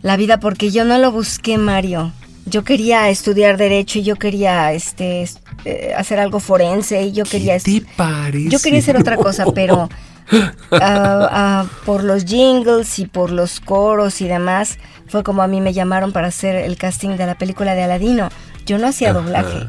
la 0.00 0.16
vida 0.16 0.38
porque 0.38 0.70
yo 0.70 0.84
no 0.84 0.96
lo 0.98 1.10
busqué, 1.10 1.58
Mario. 1.58 2.12
Yo 2.46 2.62
quería 2.64 3.08
estudiar 3.08 3.56
derecho 3.56 3.98
y 3.98 4.02
yo 4.02 4.16
quería 4.16 4.72
este 4.72 5.22
es- 5.22 5.38
eh, 5.64 5.94
hacer 5.96 6.18
algo 6.20 6.40
forense 6.40 7.02
y 7.04 7.12
yo 7.12 7.24
quería 7.24 7.58
¿Qué 7.58 7.76
est- 7.76 7.86
te 7.86 7.92
parece? 7.96 8.48
yo 8.50 8.58
quería 8.58 8.80
hacer 8.80 8.96
otra 8.96 9.16
cosa, 9.16 9.46
pero 9.54 9.88
ah, 10.72 11.28
ah, 11.32 11.66
por 11.86 12.04
los 12.04 12.24
jingles 12.24 12.98
y 12.98 13.06
por 13.06 13.30
los 13.30 13.60
coros 13.60 14.20
y 14.20 14.28
demás 14.28 14.78
fue 15.08 15.22
como 15.22 15.42
a 15.42 15.46
mí 15.46 15.60
me 15.60 15.72
llamaron 15.72 16.12
para 16.12 16.28
hacer 16.28 16.56
el 16.56 16.76
casting 16.76 17.16
de 17.16 17.26
la 17.26 17.34
película 17.36 17.74
de 17.74 17.82
Aladino. 17.84 18.28
Yo 18.66 18.78
no 18.78 18.86
hacía 18.88 19.10
Ajá. 19.10 19.20
doblaje. 19.20 19.66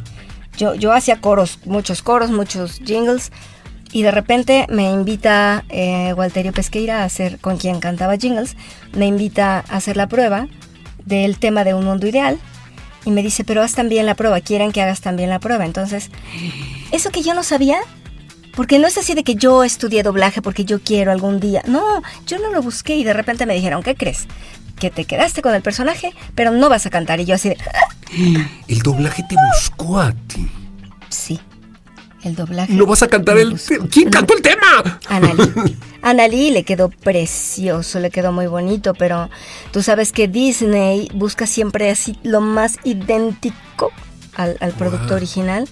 Yo, 0.57 0.73
yo 0.75 0.93
hacía 0.93 1.19
coros, 1.21 1.59
muchos 1.65 2.01
coros, 2.01 2.31
muchos 2.31 2.79
jingles. 2.85 3.31
Y 3.91 4.01
de 4.03 4.11
repente 4.11 4.65
me 4.69 4.89
invita 4.91 5.63
eh, 5.69 6.13
Walterio 6.17 6.51
Pesqueira 6.51 7.01
a 7.01 7.05
hacer, 7.05 7.39
con 7.39 7.57
quien 7.57 7.79
cantaba 7.79 8.17
jingles, 8.17 8.55
me 8.93 9.05
invita 9.05 9.57
a 9.69 9.75
hacer 9.77 9.95
la 9.95 10.07
prueba 10.07 10.47
del 11.05 11.37
tema 11.37 11.63
de 11.63 11.73
un 11.73 11.85
mundo 11.85 12.07
ideal. 12.07 12.37
Y 13.05 13.11
me 13.11 13.21
dice, 13.21 13.43
pero 13.43 13.61
haz 13.61 13.73
también 13.73 14.05
la 14.05 14.15
prueba, 14.15 14.41
quieren 14.41 14.71
que 14.71 14.81
hagas 14.81 14.99
también 15.01 15.29
la 15.29 15.39
prueba. 15.39 15.65
Entonces, 15.65 16.09
eso 16.91 17.11
que 17.11 17.21
yo 17.21 17.33
no 17.35 17.43
sabía, 17.43 17.77
porque 18.55 18.79
no 18.79 18.87
es 18.87 18.97
así 18.97 19.13
de 19.13 19.23
que 19.23 19.35
yo 19.35 19.63
estudié 19.63 20.01
doblaje 20.01 20.41
porque 20.41 20.65
yo 20.65 20.79
quiero 20.81 21.11
algún 21.11 21.39
día. 21.39 21.61
No, 21.67 22.01
yo 22.25 22.39
no 22.39 22.49
lo 22.51 22.61
busqué 22.61 22.95
y 22.95 23.03
de 23.03 23.13
repente 23.13 23.45
me 23.45 23.53
dijeron, 23.53 23.83
¿qué 23.83 23.95
crees? 23.95 24.25
Que 24.79 24.89
te 24.89 25.05
quedaste 25.05 25.41
con 25.41 25.53
el 25.53 25.61
personaje, 25.61 26.13
pero 26.33 26.51
no 26.51 26.67
vas 26.67 26.85
a 26.85 26.89
cantar. 26.89 27.19
Y 27.19 27.25
yo 27.25 27.35
así 27.35 27.49
de, 27.49 27.57
"Ah, 27.73 28.49
El 28.67 28.79
doblaje 28.79 29.23
te 29.29 29.35
buscó 29.53 29.99
a 29.99 30.11
ti. 30.27 30.47
sí, 31.09 31.39
el 32.23 32.35
doblaje. 32.35 32.73
No 32.73 32.85
vas 32.87 33.03
a 33.03 33.07
cantar 33.07 33.37
el 33.37 33.51
buscó". 33.51 33.67
tema. 33.75 33.87
¿Quién 33.91 34.09
cantó 34.09 34.33
el 34.35 34.41
tema? 34.41 34.99
Analí. 35.09 35.77
Analí 36.05 36.51
le 36.51 36.61
quedó 36.63 36.89
precioso, 36.89 37.99
le 37.99 38.11
quedó 38.11 38.31
muy 38.31 38.45
bonito, 38.45 38.93
pero 38.93 39.27
tú 39.71 39.81
sabes 39.81 40.11
que 40.11 40.27
Disney 40.27 41.09
busca 41.15 41.47
siempre 41.47 41.89
así 41.89 42.15
lo 42.21 42.41
más 42.41 42.77
idéntico 42.83 43.91
al, 44.35 44.55
al 44.59 44.71
producto 44.73 45.07
Wow. 45.07 45.15
original. 45.17 45.67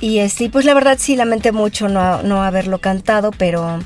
Y 0.00 0.18
este, 0.18 0.50
pues 0.50 0.66
la 0.66 0.74
verdad 0.74 0.98
sí 1.00 1.16
lamenté 1.16 1.50
mucho 1.50 1.88
no, 1.88 2.22
no 2.22 2.42
haberlo 2.42 2.78
cantado, 2.78 3.30
pero, 3.30 3.78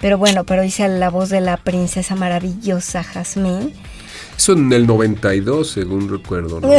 pero 0.00 0.16
bueno, 0.16 0.44
pero 0.44 0.64
hice 0.64 0.88
la 0.88 1.10
voz 1.10 1.28
de 1.28 1.42
la 1.42 1.58
princesa 1.58 2.14
maravillosa 2.14 3.02
Jasmine. 3.04 3.74
Eso 4.38 4.52
en 4.54 4.72
el 4.72 4.86
92, 4.86 5.70
según 5.70 6.08
recuerdo. 6.08 6.60
¿no? 6.60 6.70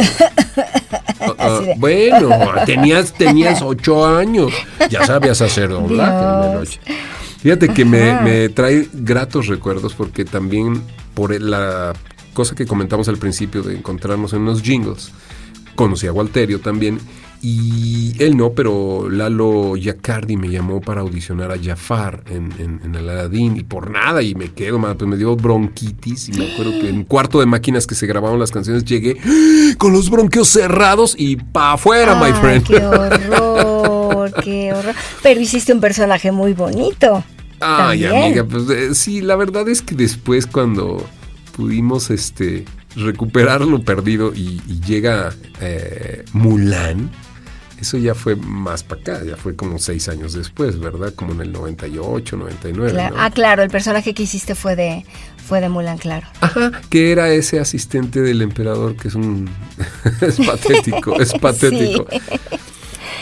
Ah, 1.20 1.34
ah, 1.38 1.60
bueno, 1.78 2.30
tenías, 2.64 3.12
tenías 3.12 3.60
ocho 3.62 4.06
años. 4.06 4.52
Ya 4.88 5.04
sabías 5.04 5.40
hacer 5.40 5.68
doblaje 5.68 6.12
en 6.12 6.40
la 6.40 6.52
noche. 6.54 6.80
Fíjate 7.38 7.68
que 7.68 7.84
me, 7.84 8.20
me 8.22 8.48
trae 8.48 8.88
gratos 8.92 9.46
recuerdos 9.46 9.94
porque 9.94 10.24
también 10.24 10.82
por 11.14 11.40
la 11.40 11.94
cosa 12.34 12.54
que 12.54 12.66
comentamos 12.66 13.08
al 13.08 13.16
principio 13.16 13.62
de 13.62 13.76
encontrarnos 13.76 14.32
en 14.32 14.42
unos 14.42 14.62
jingles, 14.62 15.12
conocí 15.74 16.06
a 16.06 16.12
Walterio 16.12 16.60
también 16.60 16.98
y 17.40 18.14
él 18.18 18.36
no, 18.36 18.50
pero 18.50 19.08
Lalo 19.08 19.76
Yacardi 19.76 20.36
me 20.36 20.48
llamó 20.48 20.80
para 20.80 21.02
audicionar 21.02 21.52
a 21.52 21.56
Jafar 21.62 22.24
en, 22.28 22.52
en, 22.58 22.80
en 22.84 22.94
el 22.96 23.08
Aladdin 23.08 23.56
y 23.56 23.62
por 23.62 23.90
nada 23.90 24.22
y 24.22 24.34
me 24.34 24.52
quedo, 24.52 24.78
man, 24.80 24.96
pues 24.96 25.08
me 25.08 25.16
dio 25.16 25.36
bronquitis 25.36 26.30
y 26.30 26.32
me 26.32 26.52
acuerdo 26.52 26.72
que 26.80 26.88
en 26.88 26.96
un 26.96 27.04
cuarto 27.04 27.38
de 27.38 27.46
máquinas 27.46 27.86
que 27.86 27.94
se 27.94 28.06
grababan 28.08 28.40
las 28.40 28.50
canciones 28.50 28.84
llegué 28.84 29.16
con 29.78 29.92
los 29.92 30.10
bronquios 30.10 30.48
cerrados 30.48 31.14
y 31.16 31.36
pa' 31.36 31.74
afuera, 31.74 32.20
my 32.20 32.32
friend. 32.32 32.66
Qué 32.66 32.84
horror, 32.84 33.97
qué 34.32 34.72
horror. 34.72 34.94
Pero 35.22 35.40
hiciste 35.40 35.72
un 35.72 35.80
personaje 35.80 36.32
muy 36.32 36.52
bonito. 36.52 37.24
Ay, 37.60 38.02
También. 38.02 38.24
amiga, 38.24 38.44
pues 38.44 38.70
eh, 38.70 38.94
sí, 38.94 39.20
la 39.20 39.36
verdad 39.36 39.68
es 39.68 39.82
que 39.82 39.94
después 39.94 40.46
cuando 40.46 41.04
pudimos 41.56 42.10
este 42.10 42.64
recuperar 42.94 43.62
lo 43.62 43.82
perdido 43.82 44.32
y, 44.34 44.62
y 44.68 44.80
llega 44.80 45.32
eh, 45.60 46.24
Mulan, 46.32 47.10
eso 47.80 47.96
ya 47.96 48.14
fue 48.14 48.34
más 48.34 48.82
para 48.82 49.00
acá, 49.00 49.24
ya 49.24 49.36
fue 49.36 49.54
como 49.54 49.78
seis 49.78 50.08
años 50.08 50.32
después, 50.32 50.80
¿verdad? 50.80 51.14
Como 51.14 51.32
en 51.32 51.42
el 51.42 51.52
98, 51.52 52.36
99. 52.36 52.90
Claro. 52.90 53.16
¿no? 53.16 53.22
Ah, 53.22 53.30
claro, 53.30 53.62
el 53.62 53.70
personaje 53.70 54.14
que 54.14 54.24
hiciste 54.24 54.54
fue 54.56 54.74
de, 54.74 55.04
fue 55.46 55.60
de 55.60 55.68
Mulan, 55.68 55.98
claro. 55.98 56.26
Ajá, 56.40 56.72
que 56.90 57.12
era 57.12 57.30
ese 57.30 57.60
asistente 57.60 58.20
del 58.20 58.42
emperador 58.42 58.96
que 58.96 59.08
es 59.08 59.14
un... 59.14 59.48
es 60.20 60.38
patético, 60.38 61.20
es 61.20 61.32
patético. 61.40 62.06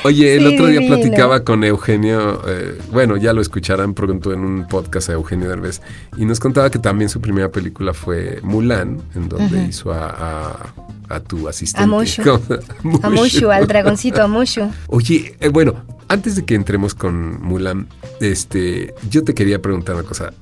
Oye, 0.05 0.37
el 0.37 0.46
Sí, 0.49 0.55
otro 0.55 0.66
día 0.66 0.81
divino. 0.81 0.96
platicaba 0.96 1.42
con 1.44 1.64
Eugenio, 1.64 2.40
eh, 2.46 2.79
bueno, 2.92 3.16
ya 3.16 3.33
lo 3.33 3.40
escucharán 3.40 3.94
pronto 3.94 4.33
en 4.33 4.40
un 4.40 4.66
podcast 4.68 5.09
a 5.11 5.14
Eugenio 5.14 5.49
Derbez, 5.49 5.81
y 6.16 6.25
nos 6.25 6.38
contaba 6.38 6.70
que 6.70 6.79
también 6.79 7.09
su 7.09 7.20
primera 7.20 7.51
película 7.51 7.92
fue 7.92 8.38
Mulan, 8.42 9.01
en 9.14 9.29
donde 9.29 9.64
hizo 9.64 9.92
a, 9.92 10.09
a- 10.09 10.75
a 11.09 11.20
tu 11.20 11.49
asistente. 11.49 11.85
A 11.85 11.87
Mushu. 11.87 12.22
¿Cómo? 12.83 13.01
A 13.03 13.11
Mushu, 13.11 13.51
al 13.51 13.66
dragoncito, 13.66 14.22
a 14.22 14.27
Mushu. 14.29 14.68
Oye, 14.88 15.37
eh, 15.40 15.49
bueno, 15.49 15.75
antes 16.09 16.35
de 16.37 16.44
que 16.44 16.55
entremos 16.57 16.94
con 16.94 17.40
Mulan, 17.42 17.87
este, 18.20 18.94
yo 19.11 19.22
te 19.25 19.35
quería 19.35 19.61
preguntar 19.62 19.94
una 19.94 20.05
cosa. 20.05 20.33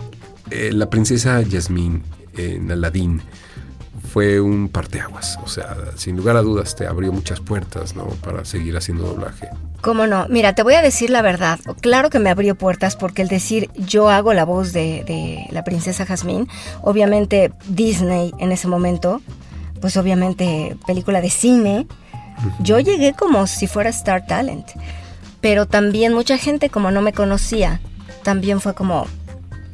Eh, 0.50 0.70
la 0.72 0.88
princesa 0.90 1.40
Yasmín 1.42 2.02
en 2.36 2.70
Aladdin 2.70 3.20
fue 4.14 4.40
un 4.40 4.68
parteaguas, 4.68 5.40
o 5.42 5.48
sea, 5.48 5.74
sin 5.96 6.16
lugar 6.16 6.36
a 6.36 6.42
dudas 6.42 6.76
te 6.76 6.86
abrió 6.86 7.10
muchas 7.10 7.40
puertas, 7.40 7.96
¿no? 7.96 8.04
Para 8.04 8.44
seguir 8.44 8.76
haciendo 8.76 9.08
doblaje. 9.08 9.48
¿Cómo 9.80 10.06
no? 10.06 10.28
Mira, 10.28 10.54
te 10.54 10.62
voy 10.62 10.74
a 10.74 10.82
decir 10.82 11.10
la 11.10 11.20
verdad. 11.20 11.58
Claro 11.80 12.10
que 12.10 12.20
me 12.20 12.30
abrió 12.30 12.54
puertas 12.54 12.94
porque 12.94 13.22
el 13.22 13.28
decir 13.28 13.70
yo 13.74 14.10
hago 14.10 14.32
la 14.32 14.44
voz 14.44 14.72
de, 14.72 15.02
de 15.02 15.46
la 15.50 15.64
princesa 15.64 16.06
Jasmine, 16.06 16.46
obviamente 16.82 17.50
Disney 17.66 18.32
en 18.38 18.52
ese 18.52 18.68
momento, 18.68 19.20
pues 19.80 19.96
obviamente 19.96 20.76
película 20.86 21.20
de 21.20 21.30
cine, 21.30 21.88
yo 22.60 22.78
llegué 22.78 23.14
como 23.14 23.48
si 23.48 23.66
fuera 23.66 23.90
Star 23.90 24.28
Talent. 24.28 24.68
Pero 25.40 25.66
también 25.66 26.14
mucha 26.14 26.38
gente 26.38 26.70
como 26.70 26.92
no 26.92 27.02
me 27.02 27.12
conocía, 27.12 27.80
también 28.22 28.60
fue 28.60 28.74
como, 28.74 29.08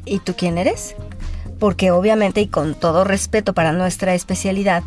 ¿y 0.03 0.17
tú 0.17 0.33
quién 0.35 0.57
eres? 0.57 0.95
Porque 1.61 1.91
obviamente 1.91 2.41
y 2.41 2.47
con 2.47 2.73
todo 2.73 3.03
respeto 3.03 3.53
para 3.53 3.71
nuestra 3.71 4.15
especialidad, 4.15 4.81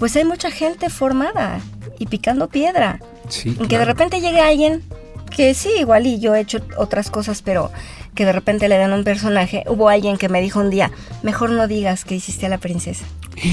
pues 0.00 0.16
hay 0.16 0.24
mucha 0.24 0.50
gente 0.50 0.90
formada 0.90 1.60
y 2.00 2.06
picando 2.06 2.48
piedra. 2.48 2.98
Sí. 3.28 3.54
Que 3.54 3.78
de 3.78 3.84
repente 3.84 4.20
llegue 4.20 4.40
alguien 4.40 4.82
que 5.30 5.54
sí, 5.54 5.70
igual 5.78 6.04
y 6.06 6.18
yo 6.18 6.34
he 6.34 6.40
hecho 6.40 6.58
otras 6.76 7.10
cosas, 7.10 7.42
pero 7.42 7.70
que 8.16 8.24
de 8.24 8.32
repente 8.32 8.68
le 8.68 8.76
dan 8.78 8.92
un 8.92 9.04
personaje. 9.04 9.62
Hubo 9.68 9.88
alguien 9.88 10.16
que 10.16 10.28
me 10.28 10.40
dijo 10.40 10.58
un 10.58 10.70
día, 10.70 10.90
mejor 11.22 11.50
no 11.50 11.68
digas 11.68 12.04
que 12.04 12.16
hiciste 12.16 12.46
a 12.46 12.48
la 12.48 12.58
princesa. 12.58 13.04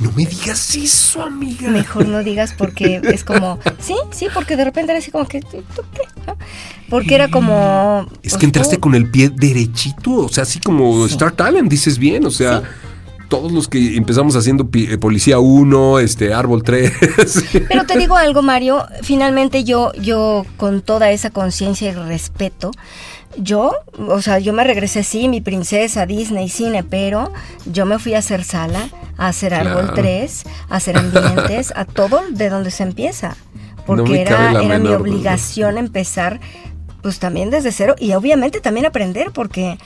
No 0.00 0.12
me 0.12 0.26
digas 0.26 0.74
eso, 0.76 1.22
amiga. 1.22 1.70
Mejor 1.70 2.06
no 2.06 2.22
digas 2.22 2.54
porque 2.56 3.00
es 3.04 3.24
como, 3.24 3.58
sí, 3.78 3.94
sí, 4.10 4.26
porque 4.34 4.56
de 4.56 4.64
repente 4.64 4.92
era 4.92 4.98
así 4.98 5.10
como 5.10 5.26
que, 5.26 5.40
¿tú 5.40 5.62
qué? 5.94 6.02
¿No? 6.26 6.36
Porque 6.90 7.14
era 7.14 7.28
como... 7.28 8.06
Es 8.22 8.32
pues, 8.32 8.36
que 8.38 8.46
entraste 8.46 8.76
tú- 8.76 8.80
con 8.82 8.94
el 8.94 9.10
pie 9.10 9.30
derechito, 9.30 10.12
o 10.16 10.28
sea, 10.28 10.42
así 10.42 10.60
como 10.60 11.06
Sí. 11.06 11.12
Star 11.14 11.32
Talent, 11.32 11.70
dices 11.70 11.98
bien, 11.98 12.26
o 12.26 12.30
sea, 12.30 12.62
todos 13.28 13.52
los 13.52 13.68
que 13.68 13.96
empezamos 13.96 14.34
haciendo 14.36 14.68
eh, 14.74 14.98
Policía 14.98 15.38
1, 15.38 15.98
este, 16.00 16.32
Árbol 16.34 16.62
3. 16.62 16.92
Pero 17.68 17.84
te 17.84 17.98
digo 17.98 18.16
algo, 18.16 18.42
Mario, 18.42 18.86
finalmente 19.02 19.64
yo, 19.64 19.92
yo 20.00 20.44
con 20.56 20.80
toda 20.80 21.10
esa 21.10 21.30
conciencia 21.30 21.90
y 21.90 21.94
respeto, 21.94 22.70
yo, 23.38 23.72
o 24.08 24.20
sea, 24.20 24.38
yo 24.38 24.52
me 24.52 24.64
regresé, 24.64 25.02
sí, 25.02 25.28
mi 25.28 25.40
princesa, 25.40 26.06
Disney, 26.06 26.48
cine, 26.48 26.82
pero 26.82 27.32
yo 27.66 27.86
me 27.86 27.98
fui 27.98 28.14
a 28.14 28.18
hacer 28.18 28.44
sala, 28.44 28.88
a 29.16 29.28
hacer 29.28 29.54
Árbol 29.54 29.86
Claro. 29.86 29.94
3, 29.94 30.44
a 30.68 30.76
hacer 30.76 30.96
ambientes, 30.98 31.72
a 31.74 31.84
todo 31.84 32.20
de 32.30 32.48
donde 32.48 32.70
se 32.70 32.82
empieza. 32.82 33.36
Porque 33.86 34.20
era, 34.20 34.50
era 34.50 34.60
mi 34.60 34.66
menor 34.66 35.00
obligación 35.00 35.78
empezar, 35.78 36.40
pues 37.02 37.18
también 37.18 37.50
desde 37.50 37.72
cero 37.72 37.94
y 37.98 38.12
obviamente 38.12 38.60
también 38.60 38.86
aprender, 38.86 39.30
porque... 39.32 39.78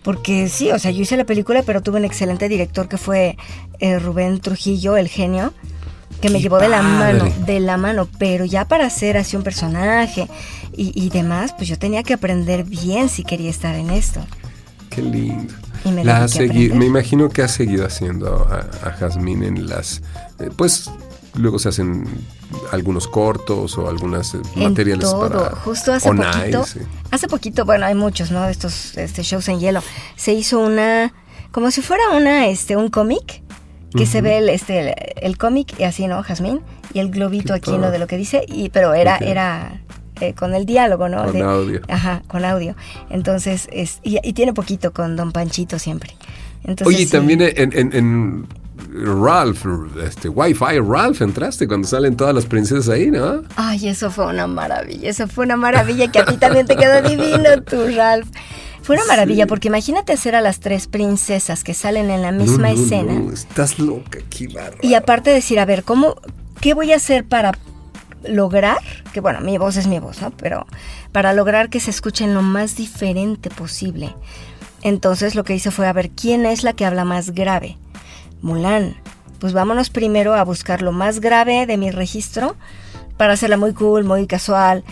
Porque 0.00 0.48
sí, 0.48 0.70
o 0.70 0.78
sea, 0.78 0.90
yo 0.92 1.02
hice 1.02 1.16
la 1.18 1.24
película, 1.24 1.62
pero 1.64 1.82
tuve 1.82 1.98
un 1.98 2.04
excelente 2.04 2.48
director 2.48 2.88
que 2.88 2.96
fue 2.96 3.36
eh, 3.80 3.98
Rubén 3.98 4.40
Trujillo, 4.40 4.96
el 4.96 5.08
genio, 5.08 5.52
que 6.20 6.28
me 6.30 6.38
¡Qué 6.38 6.42
llevó 6.42 6.58
de 6.58 6.68
la 6.68 6.82
mano, 6.82 7.24
de 7.46 7.60
la 7.60 7.76
mano, 7.76 8.08
pero 8.18 8.44
ya 8.44 8.66
para 8.66 8.86
hacer 8.86 9.16
así 9.16 9.36
un 9.36 9.42
personaje 9.42 10.28
y, 10.76 10.92
y 10.94 11.10
demás, 11.10 11.52
pues 11.56 11.68
yo 11.68 11.78
tenía 11.78 12.02
que 12.02 12.14
aprender 12.14 12.64
bien 12.64 13.08
si 13.08 13.24
quería 13.24 13.50
estar 13.50 13.74
en 13.74 13.90
esto. 13.90 14.20
Qué 14.90 15.02
lindo. 15.02 15.54
Y 15.84 15.90
me 15.90 16.04
La 16.04 16.26
me 16.74 16.86
imagino 16.86 17.28
que 17.28 17.42
ha 17.42 17.48
seguido 17.48 17.86
haciendo 17.86 18.48
a, 18.50 18.88
a 18.88 18.92
Jazmín 18.92 19.44
en 19.44 19.68
las. 19.68 20.02
eh, 20.40 20.50
pues 20.56 20.90
luego 21.34 21.58
se 21.60 21.68
hacen 21.68 22.04
algunos 22.72 23.06
cortos 23.06 23.78
o 23.78 23.88
algunas 23.88 24.34
eh, 24.34 24.38
En 24.56 24.64
materiales 24.64 25.08
todo. 25.08 25.28
para. 25.28 25.50
Justo 25.56 25.92
hace 25.92 26.08
On 26.08 26.16
poquito, 26.16 26.62
Ice, 26.62 26.80
sí. 26.80 26.86
hace 27.12 27.28
poquito, 27.28 27.64
bueno, 27.64 27.86
hay 27.86 27.94
muchos, 27.94 28.30
¿no? 28.32 28.48
Estos 28.48 28.96
este, 28.96 29.22
shows 29.22 29.48
en 29.48 29.60
hielo. 29.60 29.82
Se 30.16 30.32
hizo 30.32 30.58
una, 30.58 31.12
como 31.52 31.70
si 31.70 31.80
fuera 31.80 32.10
una, 32.10 32.48
este, 32.48 32.76
un 32.76 32.88
cómic, 32.88 33.42
que 33.96 34.06
se 34.06 34.20
ve 34.20 34.38
el, 34.38 34.48
este, 34.48 34.80
el, 34.80 34.94
el 35.20 35.38
cómic 35.38 35.74
y 35.78 35.84
así, 35.84 36.06
¿no? 36.06 36.22
Jazmín 36.22 36.60
y 36.92 36.98
el 37.00 37.10
globito 37.10 37.54
aquí, 37.54 37.76
¿no? 37.78 37.90
De 37.90 37.98
lo 37.98 38.06
que 38.06 38.16
dice, 38.16 38.44
y 38.46 38.68
pero 38.68 38.94
era, 38.94 39.16
era 39.18 39.80
eh, 40.20 40.34
con 40.34 40.54
el 40.54 40.66
diálogo, 40.66 41.08
¿no? 41.08 41.24
Con 41.24 41.32
De- 41.32 41.42
audio. 41.42 41.80
Ajá, 41.88 42.22
con 42.28 42.44
audio. 42.44 42.74
Entonces, 43.10 43.68
es, 43.72 44.00
y, 44.02 44.18
y 44.22 44.32
tiene 44.32 44.52
poquito 44.52 44.92
con 44.92 45.16
Don 45.16 45.32
Panchito 45.32 45.78
siempre. 45.78 46.10
Entonces, 46.64 46.86
Oye, 46.86 47.02
y 47.02 47.06
sí. 47.06 47.12
también 47.12 47.40
en, 47.42 47.72
en- 47.72 47.92
en 47.94 48.46
Ralph, 49.22 49.64
este 50.04 50.28
Wi-Fi 50.28 50.78
Ralph 50.86 51.20
entraste 51.22 51.66
cuando 51.66 51.86
salen 51.88 52.16
todas 52.16 52.34
las 52.34 52.46
princesas 52.46 52.88
ahí, 52.88 53.10
¿no? 53.10 53.42
Ay, 53.56 53.88
eso 53.88 54.10
fue 54.10 54.26
una 54.26 54.46
maravilla, 54.46 55.08
eso 55.10 55.26
fue 55.28 55.44
una 55.46 55.56
maravilla 55.56 56.10
que 56.10 56.18
a 56.20 56.24
ti 56.24 56.36
también 56.36 56.66
te 56.66 56.76
quedó 56.76 57.02
divino 57.08 57.62
tu 57.62 57.86
Ralph. 57.96 58.28
Fue 58.82 58.96
una 58.96 59.04
maravilla 59.06 59.46
porque 59.46 59.68
imagínate 59.68 60.12
hacer 60.12 60.34
a 60.34 60.40
las 60.40 60.60
tres 60.60 60.86
princesas 60.86 61.64
que 61.64 61.74
salen 61.74 62.10
en 62.10 62.22
la 62.22 62.32
misma 62.32 62.68
No, 62.68 62.76
no, 62.76 62.82
escena 62.82 63.12
no, 63.14 63.32
estás 63.32 63.78
loca, 63.78 64.18
qué 64.30 64.48
y 64.82 64.94
aparte 64.94 65.30
decir, 65.30 65.60
a 65.60 65.64
ver, 65.64 65.84
¿cómo, 65.84 66.16
qué 66.60 66.74
voy 66.74 66.92
a 66.92 66.96
hacer 66.96 67.26
para 67.26 67.52
lograr, 68.24 68.78
que 69.12 69.20
bueno, 69.20 69.40
mi 69.40 69.58
voz 69.58 69.76
es 69.76 69.86
mi 69.86 69.98
voz, 69.98 70.20
¿no? 70.20 70.30
Pero 70.30 70.66
para 71.12 71.32
lograr 71.32 71.70
que 71.70 71.80
se 71.80 71.90
escuchen 71.90 72.34
lo 72.34 72.42
más 72.42 72.76
diferente 72.76 73.50
posible. 73.50 74.14
Entonces 74.82 75.34
lo 75.34 75.44
que 75.44 75.54
hice 75.54 75.70
fue 75.70 75.86
a 75.86 75.92
ver 75.92 76.10
quién 76.10 76.46
es 76.46 76.62
la 76.62 76.72
que 76.72 76.84
habla 76.84 77.04
más 77.04 77.30
grave. 77.30 77.76
Mulan. 78.42 78.96
Pues 79.40 79.52
vámonos 79.52 79.90
primero 79.90 80.34
a 80.34 80.42
buscar 80.42 80.82
lo 80.82 80.92
más 80.92 81.20
grave 81.20 81.66
de 81.66 81.76
mi 81.76 81.90
registro 81.90 82.56
para 83.16 83.34
hacerla 83.34 83.56
muy 83.56 83.72
cool, 83.72 84.04
muy 84.04 84.26
casual. 84.26 84.84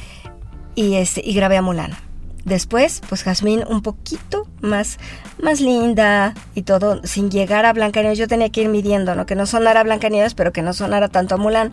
Y, 0.74 0.94
este, 0.94 1.22
y 1.24 1.34
grabé 1.34 1.56
a 1.56 1.62
Mulan. 1.62 2.05
Después, 2.46 3.02
pues 3.08 3.24
Jazmín 3.24 3.64
un 3.68 3.82
poquito 3.82 4.46
más, 4.60 4.98
más 5.42 5.60
linda 5.60 6.32
y 6.54 6.62
todo, 6.62 7.00
sin 7.02 7.28
llegar 7.28 7.66
a 7.66 7.72
Blancanieves. 7.72 8.18
Yo 8.18 8.28
tenía 8.28 8.50
que 8.50 8.62
ir 8.62 8.68
midiendo, 8.68 9.16
¿no? 9.16 9.26
Que 9.26 9.34
no 9.34 9.46
sonara 9.46 9.82
Blancanieves, 9.82 10.34
pero 10.34 10.52
que 10.52 10.62
no 10.62 10.72
sonara 10.72 11.08
tanto 11.08 11.34
a 11.34 11.38
Mulan. 11.38 11.72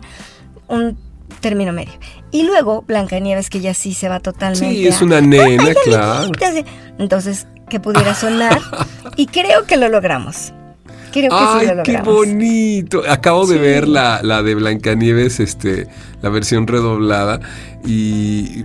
Un 0.66 0.98
término 1.38 1.72
medio. 1.72 1.92
Y 2.32 2.42
luego 2.42 2.82
Blancanieves, 2.82 3.50
que 3.50 3.60
ya 3.60 3.72
sí 3.72 3.94
se 3.94 4.08
va 4.08 4.18
totalmente. 4.18 4.74
Sí, 4.74 4.88
es 4.88 5.00
una 5.00 5.20
nena, 5.20 5.72
claro. 5.84 6.32
Entonces, 6.98 7.46
que 7.68 7.78
pudiera 7.78 8.12
sonar. 8.16 8.60
y 9.16 9.26
creo 9.26 9.66
que 9.66 9.76
lo 9.76 9.88
logramos. 9.88 10.52
Creo 11.14 11.30
que 11.30 11.36
sí 11.36 11.68
Ay, 11.70 11.76
lo 11.76 11.82
qué 11.84 12.02
bonito. 12.02 13.02
Acabo 13.08 13.46
de 13.46 13.56
ver 13.56 13.86
la, 13.86 14.20
la 14.24 14.42
de 14.42 14.56
Blancanieves, 14.56 15.38
este, 15.38 15.86
la 16.22 16.28
versión 16.28 16.66
redoblada. 16.66 17.38
Y, 17.86 18.64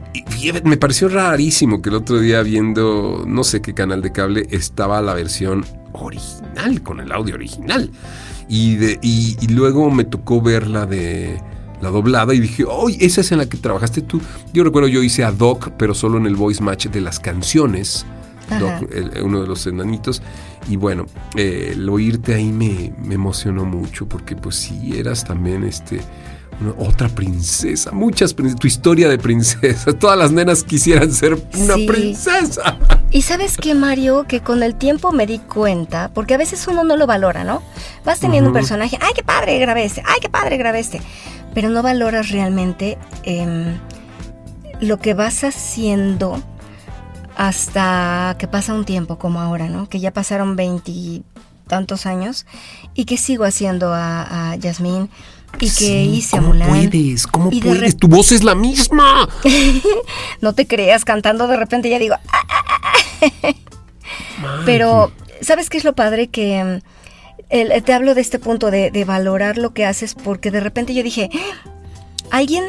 me 0.64 0.78
pareció 0.78 1.10
rarísimo 1.10 1.80
que 1.80 1.90
el 1.90 1.96
otro 1.96 2.20
día 2.20 2.42
viendo, 2.42 3.24
no 3.28 3.44
sé 3.44 3.62
qué 3.62 3.76
canal 3.76 4.02
de 4.02 4.12
cable, 4.12 4.48
estaba 4.50 5.00
la 5.04 5.14
versión 5.14 5.64
original, 5.92 6.82
con 6.82 7.00
el 7.00 7.12
audio 7.12 7.36
original. 7.36 7.92
Y, 8.48 8.78
de, 8.78 8.98
y, 9.04 9.38
y 9.40 9.48
luego 9.50 9.92
me 9.92 10.04
tocó 10.04 10.42
ver 10.42 10.66
la 10.66 10.88
de 10.88 11.40
la 11.82 11.90
doblada 11.92 12.34
y 12.34 12.40
dije, 12.40 12.66
¡ay! 12.68 12.98
esa 13.00 13.22
es 13.22 13.32
en 13.32 13.38
la 13.38 13.46
que 13.48 13.58
trabajaste 13.58 14.02
tú. 14.02 14.20
Yo 14.54 14.64
recuerdo, 14.64 14.88
yo 14.88 15.04
hice 15.04 15.24
a 15.24 15.32
Doc, 15.32 15.70
pero 15.78 15.94
solo 15.94 16.18
en 16.18 16.26
el 16.26 16.36
voice 16.36 16.64
match 16.64 16.88
de 16.88 17.02
las 17.02 17.20
canciones. 17.20 18.08
Ajá. 18.50 18.60
Doc, 18.80 18.90
el- 18.94 19.24
uno 19.24 19.42
de 19.42 19.48
los 19.48 19.66
enanitos. 19.68 20.22
Y 20.68 20.76
bueno, 20.76 21.06
eh, 21.36 21.72
el 21.74 21.88
oírte 21.90 22.34
ahí 22.36 22.52
me, 22.52 22.94
me 23.02 23.16
emocionó 23.16 23.66
mucho 23.66 24.08
porque 24.08 24.36
pues 24.36 24.56
sí, 24.56 24.98
eras 24.98 25.24
también 25.24 25.64
este... 25.64 26.02
una- 26.62 26.74
otra 26.78 27.08
princesa, 27.10 27.92
muchas 27.92 28.34
princesas, 28.34 28.60
tu 28.60 28.68
historia 28.68 29.08
de 29.08 29.18
princesa, 29.18 29.94
todas 30.00 30.18
las 30.18 30.32
nenas 30.32 30.64
quisieran 30.64 31.12
ser 31.14 31.36
una 31.58 31.76
Sí. 31.76 31.88
princesa. 31.88 32.78
Y 33.12 33.22
sabes 33.24 33.56
qué, 33.58 33.74
Mario, 33.74 34.26
que 34.28 34.42
con 34.42 34.62
el 34.62 34.76
tiempo 34.76 35.12
me 35.14 35.26
di 35.26 35.40
cuenta, 35.40 36.12
porque 36.14 36.34
a 36.34 36.38
veces 36.38 36.68
uno 36.68 36.84
no 36.84 36.96
lo 36.98 37.08
valora, 37.08 37.44
¿no? 37.44 37.62
Vas 38.06 38.20
teniendo 38.20 38.50
un 38.50 38.54
personaje, 38.54 38.98
ay, 39.02 39.14
qué 39.16 39.24
padre 39.24 39.58
grabé 39.58 39.86
este, 39.86 40.04
ay, 40.06 40.20
qué 40.22 40.30
padre 40.30 40.58
grabé 40.58 40.80
este, 40.80 41.02
pero 41.56 41.70
no 41.70 41.82
valoras 41.82 42.30
realmente 42.30 42.98
em, 43.24 43.78
lo 44.82 45.00
que 45.00 45.14
vas 45.16 45.44
haciendo 45.44 46.40
hasta 47.40 48.36
que 48.38 48.50
pasa 48.50 48.74
un 48.74 48.84
tiempo 48.84 49.18
como 49.18 49.40
ahora, 49.40 49.70
¿no? 49.70 49.88
Que 49.88 50.02
ya 50.02 50.12
pasaron 50.12 50.58
veintitantos 50.58 52.06
años 52.06 52.46
y 52.96 53.06
que 53.06 53.16
sigo 53.18 53.46
haciendo 53.46 53.94
a, 53.94 54.52
a 54.52 54.56
Yasmín 54.58 55.10
y 55.56 55.60
que 55.68 55.70
Sí, 55.70 55.94
hice 56.16 56.36
a 56.36 56.40
¿Cómo 56.42 56.52
Mulan. 56.52 56.68
puedes? 56.68 57.28
¿Cómo 57.28 57.50
Y 57.50 57.62
de 57.62 57.70
puedes? 57.70 57.96
Tu 57.96 58.10
voz 58.10 58.34
es 58.34 58.44
la 58.44 58.56
misma. 58.56 59.30
No 60.42 60.52
te 60.52 60.68
creas, 60.68 61.06
cantando 61.06 61.48
de 61.48 61.56
repente 61.56 61.90
ya 61.90 61.98
digo, 61.98 62.16
"Ah, 62.28 62.42
ah, 62.50 63.24
ah". 63.44 63.54
pero 64.66 65.12
¿sabes 65.42 65.70
qué 65.70 65.78
es 65.78 65.86
lo 65.86 65.96
padre? 65.96 66.28
Que 66.28 66.62
mm, 66.64 66.80
el- 67.52 67.84
te 67.84 67.94
hablo 67.94 68.16
de 68.16 68.22
este 68.22 68.40
punto 68.40 68.70
de, 68.70 68.92
de 68.92 69.06
valorar 69.06 69.58
lo 69.58 69.74
que 69.74 69.86
haces 69.86 70.14
porque 70.14 70.52
de 70.52 70.60
repente 70.60 70.94
yo 70.94 71.04
dije, 71.04 71.30
"Ah, 71.34 71.70
alguien, 72.32 72.66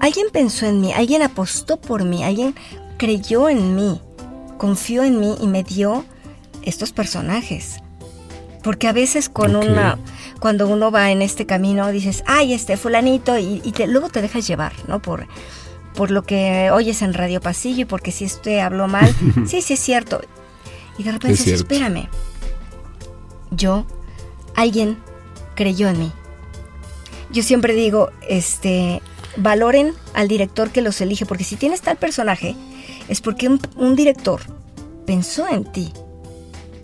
alguien 0.00 0.26
pensó 0.32 0.66
en 0.66 0.80
mí, 0.80 0.92
alguien 0.92 1.22
apostó 1.22 1.76
por 1.80 2.04
mí, 2.04 2.22
alguien 2.22 2.54
creyó 2.96 3.48
en 3.48 3.74
mí, 3.76 4.00
confió 4.58 5.02
en 5.04 5.18
mí 5.20 5.36
y 5.40 5.46
me 5.46 5.62
dio 5.62 6.04
estos 6.62 6.92
personajes. 6.92 7.76
Porque 8.62 8.88
a 8.88 8.92
veces 8.92 9.28
con 9.28 9.56
una, 9.56 9.98
cuando 10.40 10.66
uno 10.68 10.90
va 10.90 11.10
en 11.10 11.20
este 11.20 11.44
camino, 11.44 11.90
dices, 11.92 12.24
ay, 12.26 12.54
este 12.54 12.76
fulanito, 12.78 13.36
y, 13.38 13.60
y 13.62 13.72
te- 13.72 13.86
luego 13.86 14.08
te 14.08 14.22
dejas 14.22 14.46
llevar, 14.46 14.72
¿no? 14.88 15.02
Por, 15.02 15.26
por 15.94 16.10
lo 16.10 16.22
que 16.22 16.70
oyes 16.72 17.02
en 17.02 17.12
Radio 17.12 17.40
Pasillo 17.42 17.82
y 17.82 17.84
porque 17.84 18.10
si 18.10 18.24
este 18.24 18.62
habló 18.62 18.88
mal, 18.88 19.14
sí, 19.46 19.60
sí 19.60 19.74
es 19.74 19.80
cierto. 19.80 20.22
Y 20.96 21.02
de 21.02 21.12
repente 21.12 21.34
Es 21.34 21.44
dices, 21.44 21.60
espérame, 21.60 22.08
yo, 23.50 23.84
alguien 24.54 24.96
creyó 25.54 25.88
en 25.88 25.98
mí. 25.98 26.12
Yo 27.30 27.42
siempre 27.42 27.74
digo, 27.74 28.10
este, 28.28 29.02
valoren 29.36 29.92
al 30.14 30.28
director 30.28 30.70
que 30.70 30.80
los 30.82 31.00
elige, 31.00 31.26
porque 31.26 31.44
si 31.44 31.56
tienes 31.56 31.80
tal 31.82 31.96
personaje, 31.96 32.56
es 33.08 33.20
porque 33.20 33.48
un, 33.48 33.60
un 33.76 33.94
director 33.96 34.40
pensó 35.06 35.46
en 35.48 35.64
ti. 35.64 35.92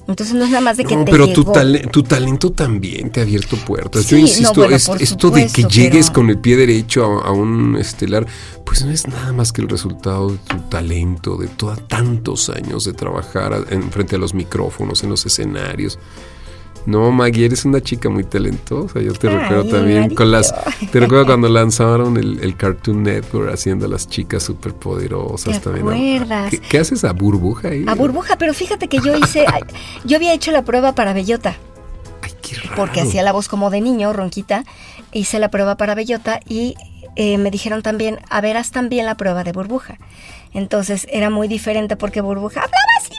Entonces 0.08 0.34
no 0.34 0.42
es 0.44 0.50
nada 0.50 0.60
más 0.60 0.76
de 0.76 0.84
que 0.84 0.96
No, 0.96 1.04
te 1.04 1.12
pero 1.12 1.28
tu, 1.32 1.44
tale- 1.44 1.86
tu 1.86 2.02
talento 2.02 2.50
también 2.50 3.10
te 3.10 3.20
ha 3.20 3.22
abierto 3.22 3.56
puertas. 3.58 4.02
Sí, 4.04 4.10
Yo 4.10 4.16
no, 4.16 4.22
insisto, 4.22 4.54
bueno, 4.60 4.74
es- 4.74 4.86
por 4.88 5.00
esto 5.00 5.30
de 5.30 5.42
que 5.42 5.48
supuesto, 5.48 5.68
llegues 5.68 6.06
pero- 6.06 6.14
con 6.14 6.30
el 6.30 6.38
pie 6.38 6.56
derecho 6.56 7.04
a, 7.22 7.28
a 7.28 7.30
un 7.30 7.76
estelar, 7.76 8.26
pues 8.66 8.84
no 8.84 8.90
es 8.90 9.06
nada 9.06 9.32
más 9.32 9.52
que 9.52 9.62
el 9.62 9.68
resultado 9.68 10.30
de 10.30 10.38
tu 10.38 10.56
talento, 10.68 11.36
de 11.36 11.46
toda, 11.46 11.76
tantos 11.76 12.50
años 12.50 12.84
de 12.86 12.92
trabajar 12.92 13.52
a- 13.52 13.64
en 13.72 13.88
frente 13.92 14.16
a 14.16 14.18
los 14.18 14.34
micrófonos, 14.34 15.04
en 15.04 15.10
los 15.10 15.24
escenarios. 15.26 15.96
No, 16.86 17.10
Maggie, 17.12 17.44
eres 17.44 17.64
una 17.64 17.80
chica 17.80 18.08
muy 18.08 18.24
talentosa. 18.24 19.00
Yo 19.00 19.12
te 19.12 19.28
Ay, 19.28 19.36
recuerdo 19.36 19.64
también 19.70 20.14
con 20.14 20.30
las. 20.30 20.54
Te 20.90 20.98
recuerdo 21.00 21.26
cuando 21.26 21.48
lanzaron 21.48 22.16
el, 22.16 22.40
el 22.42 22.56
Cartoon 22.56 23.02
Network 23.02 23.52
haciendo 23.52 23.86
a 23.86 23.88
las 23.88 24.08
chicas 24.08 24.42
superpoderosas 24.42 25.60
¿Te 25.60 25.60
también. 25.70 25.86
acuerdas? 25.86 26.50
¿Qué, 26.50 26.58
qué 26.58 26.78
haces 26.78 27.04
a 27.04 27.12
burbuja 27.12 27.68
ahí? 27.68 27.84
A 27.86 27.94
burbuja, 27.94 28.36
pero 28.36 28.54
fíjate 28.54 28.88
que 28.88 28.98
yo 29.00 29.16
hice, 29.16 29.44
yo 30.04 30.16
había 30.16 30.32
hecho 30.32 30.52
la 30.52 30.62
prueba 30.64 30.94
para 30.94 31.12
Bellota, 31.12 31.56
Ay, 32.22 32.32
qué 32.42 32.56
raro. 32.56 32.76
porque 32.76 33.02
hacía 33.02 33.22
la 33.22 33.32
voz 33.32 33.48
como 33.48 33.70
de 33.70 33.80
niño, 33.82 34.12
ronquita, 34.12 34.64
hice 35.12 35.38
la 35.38 35.50
prueba 35.50 35.76
para 35.76 35.94
Bellota 35.94 36.40
y 36.48 36.74
eh, 37.16 37.36
me 37.38 37.50
dijeron 37.50 37.82
también, 37.82 38.18
a 38.30 38.40
ver, 38.40 38.56
haz 38.56 38.70
también 38.70 39.04
la 39.06 39.16
prueba 39.16 39.44
de 39.44 39.52
burbuja. 39.52 39.98
Entonces 40.52 41.06
era 41.10 41.30
muy 41.30 41.46
diferente 41.46 41.96
porque 41.96 42.20
burbuja 42.22 42.60
hablaba 42.60 42.76
así 43.00 43.12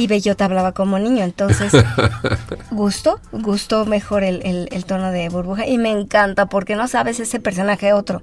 y 0.00 0.06
Bellota 0.06 0.46
hablaba 0.46 0.72
como 0.72 0.98
niño. 0.98 1.22
Entonces 1.24 1.72
gustó, 2.70 3.20
gustó 3.32 3.84
mejor 3.86 4.22
el, 4.24 4.40
el- 4.46 4.68
el 4.72 4.84
tono 4.84 5.10
de 5.12 5.28
burbuja 5.28 5.66
y 5.66 5.78
me 5.78 5.90
encanta 5.90 6.46
porque 6.46 6.76
no 6.76 6.88
sabes 6.88 7.20
ese 7.20 7.40
personaje 7.40 7.92
otro, 7.92 8.22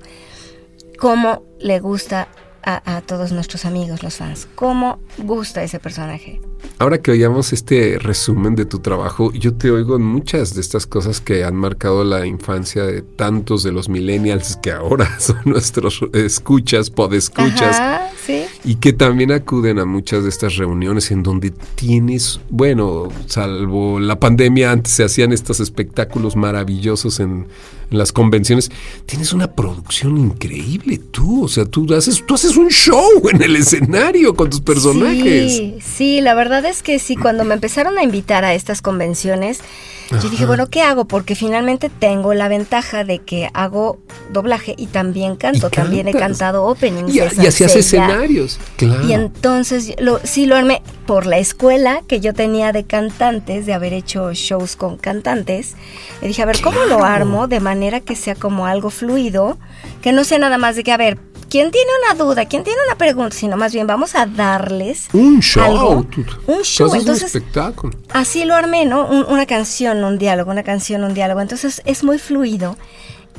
cómo 1.00 1.44
le 1.60 1.80
gusta 1.80 2.28
a, 2.64 2.98
a 2.98 3.02
todos 3.02 3.32
nuestros 3.32 3.66
amigos, 3.66 4.04
los 4.04 4.16
fans, 4.16 4.48
cómo 4.56 5.00
gusta 5.18 5.64
ese 5.64 5.80
personaje. 5.80 6.42
Ahora 6.80 7.00
que 7.00 7.12
oíamos 7.12 7.54
este 7.54 7.98
resumen 7.98 8.56
de 8.56 8.66
tu 8.66 8.80
trabajo, 8.80 9.32
yo 9.34 9.54
te 9.56 9.72
oigo 9.72 9.96
en 9.96 10.04
muchas 10.04 10.54
de 10.54 10.62
estas 10.62 10.86
cosas 10.86 11.22
que 11.22 11.44
han 11.44 11.56
marcado 11.56 12.04
la 12.04 12.28
infancia 12.28 12.84
de 12.84 13.02
tantos 13.02 13.64
de 13.64 13.72
los 13.72 13.90
millennials 13.90 14.58
que 14.58 14.72
ahora 14.72 15.10
son 15.20 15.38
nuestros 15.46 16.02
escuchas, 16.14 16.92
podescuchas, 16.92 17.80
Ajá, 17.80 18.10
sí. 18.24 18.46
y 18.64 18.76
que 18.76 18.94
también 18.94 19.32
acuden 19.32 19.80
a 19.80 19.86
muchas 19.86 20.24
de 20.24 20.30
estas 20.30 20.58
reuniones 20.58 21.10
en 21.10 21.24
donde 21.24 21.52
tienes, 21.76 22.40
bueno, 22.50 23.08
salvo 23.26 24.00
la 24.00 24.20
pandemia, 24.20 24.72
antes 24.72 24.94
se 24.94 25.04
hacían 25.04 25.34
estos 25.34 25.60
espectáculos 25.60 26.36
maravillosos 26.36 27.20
en, 27.20 27.48
en 27.90 27.98
las 27.98 28.12
convenciones, 28.12 28.72
tienes 29.06 29.34
una 29.34 29.52
producción 29.54 30.18
increíble 30.18 31.00
tú, 31.12 31.46
o 31.46 31.48
sea, 31.48 31.66
tú 31.66 31.94
haces, 31.94 32.24
tú 32.26 32.36
haces 32.36 32.58
un 32.58 32.70
show 32.70 33.30
en 33.32 33.42
el 33.42 33.56
escenario 33.56 34.36
con 34.36 34.50
tus 34.50 34.62
personajes. 34.62 35.54
Sí, 35.54 35.78
sí, 35.82 36.22
la 36.22 36.34
verdad 36.34 36.66
es 36.66 36.84
que 36.84 37.00
sí, 37.00 37.16
cuando 37.16 37.44
me 37.46 37.54
empezaron 37.54 37.98
a 37.98 38.04
invitar 38.04 38.46
a 38.46 38.54
estas 38.54 38.82
convenciones, 38.82 39.60
yo 40.10 40.30
dije, 40.30 40.46
bueno, 40.46 40.68
¿qué 40.68 40.82
hago? 40.82 41.06
Porque 41.06 41.36
finalmente 41.36 41.90
tengo 41.90 42.34
la 42.34 42.48
ventaja 42.48 43.04
de 43.04 43.20
que 43.20 43.50
hago 43.54 44.00
doblaje 44.32 44.74
y 44.78 44.88
también 44.88 45.36
canto, 45.36 45.68
Y 45.68 45.72
también 45.72 46.08
he 46.08 46.14
cantado 46.14 46.64
openings. 46.66 47.14
Y, 47.14 47.20
y 47.20 47.48
hacías 47.48 47.76
escenarios, 47.76 48.60
claro. 48.78 49.08
Y 49.08 49.14
entonces 49.14 49.94
lo, 50.00 50.20
sí 50.24 50.46
lo 50.46 50.56
armé 50.56 50.82
por 51.06 51.26
la 51.26 51.38
escuela 51.38 52.02
que 52.08 52.20
yo 52.20 52.34
tenía 52.34 52.72
de 52.72 52.86
cantantes, 52.86 53.66
de 53.66 53.74
haber 53.74 53.94
hecho 53.94 54.34
shows 54.34 54.76
con 54.76 54.98
cantantes. 54.98 55.76
Y 56.22 56.28
dije, 56.28 56.42
a 56.42 56.46
ver, 56.46 56.62
¿cómo 56.62 56.80
lo 56.86 57.04
armo 57.04 57.48
de 57.48 57.60
manera 57.60 58.00
que 58.00 58.16
sea 58.16 58.36
como 58.36 58.66
algo 58.66 58.90
fluido? 58.90 59.58
Que 60.02 60.12
no 60.12 60.24
sea 60.24 60.40
nada 60.40 60.58
más 60.58 60.76
de 60.76 60.84
que, 60.84 60.92
a 60.92 60.98
ver, 60.98 61.18
¿quién 61.50 61.72
tiene 61.72 61.90
una 62.06 62.24
duda? 62.24 62.46
¿Quién 62.46 62.64
tiene 62.64 62.80
una 62.88 62.98
pregunta? 62.98 63.36
Sino 63.36 63.58
más 63.58 63.74
bien 63.74 63.88
vamos 63.88 64.16
a 64.16 64.26
darles 64.26 65.08
un 65.14 65.40
show. 65.42 65.64
algo, 65.64 66.04
tú- 66.04 66.26
un 66.48 66.62
show. 66.64 66.94
Entonces, 66.94 67.34
un 67.34 67.42
espectáculo. 67.42 67.98
así 68.12 68.46
lo 68.46 68.56
armé, 68.56 68.86
¿no? 68.86 69.08
Un- 69.08 69.26
una 69.30 69.46
canción, 69.46 70.04
un 70.04 70.18
diálogo, 70.18 70.52
una 70.52 70.64
canción, 70.64 71.04
un 71.04 71.14
diálogo. 71.14 71.42
Entonces 71.42 71.82
es 71.86 72.04
muy 72.04 72.20
fluido 72.20 72.78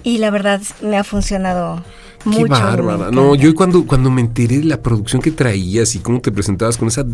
y 0.03 0.19
la 0.19 0.31
verdad 0.31 0.61
me 0.83 0.97
ha 0.99 1.05
funcionado 1.05 1.83
mucho. 2.25 2.39
Qué 2.39 2.43
me 2.45 2.49
bárbara. 2.51 3.11
No, 3.11 3.35
yo 3.37 3.55
cuando, 3.55 3.87
cuando 3.87 4.11
me 4.11 4.21
enteré 4.21 4.59
de 4.59 4.65
la 4.65 4.83
producción 4.83 5.23
que 5.23 5.31
traías 5.31 5.95
y 5.95 6.01
cómo 6.01 6.21
te 6.21 6.33
presentabas 6.33 6.77
con 6.77 6.89
esa... 6.89 7.05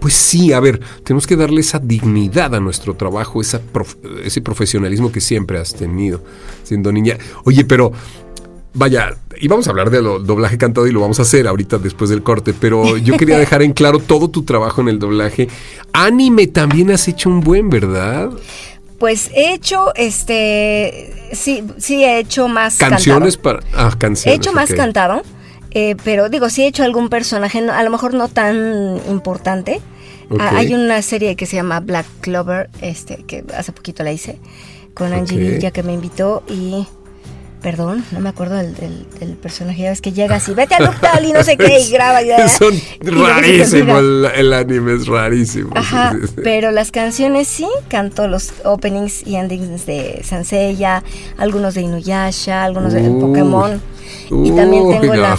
Pues 0.00 0.14
sí, 0.14 0.52
a 0.52 0.60
ver, 0.60 0.80
tenemos 1.04 1.26
que 1.26 1.34
darle 1.36 1.60
esa 1.60 1.78
dignidad 1.80 2.54
a 2.54 2.60
nuestro 2.60 2.94
trabajo, 2.94 3.40
esa 3.40 3.60
prof- 3.60 3.96
ese 4.24 4.40
profesionalismo 4.40 5.10
que 5.10 5.20
siempre 5.20 5.58
has 5.58 5.74
tenido 5.74 6.22
siendo 6.62 6.92
niña. 6.92 7.18
Oye, 7.44 7.64
pero... 7.64 7.92
Vaya, 8.78 9.16
íbamos 9.40 9.66
a 9.66 9.70
hablar 9.70 9.90
del 9.90 10.04
doblaje 10.24 10.58
cantado 10.58 10.86
y 10.86 10.92
lo 10.92 11.00
vamos 11.00 11.18
a 11.18 11.22
hacer 11.22 11.46
ahorita 11.46 11.78
después 11.78 12.10
del 12.10 12.22
corte, 12.22 12.54
pero 12.58 12.96
yo 12.96 13.16
quería 13.18 13.38
dejar 13.38 13.62
en 13.62 13.72
claro 13.72 13.98
todo 13.98 14.28
tu 14.28 14.42
trabajo 14.44 14.80
en 14.80 14.88
el 14.88 14.98
doblaje. 14.98 15.48
Anime 15.92 16.46
también 16.46 16.90
has 16.90 17.08
hecho 17.08 17.28
un 17.28 17.40
buen, 17.40 17.70
¿verdad? 17.70 18.30
Pues 18.98 19.30
he 19.34 19.52
hecho, 19.52 19.94
este, 19.94 21.12
sí, 21.32 21.64
sí 21.76 22.02
he 22.02 22.18
hecho 22.18 22.48
más 22.48 22.78
Canciones 22.78 23.36
cantado. 23.36 23.60
para... 23.60 23.86
Ah, 23.88 23.94
canciones. 23.98 24.26
He 24.26 24.36
hecho 24.36 24.52
más 24.52 24.72
cantado, 24.72 25.22
eh, 25.72 25.96
pero 26.02 26.30
digo, 26.30 26.48
sí 26.48 26.62
he 26.62 26.66
hecho 26.66 26.82
algún 26.82 27.10
personaje, 27.10 27.58
a 27.58 27.82
lo 27.82 27.90
mejor 27.90 28.14
no 28.14 28.28
tan 28.28 28.98
importante. 29.08 29.80
Ah, 30.40 30.52
hay 30.56 30.74
una 30.74 31.02
serie 31.02 31.36
que 31.36 31.46
se 31.46 31.56
llama 31.56 31.80
Black 31.80 32.06
Clover, 32.20 32.70
este, 32.80 33.18
que 33.26 33.44
hace 33.56 33.72
poquito 33.72 34.02
la 34.02 34.12
hice, 34.12 34.38
con 34.94 35.12
Angie 35.12 35.36
Ok. 35.36 35.54
Villa 35.54 35.70
que 35.70 35.82
me 35.82 35.92
invitó 35.92 36.42
y 36.48 36.86
Perdón, 37.62 38.04
no 38.12 38.20
me 38.20 38.28
acuerdo 38.28 38.54
del, 38.56 38.74
del- 38.74 39.06
del 39.18 39.30
personaje. 39.30 39.82
Ya 39.82 39.90
ves 39.90 40.00
que 40.00 40.12
llega 40.12 40.36
así, 40.36 40.54
vete 40.54 40.74
a 40.76 40.80
loop 40.80 40.94
tal 41.00 41.24
y 41.24 41.32
no 41.32 41.42
sé 41.42 41.56
qué, 41.56 41.80
y 41.80 41.90
graba. 41.92 42.22
Y, 42.22 42.28
Son 42.48 42.72
y 42.74 43.08
rarísimo, 43.10 43.98
el, 43.98 44.24
el 44.36 44.52
anime 44.52 44.94
es 44.94 45.06
rarísimo. 45.06 45.70
Ajá, 45.74 46.12
Sí, 46.12 46.18
sí, 46.20 46.26
sí. 46.28 46.40
pero 46.44 46.70
las 46.70 46.92
canciones 46.92 47.48
sí, 47.48 47.66
canto 47.88 48.28
los 48.28 48.52
openings 48.64 49.26
y 49.26 49.36
endings 49.36 49.84
de 49.86 50.20
Sanseiya, 50.22 51.02
algunos 51.38 51.74
de 51.74 51.80
Inuyasha, 51.82 52.62
algunos 52.62 52.92
de. 52.92 53.00
Pokémon. 53.10 53.80
Y 54.30 54.50
también 54.52 54.88
tengo 54.90 55.14
no. 55.14 55.20
la 55.22 55.36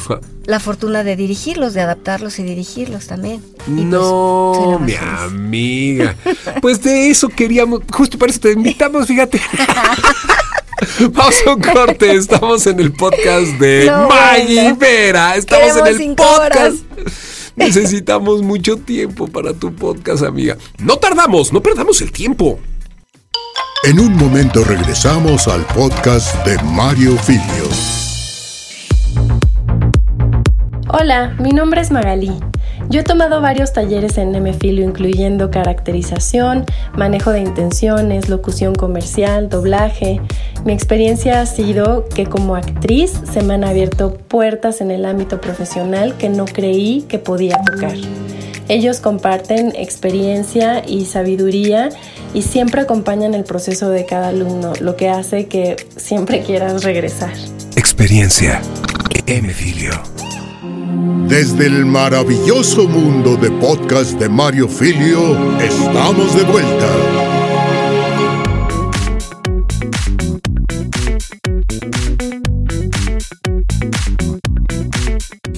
fortuna 0.62 1.04
de 1.04 1.16
dirigirlos, 1.18 1.74
de 1.74 1.82
adaptarlos 1.82 2.40
y 2.40 2.44
dirigirlos 2.44 3.08
también. 3.08 3.42
Y 3.68 3.72
pues, 3.72 3.78
la 3.78 3.84
No, 3.84 4.80
mi 4.80 4.94
feliz. 4.94 5.10
amiga. 5.20 6.16
Pues 6.62 6.82
de 6.82 7.10
eso 7.10 7.28
queríamos, 7.30 7.82
justo 7.92 8.18
para 8.18 8.32
eso 8.32 8.40
te 8.40 8.54
invitamos, 8.54 9.08
fíjate. 9.08 9.42
Vamos 11.12 11.36
a 11.46 11.54
un 11.54 11.62
corte, 11.62 12.14
estamos 12.16 12.66
en 12.68 12.80
el 12.80 12.94
podcast 12.94 13.48
de 13.60 13.86
No, 13.88 14.08
Maggie 14.08 14.62
bueno. 14.62 14.78
Vera, 14.78 15.36
estamos 15.36 15.74
Queremos 15.74 16.00
en 16.00 16.10
el 16.12 16.16
podcast. 16.16 16.78
Necesitamos 17.56 18.42
mucho 18.44 18.78
tiempo 18.78 19.28
para 19.28 19.54
tu 19.54 19.74
podcast, 19.74 20.24
amiga. 20.24 20.58
No 20.78 20.98
tardamos, 20.98 21.52
no 21.52 21.62
perdamos 21.62 22.00
el 22.02 22.12
tiempo. 22.12 22.60
En 23.84 24.00
un 24.00 24.16
momento 24.16 24.64
regresamos 24.64 25.48
al 25.48 25.66
podcast 25.66 26.36
de 26.46 26.62
Mario 26.64 27.18
Filio. 27.18 27.97
Hola, 30.90 31.36
mi 31.38 31.50
nombre 31.50 31.82
es 31.82 31.92
Magalí. 31.92 32.32
Yo 32.90 33.02
he 33.02 33.04
tomado 33.04 33.42
varios 33.42 33.74
talleres 33.74 34.18
en 34.18 34.32
Nemefilio, 34.32 34.86
incluyendo 34.86 35.52
caracterización, 35.52 36.66
manejo 36.94 37.32
de 37.32 37.42
intenciones, 37.42 38.30
locución 38.30 38.74
comercial, 38.74 39.50
doblaje. 39.50 40.22
Mi 40.64 40.72
experiencia 40.72 41.42
ha 41.42 41.46
sido 41.46 42.06
que 42.08 42.26
como 42.26 42.56
actriz 42.56 43.20
se 43.30 43.44
me 43.44 43.56
han 43.56 43.66
abierto 43.66 44.14
puertas 44.14 44.80
en 44.80 44.92
el 44.92 45.06
ámbito 45.06 45.42
profesional 45.42 46.16
que 46.18 46.30
no 46.30 46.46
creí 46.46 47.02
que 47.02 47.20
podía 47.20 47.62
tocar. 47.64 47.98
Ellos 48.70 49.02
comparten 49.02 49.74
experiencia 49.76 50.84
y 50.88 51.04
sabiduría 51.04 51.90
y 52.34 52.44
siempre 52.44 52.82
acompañan 52.82 53.34
el 53.34 53.44
proceso 53.44 53.90
de 53.90 54.06
cada 54.06 54.30
alumno, 54.30 54.72
lo 54.80 54.96
que 54.96 55.10
hace 55.10 55.48
que 55.48 55.76
siempre 55.98 56.44
quieras 56.44 56.86
regresar. 56.86 57.34
Experiencia. 57.76 58.62
Emilio. 59.26 60.17
Desde 61.28 61.68
el 61.68 61.86
maravilloso 61.86 62.88
mundo 62.88 63.36
de 63.38 63.52
podcast 63.52 64.20
de 64.20 64.30
Mario 64.30 64.68
Filio, 64.68 65.60
estamos 65.60 66.36
de 66.36 66.44
vuelta. 66.44 66.88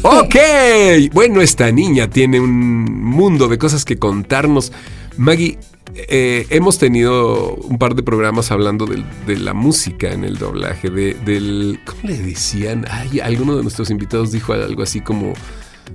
Ok, 0.02 0.36
bueno, 1.14 1.42
esta 1.42 1.72
niña 1.72 2.10
tiene 2.10 2.40
un 2.40 3.04
mundo 3.04 3.48
de 3.48 3.58
cosas 3.58 3.86
que 3.86 3.98
contarnos. 3.98 4.72
Maggie, 5.18 5.58
eh, 5.96 6.46
hemos 6.50 6.78
tenido 6.78 7.56
un 7.56 7.78
par 7.78 7.96
de 7.96 8.04
programas 8.04 8.52
hablando 8.52 8.86
del- 8.86 9.06
de, 9.26 9.38
la 9.38 9.54
música 9.54 10.12
en 10.12 10.24
el 10.24 10.38
doblaje, 10.38 10.90
de, 10.90 11.14
del... 11.26 11.80
¿Cómo 11.86 12.00
le 12.04 12.18
decían? 12.18 12.86
Ay, 12.90 13.20
alguno 13.20 13.56
de 13.56 13.64
nuestros 13.64 13.90
invitados 13.90 14.32
dijo 14.32 14.54
algo 14.54 14.84
así 14.84 15.02
como 15.02 15.34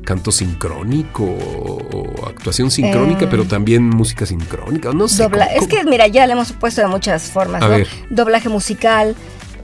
canto 0.05 0.33
sincrónico 0.33 1.23
o, 1.25 2.27
actuación 2.27 2.71
sincrónica, 2.71 3.25
Eh. 3.25 3.29
pero 3.31 3.45
también 3.45 3.89
música 3.89 4.27
sincrónica. 4.27 4.93
No 4.93 5.09
sé. 5.09 5.23
Dobla- 5.25 5.47
¿cómo- 5.55 5.61
es 5.63 5.69
que 5.69 5.85
mira, 5.85 6.07
ya 6.09 6.27
le 6.27 6.33
hemos 6.33 6.53
puesto 6.53 6.81
de 6.81 6.89
muchas 6.89 7.25
formas, 7.31 7.63
A 7.63 7.69
¿no? 7.69 7.77
ver. 7.77 7.87
Doblaje 8.11 8.49
musical, 8.49 9.15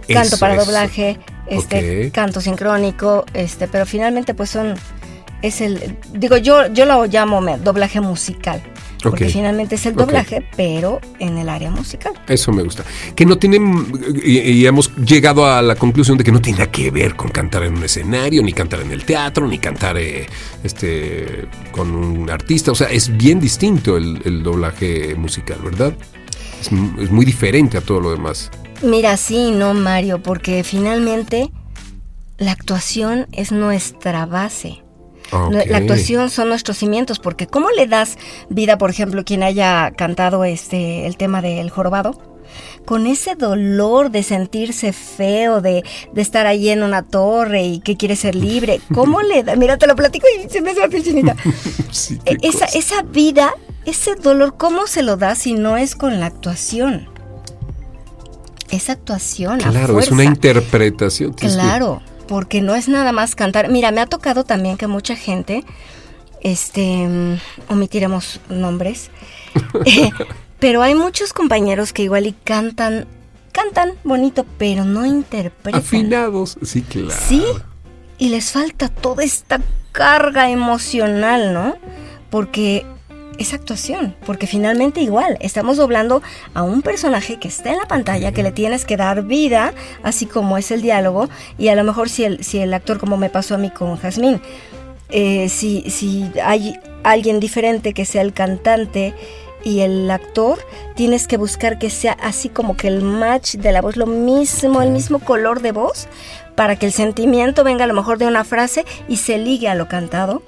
canto 0.07 0.29
Eso, 0.29 0.38
para 0.38 0.55
eso. 0.55 0.64
doblaje, 0.66 1.19
este, 1.49 2.11
canto 2.12 2.40
sincrónico, 2.40 3.27
este, 3.35 3.66
pero 3.69 3.85
finalmente 3.87 4.35
pues 4.35 4.51
son 4.51 4.75
es 5.43 5.61
el 5.62 5.97
digo 6.12 6.37
yo 6.37 6.66
yo 6.73 6.85
lo 6.87 7.07
llamo 7.07 7.40
doblaje 7.59 8.01
musical. 8.01 8.62
Porque 9.03 9.29
finalmente 9.29 9.77
es 9.77 9.87
el 9.87 9.95
doblaje, 9.95 10.45
pero 10.57 11.01
en 11.19 11.39
el 11.39 11.49
área 11.49 11.71
musical. 11.71 12.13
Eso 12.29 12.53
me 12.53 12.63
gusta. 12.63 12.85
Que 13.15 13.25
no 13.25 13.39
tienen, 13.39 13.93
y, 14.23 14.67
hemos 14.67 14.95
llegado 14.97 15.47
a 15.47 15.63
la 15.63 15.75
conclusión 15.75 16.19
de 16.19 16.25
que 16.25 16.33
no 16.33 16.41
tiene 16.41 16.59
nada 16.61 16.71
que 16.71 16.91
ver 16.91 17.17
con 17.17 17.31
cantar 17.31 17.65
en 17.65 17.75
un 17.75 17.85
escenario, 17.85 18.43
ni 18.43 18.53
cantar 18.53 18.81
en 18.81 18.91
el 18.91 19.05
teatro, 19.05 19.47
ni 19.47 19.59
cantar 19.59 19.97
eh, 19.99 20.27
este 20.63 21.47
con 21.73 21.91
un 21.91 22.31
artista. 22.31 22.73
O 22.73 22.75
sea, 22.75 22.89
es 22.89 23.17
bien 23.17 23.41
distinto 23.41 23.97
el, 23.97 24.21
el 24.25 24.43
doblaje 24.43 25.15
musical, 25.15 25.59
¿verdad? 25.63 25.95
Es 26.61 26.71
muy 27.11 27.25
diferente 27.25 27.79
a 27.79 27.81
todo 27.81 28.01
lo 28.01 28.11
demás. 28.11 28.51
Mira, 28.83 29.17
sí, 29.17 29.51
no, 29.51 29.75
Mario, 29.75 30.23
porque 30.23 30.63
finalmente 30.65 31.51
la 32.39 32.53
actuación 32.53 33.27
es 33.33 33.53
nuestra 33.53 34.27
base. 34.27 34.83
La 35.33 35.77
actuación 35.79 36.31
son 36.31 36.49
nuestros 36.49 36.79
cimientos, 36.79 37.19
porque 37.19 37.47
¿cómo 37.47 37.71
le 37.71 37.87
das 37.87 38.19
vida, 38.49 38.79
por 38.79 38.90
ejemplo, 38.90 39.25
quien 39.25 39.43
haya 39.43 39.93
cantado 39.97 40.45
este 40.45 41.07
el 41.07 41.16
tema 41.16 41.40
del 41.43 41.71
jorobado? 41.71 42.21
Con 42.85 43.07
ese 43.07 43.37
dolor 43.37 44.11
de 44.11 44.23
sentirse 44.25 44.93
feo, 44.93 45.61
de, 45.61 45.85
de 46.12 46.23
estar 46.23 46.47
ahí 46.47 46.71
en 46.71 46.83
una 46.83 47.03
torre 47.03 47.62
y 47.62 47.79
que 47.81 47.97
quiere 47.97 48.16
ser 48.16 48.35
libre. 48.35 48.81
¿Cómo 48.95 49.23
le 49.23 49.45
da? 49.45 49.55
Mira, 49.55 49.77
te 49.77 49.87
lo 49.87 49.95
platico 49.95 50.27
y 50.45 50.49
se 50.49 50.61
me 50.61 50.71
hace 50.73 50.81
la 50.81 50.88
piel 50.88 51.05
chinita. 51.05 51.37
Sí, 51.93 52.19
E- 52.25 52.38
esa, 52.43 52.64
esa 52.66 53.03
vida, 53.03 53.53
ese 53.85 54.14
dolor, 54.16 54.57
¿cómo 54.57 54.87
se 54.88 55.03
lo 55.03 55.16
da 55.16 55.35
si 55.37 55.55
no 55.55 55.77
es 55.77 55.95
con 55.95 56.19
la 56.19 56.27
actuación? 56.27 57.09
Es 58.71 58.88
actuación. 58.88 59.61
a 59.62 59.71
Claro, 59.71 59.99
es 59.99 60.11
una 60.11 60.25
interpretación. 60.25 61.35
que- 61.35 61.49
Claro, 61.49 62.01
porque 62.31 62.61
no 62.61 62.77
es 62.77 62.88
nada 62.88 63.11
más 63.11 63.35
cantar. 63.35 63.71
Mira, 63.71 63.90
me 63.90 64.01
ha 64.01 64.07
tocado 64.07 64.45
también 64.45 64.77
que 64.77 64.87
mucha 64.87 65.16
gente, 65.16 65.64
este, 66.43 67.09
mm, 67.09 67.38
omitiremos 67.66 68.40
nombres, 68.49 69.11
eh, 69.85 70.11
pero 70.61 70.81
hay 70.81 70.95
muchos 70.95 71.33
compañeros 71.33 71.93
que 71.93 72.05
igual 72.05 72.29
y 72.29 72.33
cantan, 72.33 73.09
cantan 73.51 73.95
bonito, 74.05 74.47
pero 74.59 74.85
no 74.85 75.05
interpretan. 75.05 75.81
afinados. 75.81 76.57
Sí, 76.62 76.83
claro. 76.83 77.11
Sí, 77.11 77.43
y 78.16 78.29
les 78.29 78.53
falta 78.53 78.88
toda 78.88 79.25
esta 79.25 79.61
carga 79.90 80.51
emocional, 80.51 81.53
¿no? 81.53 81.79
Porque 82.31 82.87
es 83.40 83.55
actuación, 83.55 84.14
porque 84.26 84.46
finalmente 84.46 85.00
igual 85.00 85.38
estamos 85.40 85.79
doblando 85.79 86.22
a 86.53 86.62
un 86.62 86.83
personaje 86.83 87.38
que 87.38 87.48
está 87.48 87.70
en 87.70 87.79
la 87.79 87.87
pantalla, 87.87 88.33
que 88.33 88.42
le 88.42 88.53
tienes 88.53 88.85
que 88.85 88.98
dar 88.98 89.24
vida, 89.24 89.72
así 90.03 90.26
como 90.26 90.59
es 90.59 90.70
el 90.70 90.83
diálogo, 90.83 91.31
y 91.59 91.68
a 91.68 91.74
lo 91.74 91.83
mejor 91.83 92.11
si 92.11 92.24
el, 92.24 92.44
si 92.44 92.59
el 92.59 92.74
actor, 92.74 92.98
como 92.98 93.16
me 93.16 93.31
pasó 93.31 93.55
a 93.55 93.59
mí 93.59 93.70
con 93.70 93.96
Jazmín, 93.96 94.42
eh, 95.09 95.48
si, 95.48 95.90
si 95.90 96.31
hay 96.44 96.79
alguien 97.03 97.40
diferente 97.40 97.94
que 97.94 98.05
sea 98.05 98.20
el 98.20 98.35
cantante 98.35 99.14
y 99.64 99.81
el 99.81 100.11
actor, 100.11 100.59
tienes 100.94 101.26
que 101.26 101.38
buscar 101.38 101.79
que 101.79 101.88
sea 101.88 102.12
así 102.12 102.50
como 102.50 102.76
que 102.76 102.88
el 102.88 103.00
match 103.00 103.55
de 103.55 103.72
la 103.72 103.81
voz, 103.81 103.96
lo 103.96 104.07
mismo, 104.07 104.83
el 104.83 104.90
mismo 104.90 105.18
color 105.18 105.62
de 105.62 105.72
voz, 105.72 106.09
para 106.57 106.76
que 106.76 106.85
el 106.85 106.92
sentimiento 106.92 107.64
venga 107.64 107.85
a 107.85 107.88
lo 107.88 107.94
mejor 107.94 108.18
de 108.18 108.26
una 108.26 108.44
frase 108.44 108.85
y 109.09 109.16
se 109.16 109.38
ligue 109.38 109.68
a 109.68 109.74
lo 109.74 109.88
cantado 109.88 110.42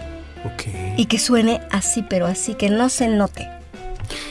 Y 0.96 1.07
que 1.07 1.18
suene 1.18 1.61
así, 1.70 2.05
pero 2.09 2.26
así, 2.26 2.55
que 2.55 2.70
no 2.70 2.88
se 2.88 3.09
note. 3.09 3.48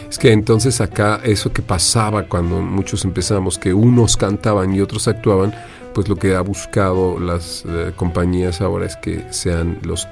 Es 0.09 0.17
que 0.17 0.31
entonces 0.31 0.81
acá 0.81 1.21
eso 1.23 1.51
que 1.53 1.61
pasaba 1.61 2.27
cuando 2.27 2.61
muchos 2.61 3.05
empezamos, 3.05 3.57
que 3.57 3.73
unos 3.73 4.17
cantaban 4.17 4.75
y 4.75 4.81
otros 4.81 5.07
actuaban, 5.07 5.53
pues 5.93 6.07
lo 6.07 6.15
que 6.15 6.35
ha 6.35 6.41
buscado 6.41 7.19
las 7.19 7.63
eh, 7.67 7.93
compañías 7.95 8.61
ahora 8.61 8.85
es 8.85 8.95
que 8.97 9.25
sean 9.31 9.79
los 9.83 10.07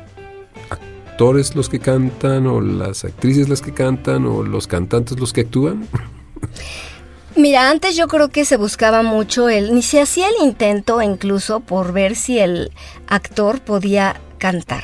actores 0.70 1.56
los 1.56 1.68
que 1.68 1.80
cantan 1.80 2.48
o 2.48 2.62
las 2.62 3.04
actrices 3.04 3.50
las 3.50 3.62
que 3.62 3.74
cantan 3.74 4.26
o 4.26 4.42
los 4.44 4.68
cantantes 4.68 5.20
los 5.20 5.34
que 5.34 5.42
actúan. 5.42 5.86
Mira, 7.36 7.70
antes 7.70 7.96
yo 7.96 8.08
creo 8.08 8.30
que 8.30 8.44
se 8.44 8.58
buscaba 8.58 9.04
mucho 9.04 9.50
el, 9.50 9.74
ni 9.74 9.82
se 9.82 10.02
hacía 10.02 10.28
el 10.30 10.46
intento 10.46 11.02
incluso 11.02 11.60
por 11.60 11.94
ver 11.94 12.16
si 12.16 12.40
el 12.40 12.72
actor 13.08 13.62
podía 13.62 14.20
cantar. 14.38 14.84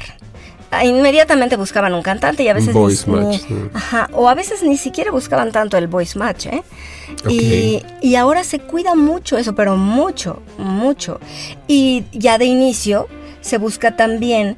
Ah, 0.77 0.85
Inmediatamente 0.85 1.55
buscaban 1.57 1.93
un 1.93 2.01
cantante 2.01 2.43
y 2.43 2.47
a 2.49 2.53
veces 2.53 2.73
voice 2.73 3.05
ni, 3.09 3.15
match, 3.15 3.25
ni- 3.25 3.37
sí. 3.39 3.55
ajá, 3.73 4.09
o 4.13 4.27
a 4.29 4.33
veces 4.35 4.61
ni 4.63 4.77
siquiera 4.77 5.11
buscaban 5.11 5.51
tanto 5.51 5.77
el 5.77 5.87
voice 5.87 6.17
match, 6.19 6.47
¿eh? 6.47 6.63
Y, 7.29 7.83
y 8.01 8.15
ahora 8.15 8.43
se 8.43 8.59
cuida 8.59 8.95
mucho 8.95 9.37
eso, 9.37 9.55
pero 9.55 9.77
mucho, 9.77 10.41
mucho. 10.57 11.19
Y 11.67 12.03
ya 12.11 12.37
de 12.37 12.45
inicio 12.45 13.07
se 13.41 13.57
busca 13.57 13.95
también 13.95 14.57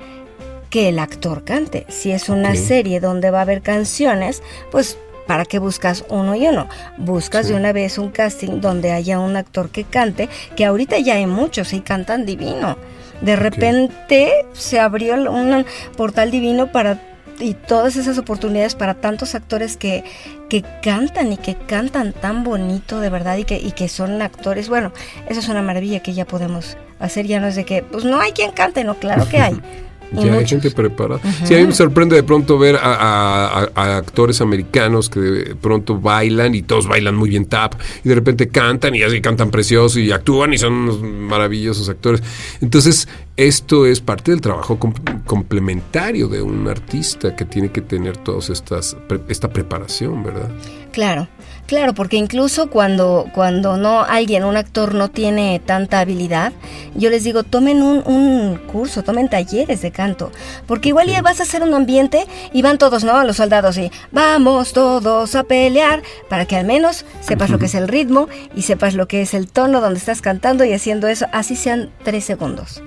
que 0.70 0.90
el 0.90 1.00
actor 1.00 1.44
cante. 1.44 1.86
Si 1.90 2.12
es 2.12 2.30
una 2.30 2.56
serie 2.56 3.00
donde 3.00 3.32
va 3.32 3.40
a 3.40 3.42
haber 3.44 3.62
canciones, 3.62 4.42
pues 4.72 4.98
¿para 5.28 5.46
qué 5.46 5.60
buscas 5.60 6.04
uno 6.10 6.36
y 6.36 6.48
uno? 6.48 6.68
Buscas 6.98 7.46
Sí. 7.48 7.52
de 7.54 7.60
una 7.60 7.74
vez 7.74 7.98
un 7.98 8.10
casting 8.12 8.60
donde 8.62 8.92
haya 8.92 9.20
un 9.20 9.36
actor 9.38 9.70
que 9.70 9.84
cante, 9.84 10.30
que 10.56 10.66
ahorita 10.66 11.00
ya 11.00 11.16
hay 11.16 11.26
muchos 11.28 11.74
y 11.74 11.82
cantan 11.82 12.26
divino. 12.26 12.78
De 13.22 13.36
repente 13.36 14.46
se 14.54 14.80
abrió 14.80 15.16
un 15.32 15.66
portal 15.96 16.32
divino 16.32 16.72
para 16.72 17.00
y 17.40 17.54
todas 17.54 17.96
esas 17.96 18.18
oportunidades 18.18 18.76
para 18.76 18.96
tantos 18.96 19.36
actores 19.36 19.78
que, 19.78 20.04
que 20.50 20.64
cantan 20.82 21.32
y 21.34 21.38
que 21.38 21.56
cantan 21.56 22.14
tan 22.14 22.44
bonito 22.44 23.00
de 23.00 23.10
verdad 23.10 23.38
y 23.38 23.44
que, 23.44 23.58
y 23.58 23.72
que 23.72 23.88
son 23.90 24.22
actores. 24.22 24.70
Bueno, 24.70 24.92
eso 25.30 25.40
es 25.40 25.50
una 25.50 25.62
maravilla 25.62 26.00
que 26.00 26.14
ya 26.14 26.26
podemos 26.26 26.78
hacer, 27.00 27.28
ya 27.28 27.40
no 27.40 27.48
es 27.48 27.56
de 27.56 27.66
que, 27.66 27.84
pues 27.84 28.06
no 28.06 28.20
hay 28.20 28.32
quien 28.32 28.52
cante, 28.52 28.84
no, 28.84 28.96
claro 28.96 29.28
que 29.30 29.40
hay. 29.40 29.60
Ya 30.14 30.34
hay 30.34 30.48
gente 30.48 30.72
preparada. 30.72 31.20
Sí, 31.44 31.54
a 31.56 31.58
mí 31.58 31.68
me 31.68 31.74
sorprende 31.74 32.16
de 32.16 32.24
pronto 32.24 32.58
ver 32.58 32.78
a, 32.82 33.68
actores 33.76 34.42
americanos 34.42 35.10
que 35.10 35.20
de 35.20 35.56
pronto 35.56 36.00
bailan 36.00 36.56
y 36.56 36.62
todos 36.62 36.88
bailan 36.88 37.16
muy 37.16 37.30
bien 37.30 37.46
tap 37.46 37.76
y 38.04 38.10
de 38.10 38.16
repente 38.16 38.48
cantan 38.50 38.96
y 38.96 39.04
así 39.04 39.22
cantan 39.22 39.52
precioso 39.52 40.00
y 40.00 40.12
actúan 40.12 40.54
y 40.54 40.58
son 40.58 40.74
unos 40.74 41.02
maravillosos 41.02 41.90
actores. 41.90 42.22
Entonces, 42.62 43.08
esto 43.36 43.86
es 43.86 44.02
parte 44.02 44.32
del 44.32 44.42
trabajo 44.42 44.80
complementario 45.26 46.28
de 46.28 46.42
un 46.42 46.68
artista 46.68 47.36
que 47.36 47.46
tiene 47.46 47.70
que 47.70 47.82
tener 47.82 48.18
todas 48.18 48.50
estas 48.50 48.98
esta 49.28 49.50
preparación, 49.50 50.24
¿verdad? 50.24 50.50
Claro. 50.92 51.28
Claro, 51.68 51.94
porque 51.94 52.16
incluso 52.16 52.70
cuando, 52.70 53.28
cuando 53.34 53.76
no 53.76 54.02
alguien, 54.02 54.46
un 54.46 54.56
actor 54.56 54.96
no 54.96 55.10
tiene 55.10 55.62
tanta 55.64 56.00
habilidad, 56.00 56.54
yo 56.96 57.10
les 57.10 57.26
digo, 57.26 57.44
tomen 57.44 57.82
un, 57.82 58.58
curso, 58.72 59.04
tomen 59.04 59.30
talleres 59.30 59.82
de 59.82 59.92
canto, 59.92 60.32
porque 60.66 60.90
igual 60.90 61.08
ya 61.08 61.22
vas 61.22 61.42
a 61.42 61.44
hacer 61.44 61.62
un 61.64 61.74
ambiente 61.74 62.26
y 62.54 62.62
van 62.62 62.78
todos, 62.78 63.04
¿no? 63.04 63.22
Los 63.26 63.38
soldados 63.38 63.78
y 63.78 63.92
vamos 64.14 64.72
todos 64.72 65.36
a 65.36 65.44
pelear, 65.44 66.04
para 66.30 66.46
que 66.46 66.56
al 66.56 66.66
menos 66.66 67.06
sepas 67.20 67.50
lo 67.50 67.60
que 67.60 67.66
es 67.66 67.76
el 67.76 67.90
ritmo 67.90 68.30
y 68.56 68.62
sepas 68.62 68.94
lo 68.94 69.10
que 69.10 69.22
es 69.22 69.34
el 69.34 69.50
tono 69.50 69.82
donde 69.82 70.00
estás 70.00 70.22
cantando 70.22 70.64
y 70.64 70.72
haciendo 70.72 71.10
eso, 71.10 71.26
así 71.34 71.58
sean 71.58 71.92
tres 72.04 72.24
segundos. 72.24 72.82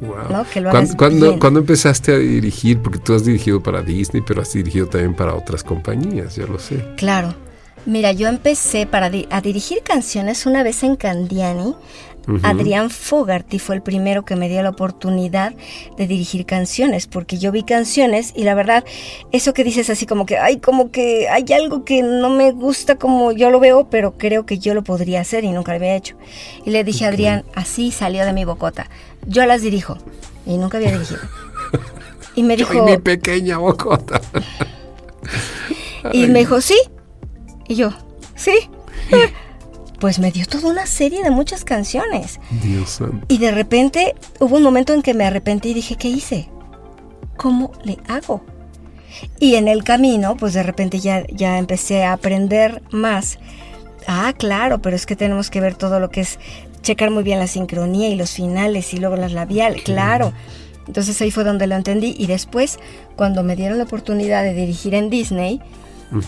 Wow. 0.00 0.44
¿Cuándo, 0.96 1.38
¿Cuándo, 1.38 1.60
empezaste 1.60 2.12
a 2.12 2.18
dirigir? 2.18 2.80
Porque 2.80 2.98
tú 2.98 3.14
has 3.14 3.24
dirigido 3.24 3.62
para 3.62 3.82
Disney, 3.82 4.22
pero 4.26 4.42
has 4.42 4.52
dirigido 4.52 4.86
también 4.86 5.14
para 5.14 5.34
otras 5.34 5.62
compañías, 5.62 6.36
ya 6.36 6.46
lo 6.46 6.58
sé. 6.58 6.84
Claro. 6.96 7.34
Mira, 7.88 8.12
yo 8.12 8.28
empecé 8.28 8.84
para 8.84 9.10
a 9.30 9.40
dirigir 9.40 9.82
canciones 9.82 10.44
una 10.44 10.62
vez 10.62 10.82
en 10.82 10.94
Candiani. 10.96 11.74
Adrián 12.42 12.90
Fogarty 12.90 13.58
fue 13.58 13.76
el 13.76 13.80
primero 13.80 14.26
que 14.26 14.36
me 14.36 14.50
dio 14.50 14.62
la 14.62 14.68
oportunidad 14.68 15.54
de 15.96 16.06
dirigir 16.06 16.44
canciones, 16.44 17.06
porque 17.06 17.38
yo 17.38 17.50
vi 17.50 17.62
canciones 17.62 18.34
y 18.36 18.44
la 18.44 18.54
verdad, 18.54 18.84
eso 19.32 19.54
que 19.54 19.64
dices 19.64 19.88
así 19.88 20.04
como 20.04 20.26
que, 20.26 20.36
ay, 20.36 20.58
como 20.58 20.90
que 20.90 21.30
hay 21.30 21.46
algo 21.54 21.86
que 21.86 22.02
no 22.02 22.28
me 22.28 22.52
gusta 22.52 22.96
como 22.96 23.32
yo 23.32 23.48
lo 23.48 23.58
veo, 23.58 23.88
pero 23.88 24.18
creo 24.18 24.44
que 24.44 24.58
yo 24.58 24.74
lo 24.74 24.84
podría 24.84 25.22
hacer 25.22 25.44
y 25.44 25.52
nunca 25.52 25.72
lo 25.72 25.76
había 25.76 25.96
hecho. 25.96 26.14
Y 26.66 26.70
le 26.70 26.84
dije 26.84 27.06
a 27.06 27.08
Adrián, 27.08 27.46
así 27.54 27.90
salió 27.90 28.26
de 28.26 28.34
mi 28.34 28.44
bocota, 28.44 28.90
yo 29.26 29.46
las 29.46 29.62
dirijo 29.62 29.96
y 30.44 30.58
nunca 30.58 30.76
había 30.76 30.92
dirigido. 30.92 31.20
Y 32.34 32.42
me 32.42 32.54
dijo... 32.58 32.84
mi 32.84 32.98
pequeña 32.98 33.56
bocota. 33.56 34.20
y 36.12 36.26
me 36.26 36.40
dijo, 36.40 36.60
sí, 36.60 36.76
y 37.68 37.76
yo, 37.76 37.92
¿sí? 38.34 38.52
Pues 40.00 40.18
me 40.18 40.30
dio 40.30 40.46
toda 40.46 40.70
una 40.70 40.86
serie 40.86 41.22
de 41.22 41.30
muchas 41.30 41.64
canciones. 41.64 42.40
Dios 42.62 42.90
santo. 42.90 43.26
Y 43.28 43.38
de 43.38 43.50
repente 43.50 44.14
hubo 44.40 44.56
un 44.56 44.62
momento 44.62 44.94
en 44.94 45.02
que 45.02 45.14
me 45.14 45.24
arrepentí 45.24 45.70
y 45.70 45.74
dije, 45.74 45.96
¿qué 45.96 46.08
hice? 46.08 46.48
¿Cómo 47.36 47.72
le 47.84 47.98
hago? 48.08 48.44
Y 49.40 49.56
en 49.56 49.68
el 49.68 49.84
camino, 49.84 50.36
pues 50.36 50.54
de 50.54 50.62
repente 50.62 51.00
ya, 51.00 51.26
ya 51.28 51.58
empecé 51.58 52.04
a 52.04 52.12
aprender 52.12 52.82
más. 52.90 53.38
Ah, 54.06 54.32
claro, 54.36 54.80
pero 54.80 54.96
es 54.96 55.06
que 55.06 55.16
tenemos 55.16 55.50
que 55.50 55.60
ver 55.60 55.74
todo 55.74 56.00
lo 56.00 56.10
que 56.10 56.20
es 56.20 56.38
checar 56.82 57.10
muy 57.10 57.24
bien 57.24 57.38
la 57.38 57.46
sincronía 57.46 58.08
y 58.08 58.14
los 58.14 58.30
finales 58.30 58.94
y 58.94 58.98
luego 58.98 59.16
las 59.16 59.32
labiales, 59.32 59.82
claro. 59.82 60.32
Entonces 60.86 61.20
ahí 61.20 61.30
fue 61.30 61.44
donde 61.44 61.66
lo 61.66 61.74
entendí 61.74 62.14
y 62.16 62.26
después, 62.26 62.78
cuando 63.16 63.42
me 63.42 63.56
dieron 63.56 63.78
la 63.78 63.84
oportunidad 63.84 64.42
de 64.42 64.54
dirigir 64.54 64.94
en 64.94 65.10
Disney, 65.10 65.60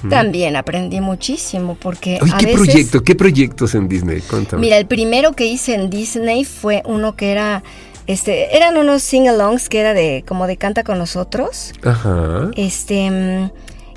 también 0.08 0.56
aprendí 0.56 1.00
muchísimo 1.00 1.76
porque 1.80 2.18
¿qué 2.38 2.48
proyecto? 2.54 3.02
¿Qué 3.02 3.14
proyectos 3.14 3.74
en 3.74 3.88
Disney? 3.88 4.20
Cuéntame. 4.20 4.60
Mira, 4.60 4.76
el 4.76 4.86
primero 4.86 5.32
que 5.32 5.46
hice 5.46 5.74
en 5.74 5.90
Disney 5.90 6.44
fue 6.44 6.82
uno 6.84 7.16
que 7.16 7.32
era 7.32 7.62
este, 8.06 8.56
eran 8.56 8.76
unos 8.76 9.02
sing-alongs 9.02 9.68
que 9.68 9.80
era 9.80 9.94
de 9.94 10.24
como 10.26 10.46
de 10.46 10.56
canta 10.56 10.84
con 10.84 10.98
nosotros. 10.98 11.72
Ajá. 11.82 12.50
Este 12.56 13.50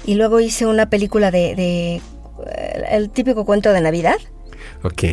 y 0.05 0.15
luego 0.15 0.39
hice 0.39 0.65
una 0.65 0.89
película 0.89 1.31
de, 1.31 1.55
de 1.55 2.01
el 2.89 3.09
típico 3.09 3.45
cuento 3.45 3.71
de 3.71 3.81
Navidad. 3.81 4.17
Ok. 4.83 5.03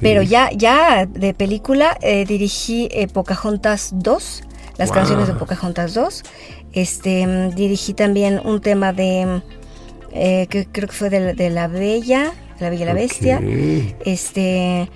Pero 0.00 0.22
ya, 0.22 0.50
ya 0.52 1.06
de 1.06 1.34
película 1.34 1.96
eh, 2.00 2.24
dirigí 2.24 2.88
eh, 2.92 3.08
Pocahontas 3.08 3.90
2, 3.94 4.42
las 4.78 4.92
canciones 4.92 5.26
de 5.26 5.34
Pocahontas 5.34 5.94
2. 5.94 6.22
Este, 6.72 7.50
dirigí 7.56 7.94
también 7.94 8.40
un 8.44 8.60
tema 8.60 8.92
de 8.92 9.42
eh, 10.12 10.46
que 10.48 10.66
creo 10.66 10.88
que 10.88 10.94
fue 10.94 11.10
de, 11.10 11.50
La 11.50 11.68
Bella, 11.68 12.32
La 12.58 12.70
Bella 12.70 12.82
y 12.82 12.86
la 12.86 12.94
Bestia. 12.94 13.40
Este 14.04 14.88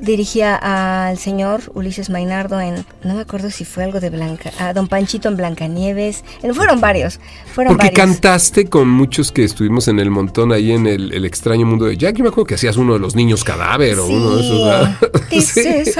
dirigía 0.00 0.56
al 0.56 1.18
señor 1.18 1.60
Ulises 1.74 2.08
Mainardo 2.08 2.60
en, 2.60 2.86
no 3.04 3.14
me 3.14 3.20
acuerdo 3.20 3.50
si 3.50 3.64
fue 3.64 3.84
algo 3.84 4.00
de 4.00 4.10
Blanca, 4.10 4.50
a 4.58 4.72
Don 4.72 4.88
Panchito 4.88 5.28
en 5.28 5.36
Blancanieves, 5.36 6.24
fueron 6.54 6.80
varios, 6.80 7.20
fueron 7.52 7.76
Porque 7.76 7.92
cantaste 7.92 8.66
con 8.66 8.88
muchos 8.88 9.32
que 9.32 9.44
estuvimos 9.44 9.88
en 9.88 9.98
el 9.98 10.10
montón 10.10 10.52
ahí 10.52 10.72
en 10.72 10.86
el, 10.86 11.24
extraño 11.24 11.66
mundo 11.66 11.86
de 11.86 11.96
Jack, 11.96 12.16
yo 12.16 12.24
me 12.24 12.30
acuerdo 12.30 12.46
que 12.46 12.54
hacías 12.54 12.76
uno 12.76 12.94
de 12.94 13.00
los 13.00 13.14
niños 13.14 13.44
cadáver 13.44 13.98
o 13.98 14.06
uno 14.06 14.36
de 14.36 14.42
esos. 14.42 15.44
sí, 15.44 15.84
sí. 15.84 15.92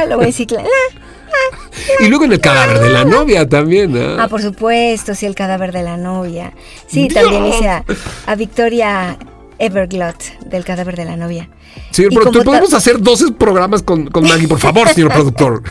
Y 2.01 2.09
luego 2.09 2.25
en 2.25 2.33
el 2.33 2.41
cadáver 2.41 2.81
de 2.81 2.91
la 2.91 3.05
novia 3.05 3.49
también. 3.49 3.97
Ah, 4.19 4.29
por 4.29 4.43
supuesto, 4.43 5.15
sí, 5.15 5.27
el 5.27 5.35
cadáver 5.35 5.73
de 5.73 5.83
la 5.83 5.97
novia. 5.97 6.53
Sí, 6.87 7.09
también 7.09 7.47
hice 7.47 7.69
a, 7.69 8.35
Victoria 8.37 9.19
Everglot 9.59 10.41
del 10.47 10.65
cadáver 10.65 10.97
de 10.97 11.05
la 11.05 11.17
novia. 11.17 11.49
Señor 11.91 12.13
productor, 12.13 12.45
¿podemos 12.45 12.75
hacer 12.75 13.01
12 13.01 13.33
programas 13.33 13.83
con, 13.83 14.07
con 14.09 14.25
Maggie, 14.25 14.49
por 14.49 14.59
favor, 14.59 14.89
señor 14.89 15.13
productor? 15.15 15.63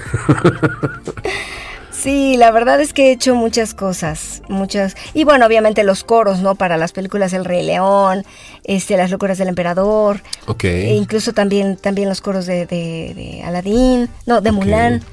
Sí, 2.01 2.36
la 2.36 2.49
verdad 2.49 2.82
es 2.82 2.93
que 2.93 3.09
he 3.09 3.12
hecho 3.12 3.36
muchas 3.36 3.76
cosas, 3.76 4.41
muchas. 4.49 4.95
Y 5.14 5.24
bueno, 5.24 5.45
obviamente 5.45 5.84
los 5.84 6.03
coros, 6.03 6.39
¿no? 6.39 6.55
Para 6.55 6.76
las 6.76 6.93
películas 6.93 7.32
El 7.34 7.45
Rey 7.45 7.64
León, 7.64 8.26
este, 8.64 8.97
Las 8.97 9.12
locuras 9.12 9.38
del 9.38 9.49
emperador. 9.49 10.24
Ok. 10.47 10.64
E 10.64 10.95
incluso 10.95 11.34
también, 11.34 11.78
también 11.78 12.09
los 12.09 12.20
coros 12.22 12.47
de, 12.47 12.66
de, 12.66 13.43
Aladdin, 13.45 14.09
no, 14.26 14.41
de 14.41 14.51
Mulan. 14.51 15.03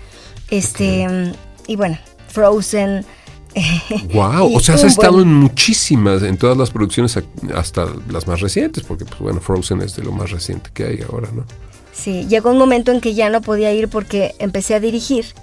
Este, 0.50 1.06
y 1.66 1.76
bueno, 1.76 1.98
Frozen. 2.28 3.04
Wow, 4.12 4.54
o 4.54 4.60
sea, 4.60 4.76
has 4.76 4.84
estado 4.84 5.20
en 5.20 5.32
muchísimas, 5.32 6.22
en 6.22 6.36
todas 6.36 6.56
las 6.56 6.70
producciones 6.70 7.18
hasta 7.54 7.86
las 8.08 8.28
más 8.28 8.40
recientes, 8.40 8.84
porque 8.84 9.04
pues 9.04 9.18
bueno, 9.18 9.40
Frozen 9.40 9.82
es 9.82 9.96
de 9.96 10.04
lo 10.04 10.12
más 10.12 10.30
reciente 10.30 10.70
que 10.72 10.84
hay 10.84 11.00
ahora, 11.10 11.28
¿no? 11.32 11.44
Sí, 11.92 12.26
llegó 12.28 12.50
un 12.50 12.58
momento 12.58 12.92
en 12.92 13.00
que 13.00 13.14
ya 13.14 13.30
no 13.30 13.40
podía 13.40 13.72
ir 13.72 13.88
porque 13.88 14.36
empecé 14.38 14.74
a 14.74 14.80
dirigir 14.80 15.34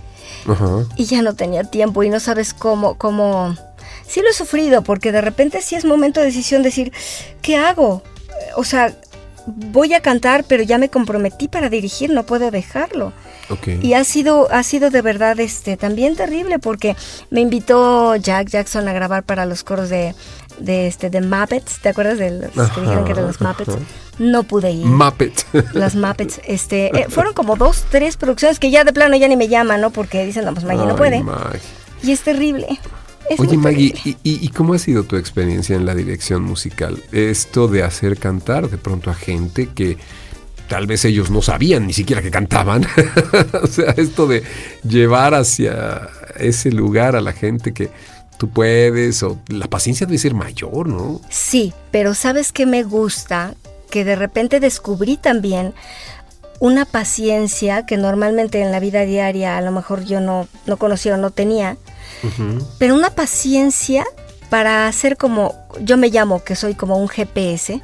y 0.96 1.06
ya 1.06 1.22
no 1.22 1.36
tenía 1.36 1.64
tiempo 1.64 2.04
y 2.04 2.10
no 2.10 2.20
sabes 2.20 2.54
cómo, 2.54 2.98
cómo... 2.98 3.56
Sí 4.08 4.22
lo 4.22 4.30
he 4.30 4.34
sufrido 4.34 4.84
porque 4.84 5.12
de 5.12 5.22
repente 5.22 5.62
sí 5.62 5.76
es 5.76 5.84
momento 5.84 6.20
de 6.20 6.28
decisión 6.28 6.64
decir, 6.64 6.94
¿qué 7.42 7.58
hago? 7.58 8.04
O 8.56 8.64
sea, 8.64 8.96
voy 9.46 9.94
a 9.94 10.02
cantar, 10.02 10.44
pero 10.48 10.64
ya 10.64 10.78
me 10.78 10.90
comprometí 10.90 11.48
para 11.48 11.70
dirigir, 11.70 12.10
no 12.10 12.24
puedo 12.26 12.52
dejarlo. 12.52 13.14
Y 13.82 13.94
ha 13.94 14.04
sido, 14.04 14.52
ha 14.52 14.64
sido 14.64 14.90
de 14.90 15.02
verdad 15.02 15.40
este, 15.40 15.78
también 15.78 16.16
terrible 16.16 16.58
porque 16.58 16.96
me 17.30 17.42
invitó 17.42 18.16
Jack 18.16 18.50
Jackson 18.50 18.88
a 18.88 18.94
grabar 18.94 19.24
para 19.24 19.46
los 19.46 19.64
coros 19.64 19.90
de, 19.90 20.16
de, 20.60 20.88
este, 20.88 21.10
de 21.10 21.22
Muppets. 21.22 21.80
¿Te 21.80 21.90
acuerdas 21.90 22.18
de 22.18 22.50
los 22.56 22.72
que 22.72 22.82
dijeron 22.82 23.06
que 23.06 23.12
eran 23.12 23.28
los 23.28 23.42
Muppets? 23.42 23.78
No 24.18 24.44
pude 24.44 24.72
ir. 24.72 24.86
Muppets. 24.86 25.46
Las 25.74 25.96
Muppets. 25.96 26.40
Este, 26.46 26.88
eh, 26.98 27.08
fueron 27.10 27.34
como 27.34 27.56
dos, 27.58 27.86
tres 27.92 28.18
producciones 28.18 28.60
que 28.60 28.72
ya 28.72 28.84
de 28.84 28.94
plano 28.94 29.16
ya 29.18 29.28
ni 29.28 29.36
me 29.36 29.50
llaman, 29.50 29.82
¿no? 29.82 29.92
Porque 29.92 30.26
dicen, 30.26 30.46
no, 30.46 30.54
pues 30.54 30.66
Maggie 30.66 30.86
no 30.86 30.96
puede. 30.96 31.24
Y 32.02 32.12
es 32.12 32.22
terrible. 32.22 32.80
Oye 33.38 33.58
Maggie, 33.58 33.94
¿y, 34.04 34.18
¿y, 34.24 34.50
cómo 34.50 34.74
ha 34.74 34.80
sido 34.80 35.04
tu 35.04 35.16
experiencia 35.16 35.76
en 35.76 35.86
la 35.86 35.96
dirección 35.96 36.44
musical? 36.44 37.02
Esto 37.12 37.68
de 37.68 37.84
hacer 37.84 38.18
cantar 38.18 38.70
de 38.70 38.78
pronto 38.78 39.10
a 39.10 39.16
gente 39.16 39.70
que 39.74 39.98
tal 40.68 40.88
vez 40.88 41.06
ellos 41.06 41.30
no 41.30 41.42
sabían 41.42 41.88
ni 41.88 41.94
siquiera 41.94 42.22
que 42.22 42.32
cantaban. 42.32 42.86
o 43.64 43.68
sea, 43.68 43.92
esto 43.98 44.28
de 44.28 44.44
llevar 44.88 45.34
hacia 45.34 46.10
ese 46.38 46.72
lugar 46.72 47.16
a 47.16 47.22
la 47.22 47.34
gente 47.34 47.74
que 47.74 47.90
tú 48.38 48.50
puedes, 48.50 49.24
o 49.24 49.40
la 49.48 49.68
paciencia 49.68 50.06
debe 50.06 50.18
ser 50.18 50.34
mayor, 50.34 50.88
¿no? 50.88 51.22
Sí, 51.30 51.74
pero 51.92 52.14
¿sabes 52.14 52.52
qué 52.52 52.66
me 52.66 52.84
gusta? 52.84 53.56
Que 53.90 54.04
de 54.04 54.16
repente 54.16 54.60
descubrí 54.60 55.18
también 55.18 55.74
una 56.60 56.86
paciencia 56.86 57.86
que 57.86 57.98
normalmente 57.98 58.62
en 58.62 58.72
la 58.72 58.80
vida 58.80 59.02
diaria 59.02 59.58
a 59.58 59.62
lo 59.62 59.72
mejor 59.72 60.06
yo 60.06 60.20
no, 60.20 60.48
no 60.66 60.78
conocía 60.78 61.16
o 61.16 61.18
no 61.18 61.32
tenía, 61.32 61.78
pero 62.80 62.96
una 62.96 63.10
paciencia 63.12 64.06
para 64.50 64.88
hacer 64.88 65.18
como, 65.18 65.56
yo 65.82 65.98
me 65.98 66.10
llamo, 66.10 66.44
que 66.44 66.56
soy 66.56 66.76
como 66.76 66.98
un 66.98 67.08
GPS, 67.08 67.82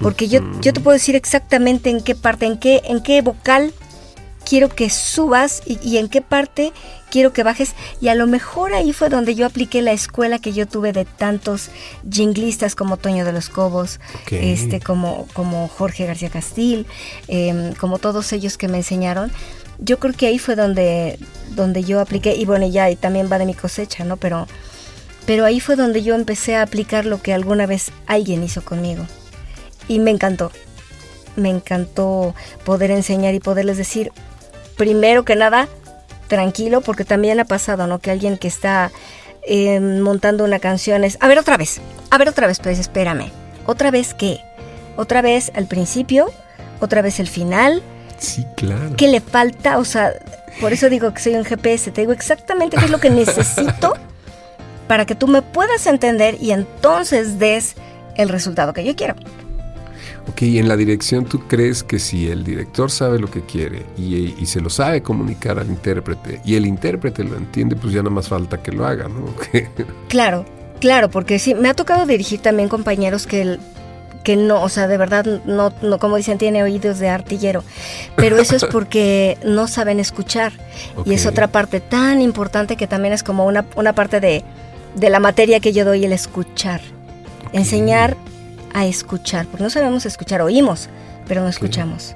porque 0.00 0.28
yo, 0.28 0.40
yo 0.60 0.72
te 0.72 0.80
puedo 0.80 0.94
decir 0.94 1.16
exactamente 1.16 1.90
en 1.90 2.02
qué 2.02 2.14
parte, 2.14 2.46
en 2.46 2.58
qué, 2.58 2.82
en 2.84 3.02
qué 3.02 3.22
vocal 3.22 3.72
quiero 4.44 4.68
que 4.68 4.90
subas 4.90 5.62
y, 5.66 5.78
y 5.82 5.98
en 5.98 6.08
qué 6.08 6.20
parte 6.20 6.72
quiero 7.10 7.32
que 7.32 7.42
bajes. 7.42 7.74
Y 8.00 8.08
a 8.08 8.14
lo 8.14 8.26
mejor 8.26 8.72
ahí 8.72 8.92
fue 8.92 9.08
donde 9.08 9.34
yo 9.34 9.44
apliqué 9.44 9.82
la 9.82 9.92
escuela 9.92 10.38
que 10.38 10.52
yo 10.52 10.66
tuve 10.66 10.92
de 10.92 11.04
tantos 11.04 11.70
jinglistas 12.10 12.74
como 12.74 12.96
Toño 12.96 13.24
de 13.24 13.32
los 13.32 13.48
Cobos, 13.48 14.00
este, 14.30 14.80
como, 14.80 15.26
como 15.34 15.68
Jorge 15.68 16.06
García 16.06 16.30
Castil, 16.30 16.86
em, 17.28 17.74
como 17.74 17.98
todos 17.98 18.32
ellos 18.32 18.56
que 18.56 18.68
me 18.68 18.78
enseñaron. 18.78 19.30
Yo 19.80 19.98
creo 19.98 20.14
que 20.14 20.26
ahí 20.26 20.38
fue 20.38 20.56
donde, 20.56 21.18
donde 21.50 21.84
yo 21.84 22.00
apliqué, 22.00 22.34
y 22.34 22.44
bueno, 22.44 22.66
ya 22.66 22.90
y 22.90 22.96
también 22.96 23.28
va 23.30 23.38
de 23.38 23.46
mi 23.46 23.54
cosecha, 23.54 24.04
¿no? 24.04 24.16
Pero, 24.16 24.46
pero 25.26 25.44
ahí 25.44 25.60
fue 25.60 25.76
donde 25.76 26.02
yo 26.02 26.14
empecé 26.14 26.56
a 26.56 26.62
aplicar 26.62 27.06
lo 27.06 27.22
que 27.22 27.32
alguna 27.32 27.66
vez 27.66 27.90
alguien 28.06 28.42
hizo 28.42 28.62
conmigo. 28.62 29.06
Y 29.88 29.98
me 29.98 30.10
encantó. 30.10 30.52
Me 31.36 31.48
encantó 31.48 32.34
poder 32.64 32.90
enseñar 32.90 33.34
y 33.34 33.40
poderles 33.40 33.76
decir, 33.76 34.12
primero 34.76 35.24
que 35.24 35.36
nada, 35.36 35.68
tranquilo, 36.28 36.80
porque 36.80 37.04
también 37.04 37.40
ha 37.40 37.44
pasado, 37.44 37.86
¿no? 37.86 37.98
Que 37.98 38.10
alguien 38.10 38.38
que 38.38 38.48
está 38.48 38.90
eh, 39.46 39.80
montando 39.80 40.44
una 40.44 40.58
canción 40.58 41.04
es, 41.04 41.16
a 41.20 41.28
ver 41.28 41.38
otra 41.38 41.56
vez, 41.56 41.80
a 42.10 42.18
ver 42.18 42.28
otra 42.28 42.46
vez, 42.46 42.60
pues 42.60 42.78
espérame. 42.78 43.30
¿Otra 43.66 43.90
vez 43.90 44.14
qué? 44.14 44.40
¿Otra 44.96 45.22
vez 45.22 45.50
al 45.54 45.66
principio? 45.66 46.30
¿Otra 46.80 47.02
vez 47.02 47.20
el 47.20 47.28
final? 47.28 47.82
Sí, 48.20 48.44
claro. 48.56 48.94
¿Qué 48.96 49.08
le 49.08 49.20
falta? 49.20 49.78
O 49.78 49.84
sea, 49.84 50.12
por 50.60 50.72
eso 50.72 50.88
digo 50.88 51.12
que 51.12 51.20
soy 51.20 51.34
un 51.34 51.44
GPS, 51.44 51.90
te 51.90 52.02
digo 52.02 52.12
exactamente 52.12 52.76
qué 52.76 52.84
es 52.84 52.90
lo 52.90 53.00
que 53.00 53.10
necesito 53.10 53.94
para 54.88 55.06
que 55.06 55.14
tú 55.14 55.26
me 55.26 55.42
puedas 55.42 55.86
entender 55.86 56.36
y 56.40 56.52
entonces 56.52 57.38
des 57.38 57.74
el 58.16 58.28
resultado 58.28 58.72
que 58.72 58.84
yo 58.84 58.94
quiero. 58.94 59.14
Ok, 60.28 60.42
y 60.42 60.58
en 60.58 60.68
la 60.68 60.76
dirección, 60.76 61.24
¿tú 61.24 61.40
crees 61.48 61.82
que 61.82 61.98
si 61.98 62.28
el 62.30 62.44
director 62.44 62.90
sabe 62.90 63.18
lo 63.18 63.30
que 63.30 63.40
quiere 63.40 63.86
y, 63.96 64.34
y 64.38 64.46
se 64.46 64.60
lo 64.60 64.68
sabe 64.70 65.02
comunicar 65.02 65.58
al 65.58 65.68
intérprete 65.68 66.40
y 66.44 66.54
el 66.56 66.66
intérprete 66.66 67.24
lo 67.24 67.36
entiende, 67.36 67.74
pues 67.74 67.92
ya 67.94 68.00
nada 68.02 68.10
más 68.14 68.28
falta 68.28 68.62
que 68.62 68.70
lo 68.70 68.86
haga, 68.86 69.08
¿no? 69.08 69.34
Claro, 70.08 70.44
claro, 70.80 71.10
porque 71.10 71.38
sí, 71.38 71.54
me 71.54 71.68
ha 71.70 71.74
tocado 71.74 72.04
dirigir 72.06 72.40
también 72.40 72.68
compañeros 72.68 73.26
que, 73.26 73.42
el- 73.42 73.60
que 74.22 74.36
no, 74.36 74.62
o 74.62 74.68
sea, 74.68 74.86
de 74.86 74.96
verdad, 74.98 75.24
no, 75.46 75.72
no, 75.82 75.98
como 75.98 76.16
dicen, 76.16 76.36
tiene 76.38 76.62
oídos 76.62 76.98
de 76.98 77.08
artillero, 77.08 77.64
pero 78.16 78.38
eso 78.38 78.54
es 78.56 78.64
porque 78.72 79.38
no 79.44 79.66
saben 79.68 79.98
escuchar. 80.00 80.52
Y 81.04 81.14
es 81.14 81.26
otra 81.26 81.48
parte 81.48 81.80
tan 81.80 82.20
importante 82.20 82.76
que 82.76 82.86
también 82.86 83.14
es 83.14 83.22
como 83.22 83.46
una, 83.46 83.64
una 83.76 83.94
parte 83.94 84.20
de, 84.20 84.44
de 84.94 85.10
la 85.10 85.20
materia 85.20 85.60
que 85.60 85.72
yo 85.72 85.84
doy, 85.84 86.04
el 86.04 86.12
escuchar. 86.12 86.80
Enseñar 87.52 88.16
a 88.74 88.86
escuchar, 88.86 89.46
porque 89.46 89.64
no 89.64 89.70
sabemos 89.70 90.06
escuchar, 90.06 90.40
oímos, 90.42 90.88
pero 91.26 91.40
no 91.42 91.48
escuchamos. 91.48 92.14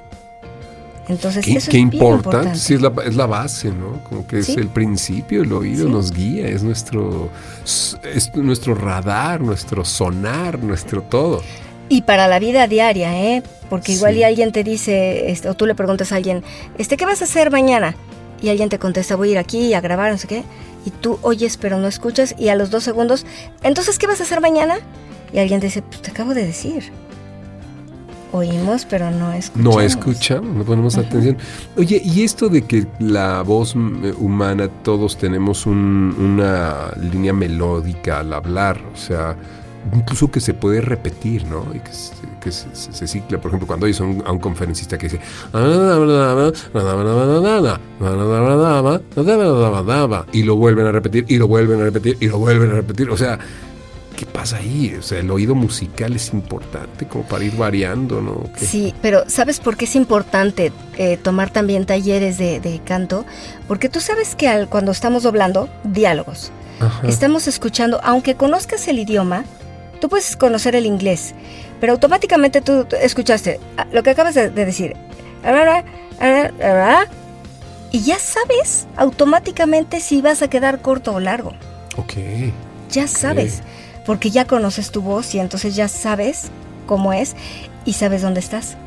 Entonces, 1.07 1.45
¿Qué, 1.45 1.51
eso 1.57 1.69
qué 1.69 1.77
es 1.77 1.83
importante? 1.83 2.15
importante. 2.29 2.57
Sí, 2.59 2.73
es 2.75 2.81
la, 2.81 2.91
es 3.05 3.15
la 3.15 3.25
base, 3.27 3.69
¿no? 3.69 4.03
Como 4.09 4.25
que 4.25 4.39
es 4.39 4.47
Sí. 4.47 4.55
el 4.57 4.69
principio, 4.69 5.43
el 5.43 5.53
oído 5.53 5.85
Sí. 5.85 5.91
nos 5.91 6.11
guía, 6.11 6.47
es 6.47 6.63
nuestro, 6.63 7.29
es 7.63 8.33
nuestro 8.35 8.73
radar, 8.73 9.41
nuestro 9.41 9.85
sonar, 9.85 10.57
nuestro 10.59 11.01
todo. 11.03 11.43
Y 11.89 12.01
para 12.01 12.27
la 12.27 12.39
vida 12.39 12.67
diaria, 12.67 13.15
¿eh? 13.15 13.43
Porque 13.69 13.91
igual 13.93 14.13
Sí. 14.13 14.19
y 14.19 14.23
alguien 14.23 14.51
te 14.51 14.63
dice, 14.63 15.29
este, 15.31 15.49
o 15.49 15.53
tú 15.53 15.65
le 15.65 15.75
preguntas 15.75 16.11
a 16.11 16.15
alguien, 16.15 16.43
este, 16.77 16.97
¿qué 16.97 17.05
vas 17.05 17.21
a 17.21 17.25
hacer 17.25 17.51
mañana? 17.51 17.95
Y 18.41 18.49
alguien 18.49 18.69
te 18.69 18.79
contesta, 18.79 19.15
voy 19.15 19.29
a 19.29 19.31
ir 19.33 19.37
aquí 19.37 19.73
a 19.73 19.81
grabar, 19.81 20.11
no 20.11 20.17
sé 20.17 20.27
qué. 20.27 20.43
Y 20.85 20.89
tú 20.91 21.17
oyes, 21.21 21.57
pero 21.57 21.77
no 21.77 21.87
escuchas. 21.87 22.35
Y 22.37 22.49
a 22.49 22.55
los 22.55 22.69
dos 22.69 22.83
segundos, 22.83 23.25
entonces, 23.63 23.97
¿qué 23.97 24.07
vas 24.07 24.19
a 24.19 24.23
hacer 24.23 24.41
mañana? 24.41 24.77
Y 25.33 25.39
alguien 25.39 25.59
te 25.59 25.67
dice, 25.67 25.81
pues 25.81 26.01
te 26.01 26.11
acabo 26.11 26.33
de 26.33 26.45
decir. 26.45 26.91
Oímos, 28.31 28.85
pero 28.89 29.11
no 29.11 29.31
escuchamos. 29.31 29.75
No 29.75 29.81
escuchamos, 29.81 30.55
no 30.55 30.63
ponemos 30.65 30.97
atención. 30.97 31.37
Oye, 31.77 32.01
y 32.03 32.23
esto 32.23 32.49
de 32.49 32.63
que 32.63 32.85
la 32.99 33.41
voz 33.43 33.75
mm, 33.75 34.11
humana, 34.19 34.67
todos 34.83 35.17
tenemos 35.17 35.65
un- 35.65 36.13
una 36.19 36.91
línea 36.99 37.31
melódica 37.31 38.19
al 38.19 38.33
hablar, 38.33 38.81
o 38.93 38.97
sea, 38.97 39.37
incluso 39.93 40.31
que 40.31 40.39
se 40.39 40.53
puede 40.53 40.81
repetir, 40.81 41.45
¿no? 41.45 41.65
Y 41.73 41.79
que 41.79 41.93
se, 41.93 42.13
que 42.41 42.51
se- 42.51 42.73
se- 42.75 42.91
se 42.93 43.07
cicla. 43.07 43.39
Por 43.39 43.49
ejemplo, 43.49 43.67
cuando 43.67 43.85
oyes 43.85 43.99
a 44.01 44.03
un, 44.03 44.23
a 44.25 44.31
un 44.31 44.39
conferencista 44.39 44.97
que 44.97 45.07
dice... 45.09 45.19
Y 50.31 50.43
lo 50.43 50.55
vuelven 50.57 50.85
a 50.87 50.91
repetir, 50.91 51.25
y 51.27 51.37
lo 51.37 51.47
vuelven 51.47 51.81
a 51.81 51.83
repetir, 51.85 52.17
y 52.19 52.27
lo 52.27 52.37
vuelven 52.39 52.71
a 52.71 52.73
repetir. 52.75 53.09
O 53.09 53.17
sea, 53.17 53.39
¿qué 54.15 54.25
pasa 54.25 54.57
ahí? 54.57 54.95
O 54.97 55.01
sea, 55.01 55.19
el 55.19 55.29
oído 55.31 55.55
musical 55.55 56.15
es 56.15 56.33
importante 56.33 57.07
como 57.07 57.23
para 57.25 57.43
ir 57.43 57.55
variando, 57.55 58.21
¿no? 58.21 58.43
¿Qué? 58.57 58.65
Sí, 58.65 58.93
pero 59.01 59.23
¿sabes 59.27 59.59
por 59.59 59.77
qué 59.77 59.85
es 59.85 59.95
importante 59.95 60.71
eh, 60.97 61.17
tomar 61.17 61.49
también 61.51 61.85
talleres 61.85 62.37
de, 62.37 62.59
de 62.59 62.79
canto? 62.83 63.25
Porque 63.67 63.89
tú 63.89 63.99
sabes 64.01 64.35
que 64.35 64.47
al- 64.47 64.67
cuando 64.69 64.91
estamos 64.91 65.23
doblando, 65.23 65.69
diálogos, 65.83 66.51
Ajá. 66.79 67.07
estamos 67.07 67.47
escuchando, 67.47 67.99
aunque 68.03 68.35
conozcas 68.35 68.87
el 68.87 68.99
idioma, 68.99 69.45
tú 69.99 70.09
puedes 70.09 70.35
conocer 70.35 70.75
el 70.75 70.85
inglés, 70.85 71.33
pero 71.79 71.93
automáticamente 71.93 72.61
tú, 72.61 72.87
escuchaste 73.01 73.59
ah, 73.77 73.87
lo 73.91 74.03
que 74.03 74.11
acabas 74.11 74.35
de, 74.35 74.49
de 74.49 74.65
decir. 74.65 74.95
Y 77.91 78.01
ya 78.01 78.19
sabes 78.19 78.87
automáticamente 78.97 79.99
si 79.99 80.21
vas 80.21 80.41
a 80.41 80.49
quedar 80.49 80.81
corto 80.81 81.13
o 81.13 81.19
largo. 81.19 81.53
Ok. 81.97 82.13
Ya 82.91 83.07
sabes, 83.07 83.61
porque 84.05 84.31
ya 84.31 84.45
conoces 84.45 84.91
tu 84.91 85.01
voz 85.01 85.33
y 85.33 85.39
entonces 85.39 85.75
ya 85.75 85.87
sabes 85.87 86.49
cómo 86.87 87.13
es 87.13 87.35
y 87.85 87.93
sabes 87.93 88.21
dónde 88.21 88.39
estás. 88.39 88.77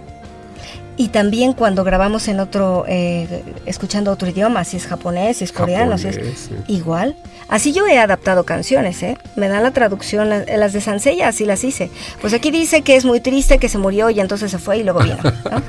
Y 0.98 1.08
también 1.08 1.52
cuando 1.52 1.84
grabamos 1.84 2.26
en 2.26 2.40
otro, 2.40 2.84
eh, 2.88 3.44
escuchando 3.66 4.10
otro 4.10 4.28
idioma, 4.28 4.64
si 4.64 4.76
es 4.76 4.86
japonés, 4.86 5.36
si 5.36 5.44
es 5.44 5.52
coreano, 5.52 5.96
si 5.96 6.08
es 6.08 6.16
sí. 6.16 6.54
igual. 6.66 7.14
Así 7.48 7.72
yo 7.72 7.86
he 7.86 7.98
adaptado 7.98 8.44
canciones, 8.44 9.02
¿eh? 9.02 9.16
Me 9.36 9.48
dan 9.48 9.62
la 9.62 9.70
traducción, 9.72 10.28
la- 10.28 10.44
las 10.44 10.72
de 10.72 10.80
Sansella, 10.80 11.28
así 11.28 11.44
las 11.46 11.64
hice. 11.64 11.90
Pues 12.20 12.34
aquí 12.34 12.50
dice 12.50 12.82
que 12.82 12.96
es 12.96 13.04
muy 13.04 13.20
triste, 13.20 13.58
que 13.58 13.68
se 13.68 13.78
murió 13.78 14.10
y 14.10 14.20
entonces 14.20 14.50
se 14.50 14.58
fue 14.58 14.78
y 14.78 14.82
luego 14.84 15.00
vino, 15.00 15.16
¿no? 15.22 15.62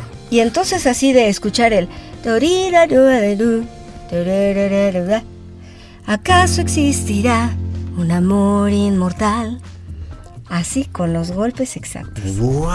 Y 0.30 0.40
entonces 0.40 0.86
así 0.88 1.12
de 1.12 1.28
escuchar 1.28 1.72
el... 1.72 1.88
¿Acaso 6.06 6.60
existirá 6.62 7.50
un 7.96 8.10
amor 8.10 8.70
inmortal? 8.70 9.60
Así, 10.48 10.84
con 10.86 11.12
los 11.12 11.30
golpes 11.32 11.76
exactos. 11.76 12.38
¡Wow! 12.38 12.66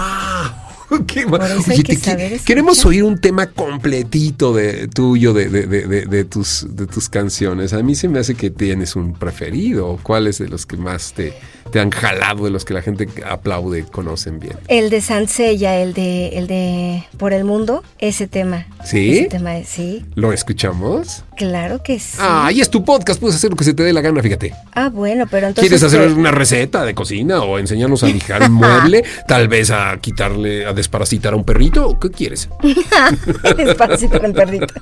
Qué 1.08 1.26
ma- 1.26 1.38
Por 1.38 1.44
eso 1.46 1.64
hay 1.68 1.74
Oye, 1.78 1.84
que 1.84 1.94
te 1.96 2.00
qui- 2.00 2.04
saber 2.04 2.26
escuchar. 2.34 2.46
queremos 2.46 2.86
oír 2.86 3.04
un 3.04 3.18
tema 3.20 3.48
completito 3.48 4.54
de 4.54 4.88
tuyo, 4.88 5.34
de, 5.34 5.50
de- 5.50 5.68
de- 5.68 5.88
de- 5.88 6.06
de 6.06 6.24
tus, 6.26 6.66
de 6.70 6.88
tus 6.88 7.10
canciones. 7.10 7.74
A 7.74 7.82
mí 7.84 7.96
se 7.96 8.08
me 8.08 8.20
hace 8.20 8.36
que 8.36 8.50
tienes 8.50 8.96
un 8.96 9.14
preferido. 9.14 10.00
¿Cuáles 10.04 10.38
de 10.40 10.48
los 10.50 10.66
que 10.66 10.78
más 10.78 11.14
te, 11.14 11.34
te 11.72 11.80
han 11.80 11.90
jalado, 11.92 12.46
de 12.46 12.52
los 12.52 12.66
que 12.66 12.74
la 12.74 12.82
gente 12.82 13.08
aplaude, 13.28 13.84
conocen 13.84 14.40
bien? 14.40 14.56
El 14.68 14.90
de 14.90 15.02
Sansella, 15.02 15.78
el 15.82 15.94
de, 15.94 16.30
el 16.38 16.48
de 16.48 17.04
Por 17.18 17.34
el 17.34 17.44
Mundo, 17.44 17.84
ese 18.00 18.28
tema. 18.28 18.66
¿Sí? 18.84 19.20
Ese 19.20 19.30
tema, 19.30 19.58
es- 19.58 19.70
sí, 19.70 20.06
¿Lo 20.16 20.34
escuchamos? 20.34 21.24
claro 21.38 21.82
que 21.84 21.98
sí. 21.98 22.18
Ah, 22.20 22.46
ahí 22.46 22.62
es 22.62 22.70
tu 22.70 22.86
podcast, 22.86 23.20
puedes 23.20 23.36
hacer 23.36 23.50
lo 23.50 23.56
que 23.56 23.64
se 23.64 23.74
te 23.74 23.82
dé 23.82 23.94
la 23.94 24.02
gana, 24.02 24.22
fíjate. 24.22 24.54
Ah, 24.76 24.90
bueno, 24.90 25.26
pero 25.30 25.48
entonces... 25.48 25.70
¿Quieres 25.70 25.82
hacer 25.82 26.08
¿qué? 26.08 26.14
una 26.14 26.30
receta 26.30 26.86
de 26.86 26.94
cocina 26.94 27.42
o 27.42 27.58
enseñarnos 27.58 28.04
a 28.04 28.08
lijar 28.08 28.44
un 28.44 28.54
mueble? 28.54 29.04
Tal 29.28 29.48
vez 29.48 29.72
a 29.72 29.98
quitarle, 30.00 30.68
a 30.68 30.74
desparasitar 30.82 31.34
a 31.34 31.36
un 31.36 31.44
perrito. 31.44 31.88
¿O 31.88 32.00
¿Qué 32.00 32.10
quieres? 32.10 32.50
Despacito 33.58 34.20
con 34.20 34.34
perrito. 34.34 34.74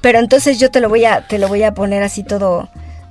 Pero 0.00 0.18
entonces 0.18 0.58
yo 0.58 0.70
te 0.70 0.80
lo 0.80 0.88
voy 0.88 1.04
a, 1.04 1.26
te 1.26 1.38
lo 1.38 1.48
voy 1.48 1.62
a 1.62 1.74
poner 1.74 2.02
así 2.02 2.24
todo, 2.24 2.68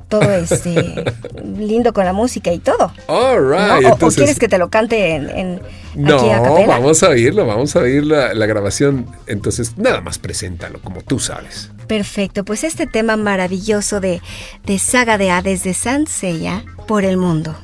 todo 0.10 0.32
este 0.32 1.04
lindo 1.44 1.94
con 1.94 2.06
la 2.06 2.14
música 2.14 2.52
y 2.54 2.60
todo. 2.60 2.92
All 3.08 3.50
right. 3.50 3.86
O- 3.86 3.90
o, 3.90 3.94
entonces- 3.94 4.18
quieres 4.18 4.40
que 4.40 4.48
te 4.48 4.58
lo 4.58 4.70
cante 4.70 5.16
en, 5.16 5.30
en 5.30 5.62
No, 5.96 6.16
aquí 6.18 6.30
a 6.30 6.40
vamos 6.68 7.04
a 7.04 7.10
oírlo, 7.10 7.46
vamos 7.46 7.76
a 7.76 7.80
oír 7.80 8.04
la, 8.06 8.34
la 8.34 8.46
grabación. 8.46 9.08
Entonces, 9.28 9.78
nada 9.78 10.02
más 10.02 10.20
preséntalo, 10.20 10.80
como 10.82 11.02
tú 11.02 11.20
sabes. 11.20 11.72
Perfecto, 11.88 12.46
pues 12.46 12.64
este 12.64 12.88
tema 12.88 13.18
maravilloso 13.18 14.00
de, 14.00 14.22
de 14.66 14.80
Saga 14.80 15.18
de 15.18 15.32
Hades 15.32 15.64
de 15.64 15.74
Sansella 15.74 16.64
por 16.88 17.04
el 17.04 17.18
mundo. 17.18 17.56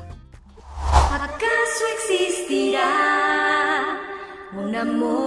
Amor 4.79 5.18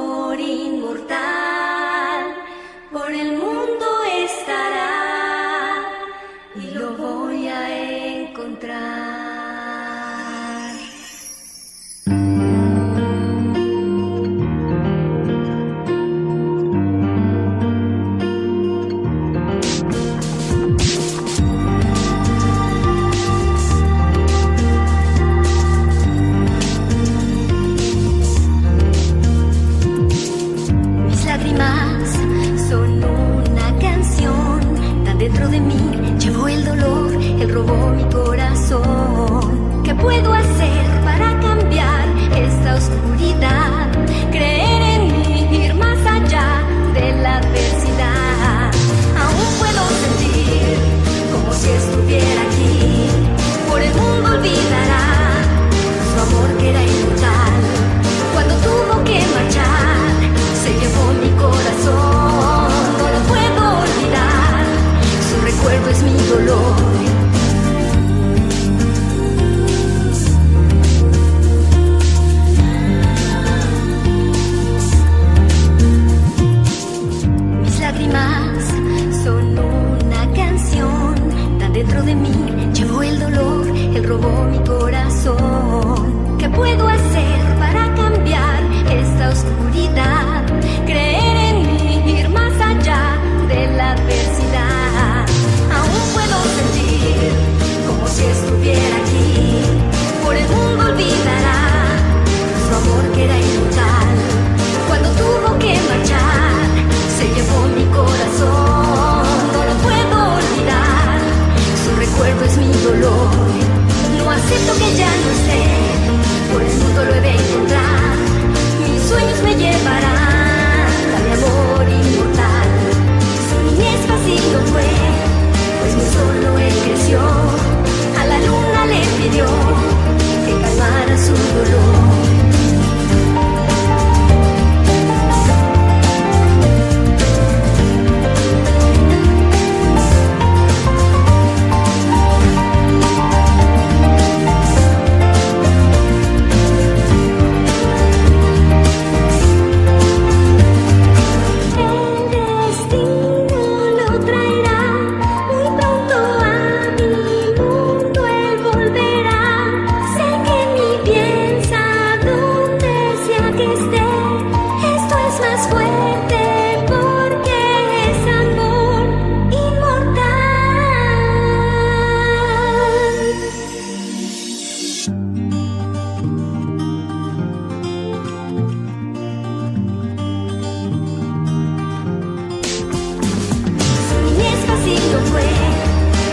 fue, 185.31 185.43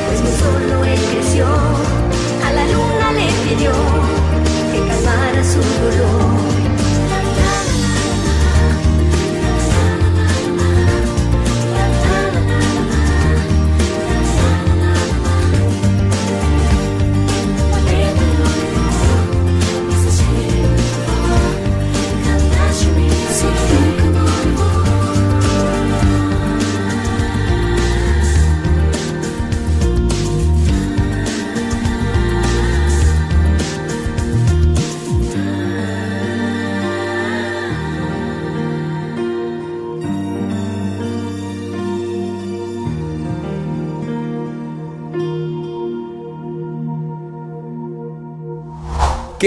pues 0.07 0.21
muy 0.21 0.31
solo 0.31 0.83
él 0.85 0.99
creció. 1.11 1.45
A 1.45 2.51
la 2.53 2.65
luna 2.67 3.11
le 3.11 3.27
pidió 3.47 3.71
que 4.71 4.79
calmara 4.87 5.43
su 5.43 5.59
dolor. 5.59 6.58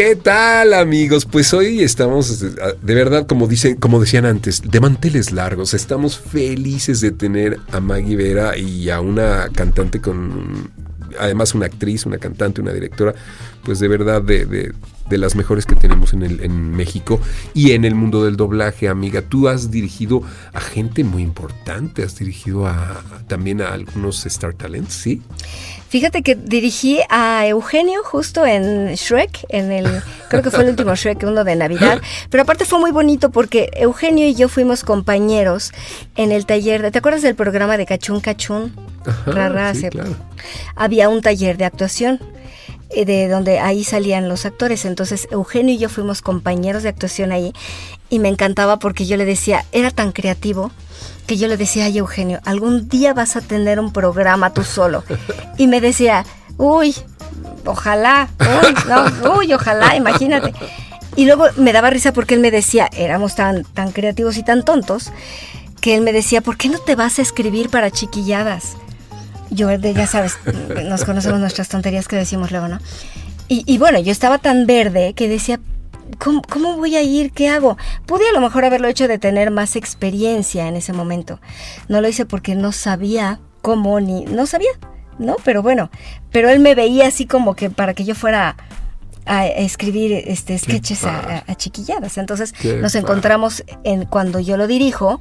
¿Qué 0.05 0.17
tal, 0.17 0.75
amigos? 0.75 1.27
Pues 1.27 1.55
hoy 1.55 1.81
estamos, 1.81 2.41
de 2.41 2.95
verdad, 2.95 3.25
como 3.25 3.47
dicen, 3.47 3.77
como 3.77 4.01
decían 4.01 4.27
antes, 4.27 4.61
de 4.61 4.81
manteles 4.81 5.31
largos. 5.31 5.75
Estamos 5.75 6.19
felices 6.19 7.01
de 7.01 7.13
tener 7.13 7.61
a 7.71 7.79
Maggie 7.79 8.17
Vera 8.17 8.57
y 8.59 8.91
a 8.91 9.01
una 9.01 9.49
cantante 9.55 10.01
con, 10.01 10.73
además 11.21 11.55
una 11.55 11.67
actriz, 11.67 12.05
una 12.05 12.19
cantante, 12.19 12.61
una 12.61 12.73
directora, 12.73 13.15
pues 13.65 13.79
de 13.79 13.89
verdad 13.89 14.23
de, 14.23 14.45
de- 14.47 14.73
de 15.09 15.19
las 15.19 15.35
mejores 15.35 15.67
que 15.67 15.75
tenemos 15.75 16.15
en, 16.15 16.23
el, 16.23 16.43
en 16.43 16.71
México 16.71 17.21
y 17.53 17.73
en 17.73 17.85
el 17.85 17.95
mundo 17.95 18.25
del 18.25 18.37
doblaje, 18.37 18.89
amiga. 18.89 19.21
Tú 19.21 19.47
has 19.49 19.71
dirigido 19.71 20.23
a 20.55 20.61
gente 20.61 21.05
muy 21.05 21.23
importante, 21.23 22.03
has 22.03 22.17
dirigido 22.19 22.67
a, 22.67 23.03
también 23.27 23.61
a 23.61 23.73
algunos 23.75 24.25
Star 24.25 24.55
Talents, 24.55 24.95
¿sí? 24.95 25.21
Fíjate 25.91 26.23
que 26.23 26.35
dirigí 26.37 27.01
a 27.11 27.47
Eugenio 27.47 28.01
justo 28.05 28.47
en 28.47 28.95
Shrek, 28.95 29.45
en 29.51 29.73
el, 29.73 29.87
creo 30.31 30.41
que 30.43 30.51
fue 30.51 30.63
el 30.63 30.71
último 30.77 30.95
Shrek, 30.95 31.23
uno 31.25 31.45
de 31.45 31.57
Navidad. 31.57 32.01
Pero 32.31 32.45
aparte 32.45 32.65
fue 32.65 32.79
muy 32.79 32.93
bonito 32.93 33.31
porque 33.31 33.69
Eugenio 33.75 34.27
y 34.27 34.35
yo 34.35 34.49
fuimos 34.49 34.83
compañeros 34.83 35.73
en 36.17 36.33
el 36.33 36.47
taller. 36.47 36.81
de- 36.81 36.91
¿Te 36.91 36.99
acuerdas 37.01 37.21
del 37.23 37.35
programa 37.35 37.77
de 37.77 37.85
Cachún 37.85 38.21
Cachún? 38.21 38.73
Ajá, 39.05 39.31
Rara, 39.33 39.75
sí, 39.75 39.89
claro. 39.91 40.17
Había 40.75 41.11
un 41.11 41.21
taller 41.21 41.59
de 41.59 41.67
actuación 41.67 42.19
de 42.95 43.29
donde 43.29 43.59
ahí 43.59 43.85
salían 43.85 44.29
los 44.29 44.47
actores. 44.47 44.85
Entonces 44.85 45.29
Eugenio 45.31 45.75
y 45.75 45.79
yo 45.79 45.89
fuimos 45.89 46.23
compañeros 46.23 46.83
de 46.83 46.89
actuación 46.91 47.33
ahí 47.33 47.53
y 48.11 48.19
me 48.19 48.29
encantaba 48.29 48.79
porque 48.79 49.07
yo 49.07 49.17
le 49.17 49.25
decía, 49.25 49.65
era 49.73 49.91
tan 49.91 50.13
creativo 50.13 50.71
que 51.27 51.37
yo 51.37 51.49
le 51.49 51.57
decía, 51.57 51.87
ay 51.87 51.99
Eugenio, 51.99 52.41
algún 52.45 52.89
día 52.89 53.15
vas 53.15 53.37
a 53.37 53.41
tener 53.41 53.81
un 53.81 53.93
programa 53.93 54.53
tú 54.53 54.65
solo. 54.65 55.05
Y 55.59 55.67
me 55.67 55.81
decía, 55.81 56.25
uy, 56.57 56.95
ojalá, 57.65 58.29
uy, 58.41 58.75
no, 58.89 59.37
uy, 59.37 59.53
ojalá, 59.53 59.95
imagínate. 59.97 60.53
Y 61.15 61.27
luego 61.27 61.47
me 61.57 61.73
daba 61.73 61.91
risa 61.91 62.13
porque 62.13 62.35
él 62.35 62.41
me 62.41 62.51
decía, 62.51 62.89
éramos 62.97 63.35
tan, 63.35 63.65
tan 63.65 63.93
creativos 63.93 64.39
y 64.39 64.43
tan 64.43 64.65
tontos, 64.65 65.13
que 65.81 65.95
él 65.95 66.01
me 66.01 66.13
decía, 66.13 66.41
¿por 66.41 66.57
qué 66.57 66.69
no 66.69 66.79
te 66.79 66.97
vas 66.97 67.19
a 67.19 67.23
escribir 67.23 67.69
para 67.69 67.91
chiquilladas? 67.91 68.77
Yo, 69.55 69.71
ya 69.73 70.07
sabes, 70.07 70.39
nos 70.89 71.05
conocemos 71.05 71.39
nuestras 71.41 71.69
tonterías 71.69 72.09
que 72.09 72.17
decimos 72.17 72.51
luego, 72.51 72.69
¿no? 72.69 72.79
Y, 73.49 73.65
y 73.67 73.79
bueno, 73.79 73.99
yo 74.01 74.11
estaba 74.13 74.39
tan 74.39 74.67
verde 74.67 75.13
que 75.15 75.29
decía, 75.29 75.61
¿cómo, 76.19 76.41
cómo 76.43 76.77
voy 76.77 76.97
a 76.97 77.03
ir? 77.03 77.33
¿Qué 77.33 77.49
hago? 77.49 77.77
Pude 78.07 78.29
a 78.29 78.33
lo 78.33 78.41
mejor 78.41 78.65
haberlo 78.65 78.89
hecho 78.89 79.09
de 79.09 79.19
tener 79.19 79.51
más 79.51 79.77
experiencia 79.77 80.69
en 80.69 80.77
ese 80.77 80.93
momento. 80.93 81.39
No 81.89 82.01
lo 82.01 82.09
hice 82.09 82.25
porque 82.25 82.55
no 82.55 82.73
sabía 82.73 83.41
cómo 83.61 84.01
ni... 84.01 84.25
No 84.25 84.47
sabía, 84.47 84.71
¿no? 85.19 85.37
Pero 85.45 85.63
bueno, 85.63 85.91
pero 86.31 86.49
él 86.49 86.61
me 86.61 86.75
veía 86.75 87.09
así 87.09 87.27
como 87.27 87.55
que 87.55 87.69
para 87.69 87.93
que 87.95 88.05
yo 88.05 88.15
fuera 88.15 88.57
a 89.25 89.47
escribir 89.47 90.13
este 90.27 90.59
sketches 90.59 91.05
a, 91.05 91.45
a- 91.47 91.55
chiquilladas. 91.55 92.19
Entonces 92.19 92.53
Qué 92.53 92.75
nos 92.79 92.95
encontramos 92.97 93.63
en 93.85 94.05
cuando 94.07 94.41
yo 94.41 94.57
lo 94.57 94.67
dirijo 94.67 95.21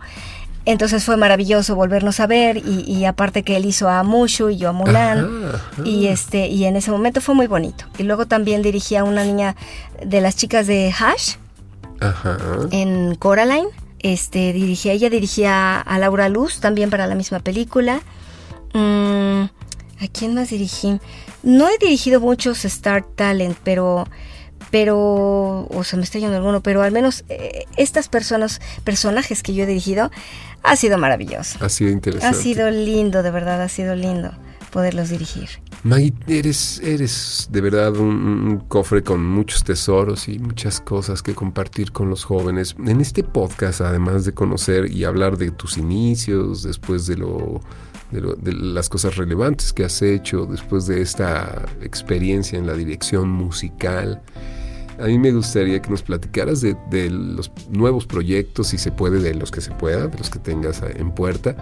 Entonces 0.66 1.04
fue 1.04 1.18
maravilloso 1.18 1.76
volvernos 1.76 2.20
a 2.20 2.28
ver 2.28 2.58
y, 2.58 2.84
y 2.88 3.06
aparte 3.06 3.42
que 3.44 3.58
él 3.58 3.66
hizo 3.66 3.90
a 3.90 4.04
Mushu 4.04 4.50
y 4.50 4.58
yo 4.58 4.70
a 4.70 4.72
Mulan 4.74 5.20
Ajá, 5.20 5.58
ajá. 5.74 5.82
y 5.84 6.08
este 6.08 6.48
y 6.48 6.66
en 6.66 6.76
ese 6.76 6.92
momento 6.92 7.20
fue 7.20 7.34
muy 7.34 7.48
bonito. 7.48 7.86
Y 7.98 8.04
luego 8.04 8.28
también 8.28 8.62
dirigí 8.62 8.96
a 8.96 9.04
una 9.04 9.24
niña 9.24 9.56
de 10.06 10.22
las 10.22 10.36
chicas 10.36 10.68
de 10.68 10.94
Hash 10.98 11.36
Ajá. 12.00 12.38
en 12.72 13.16
Coraline. 13.16 13.68
Este 14.00 14.52
dirigía, 14.54 14.94
ella 14.94 15.10
dirigía 15.10 15.80
a 15.80 16.00
Laura 16.00 16.28
Luz 16.30 16.60
también 16.60 16.90
para 16.90 17.06
la 17.08 17.16
misma 17.16 17.40
película. 17.40 18.02
Mm, 18.74 19.44
¿A 19.44 20.08
quién 20.12 20.34
más 20.34 20.50
dirigí? 20.50 21.00
No 21.44 21.68
he 21.70 21.78
dirigido 21.80 22.20
muchos 22.20 22.66
Star 22.66 23.04
Talent, 23.04 23.58
pero 23.64 24.08
pero 24.70 25.68
o 25.70 25.84
se 25.84 25.98
me 25.98 26.04
está 26.04 26.20
yendo 26.20 26.38
alguno, 26.38 26.62
pero 26.62 26.82
al 26.82 26.92
menos 26.92 27.24
eh, 27.30 27.66
estas 27.78 28.08
personas, 28.08 28.62
personajes 28.84 29.44
que 29.44 29.54
yo 29.54 29.64
he 29.64 29.68
dirigido, 29.68 30.12
ha 30.64 30.76
sido 30.76 30.98
maravilloso. 30.98 31.58
Ha 31.64 31.70
sido 31.70 31.92
interesante. 31.92 32.38
Ha 32.38 32.40
sido 32.40 32.70
lindo, 32.70 33.24
de 33.24 33.32
verdad, 33.32 33.62
ha 33.62 33.70
sido 33.70 33.96
lindo 33.96 34.32
poderlos 34.72 35.10
dirigir. 35.10 35.50
Maggie, 35.84 36.14
eres, 36.28 36.80
eres 36.84 37.50
de 37.52 37.62
verdad 37.62 37.96
un, 37.98 38.16
un 38.16 38.58
cofre 38.60 39.04
con 39.04 39.26
muchos 39.26 39.64
tesoros 39.64 40.28
y 40.28 40.40
muchas 40.40 40.80
cosas 40.80 41.22
que 41.22 41.36
compartir 41.36 41.92
con 41.92 42.10
los 42.10 42.24
jóvenes. 42.24 42.76
En 42.86 43.02
este 43.02 43.24
podcast, 43.24 43.82
además 43.82 44.24
de 44.24 44.34
conocer 44.34 44.90
y 44.90 45.04
hablar 45.04 45.38
de 45.38 45.52
tus 45.52 45.78
inicios, 45.78 46.64
después 46.64 47.06
de 47.06 47.18
lo, 47.18 47.62
de, 48.12 48.54
las 48.54 48.90
cosas 48.90 49.16
relevantes 49.16 49.74
que 49.74 49.86
has 49.86 50.02
hecho, 50.02 50.46
después 50.46 50.86
de 50.88 51.02
esta 51.02 51.66
experiencia 51.82 52.58
en 52.60 52.68
la 52.68 52.74
dirección 52.74 53.30
musical, 53.30 54.22
a 55.00 55.06
mí 55.06 55.18
me 55.18 55.32
gustaría 55.32 55.82
que 55.82 55.90
nos 55.90 56.04
platicaras 56.04 56.62
de, 56.62 56.76
los 57.10 57.52
nuevos 57.70 58.06
proyectos, 58.06 58.68
si 58.68 58.78
se 58.78 58.92
puede, 58.92 59.20
de 59.20 59.34
los 59.34 59.50
que 59.52 59.62
se 59.62 59.72
pueda, 59.72 60.08
de 60.08 60.18
los 60.18 60.30
que 60.30 60.40
tengas 60.40 60.82
en 60.84 61.12
puerta 61.12 61.56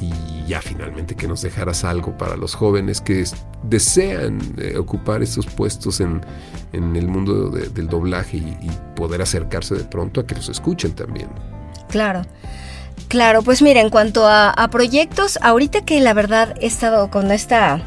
y 0.00 0.10
ya 0.48 0.60
finalmente 0.60 1.14
que 1.14 1.28
nos 1.28 1.40
dejaras 1.42 1.84
algo 1.84 2.18
para 2.18 2.36
los 2.36 2.54
jóvenes 2.56 3.00
que 3.00 3.20
es- 3.20 3.34
desean 3.62 4.38
eh, 4.58 4.76
ocupar 4.76 5.22
estos 5.22 5.46
puestos 5.46 6.00
en, 6.00 6.20
en 6.72 6.96
el 6.96 7.06
mundo 7.06 7.48
de- 7.48 7.68
del 7.68 7.86
doblaje 7.88 8.38
y 8.38 8.70
poder 8.96 9.22
acercarse 9.22 9.76
de 9.76 9.84
pronto 9.84 10.20
a 10.20 10.26
que 10.26 10.34
los 10.34 10.48
escuchen 10.48 10.92
también. 10.92 11.28
Claro. 11.88 12.22
Claro, 13.08 13.42
pues 13.42 13.62
mira, 13.62 13.80
en 13.80 13.90
cuanto 13.90 14.26
a, 14.26 14.50
a 14.50 14.68
proyectos, 14.70 15.38
ahorita 15.42 15.84
que 15.84 16.00
la 16.00 16.14
verdad 16.14 16.54
he 16.60 16.66
estado 16.66 17.10
con 17.10 17.30
esta 17.30 17.80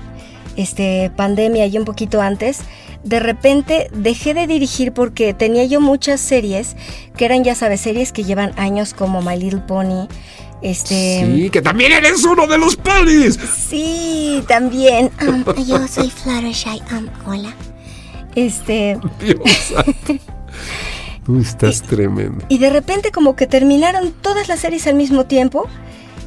este, 0.55 1.11
pandemia 1.15 1.65
y 1.65 1.77
un 1.77 1.85
poquito 1.85 2.21
antes, 2.21 2.59
de 3.03 3.19
repente 3.19 3.89
dejé 3.93 4.33
de 4.33 4.47
dirigir 4.47 4.91
porque 4.93 5.33
tenía 5.33 5.65
yo 5.65 5.79
muchas 5.81 6.19
series 6.19 6.75
que 7.15 7.25
eran, 7.25 7.43
ya 7.43 7.55
sabes, 7.55 7.81
series 7.81 8.11
que 8.11 8.23
llevan 8.23 8.51
años 8.57 8.93
como 8.93 9.21
My 9.21 9.37
Little 9.37 9.61
Pony. 9.61 10.07
Este, 10.61 11.23
Sí, 11.25 11.49
que 11.51 11.61
también 11.61 11.91
eres 11.91 12.23
uno 12.23 12.47
de 12.47 12.57
los 12.57 12.75
polis. 12.75 13.37
sí, 13.69 14.43
también. 14.47 15.11
Um, 15.27 15.43
yo 15.65 15.87
soy 15.87 16.09
Fluttershy. 16.09 16.81
Um, 16.91 17.07
hola. 17.27 17.53
Este, 18.35 18.97
Dios. 19.19 19.73
Tú 21.27 21.39
estás 21.41 21.81
tremendo. 21.83 22.45
Y 22.47 22.57
de 22.57 22.69
repente 22.69 23.11
como 23.11 23.35
que 23.35 23.47
terminaron 23.47 24.13
todas 24.13 24.47
las 24.47 24.61
series 24.61 24.87
al 24.87 24.95
mismo 24.95 25.25
tiempo. 25.25 25.67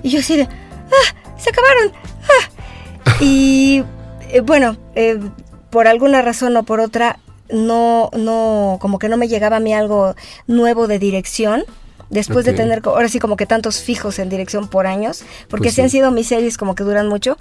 Y 0.02 0.10
yo 0.10 0.18
así 0.20 0.36
de, 0.36 0.42
¡ah! 0.42 1.36
¡Se 1.38 1.48
acabaron! 1.48 1.92
¡ah! 2.22 3.14
Y 3.22 3.82
eh, 4.30 4.40
bueno, 4.40 4.76
eh, 4.94 5.18
por 5.70 5.88
alguna 5.88 6.20
razón 6.20 6.54
o 6.58 6.64
por 6.64 6.80
otra, 6.80 7.18
no, 7.50 8.10
no, 8.14 8.76
como 8.78 8.98
que 8.98 9.08
no 9.08 9.16
me 9.16 9.26
llegaba 9.26 9.56
a 9.56 9.60
mí 9.60 9.72
algo 9.72 10.14
nuevo 10.46 10.86
de 10.86 10.98
dirección. 10.98 11.64
Después 12.10 12.44
de 12.44 12.52
tener, 12.52 12.82
ahora 12.84 13.08
sí 13.08 13.20
como 13.20 13.36
que 13.36 13.46
tantos 13.46 13.80
fijos 13.82 14.18
en 14.18 14.28
dirección 14.28 14.68
por 14.68 14.86
años, 14.86 15.22
porque 15.48 15.66
Pues 15.66 15.76
sí. 15.76 15.80
han 15.80 15.90
sido 15.90 16.10
mis 16.10 16.26
series 16.26 16.58
como 16.58 16.74
que 16.74 16.82
duran 16.84 17.08
mucho. 17.08 17.38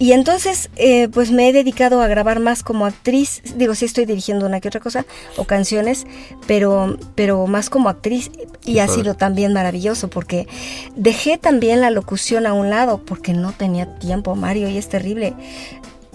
Y 0.00 0.12
entonces, 0.12 0.70
eh, 0.76 1.08
pues 1.08 1.30
me 1.30 1.46
he 1.48 1.52
dedicado 1.52 2.00
a 2.00 2.08
grabar 2.08 2.40
más 2.40 2.62
como 2.62 2.86
actriz. 2.86 3.42
Digo, 3.56 3.74
sí 3.74 3.84
estoy 3.84 4.06
dirigiendo 4.06 4.46
una 4.46 4.58
que 4.58 4.68
otra 4.68 4.80
cosa, 4.80 5.04
o 5.36 5.44
canciones, 5.44 6.06
pero, 6.46 6.96
pero 7.14 7.46
más 7.46 7.68
como 7.68 7.90
actriz. 7.90 8.30
Y 8.64 8.74
Qué 8.74 8.80
ha 8.80 8.86
padre. 8.86 9.02
sido 9.02 9.14
también 9.14 9.52
maravilloso, 9.52 10.08
porque 10.08 10.48
dejé 10.96 11.36
también 11.36 11.82
la 11.82 11.90
locución 11.90 12.46
a 12.46 12.54
un 12.54 12.70
lado, 12.70 13.02
porque 13.04 13.34
no 13.34 13.52
tenía 13.52 13.98
tiempo, 13.98 14.34
Mario, 14.36 14.68
y 14.70 14.78
es 14.78 14.88
terrible. 14.88 15.34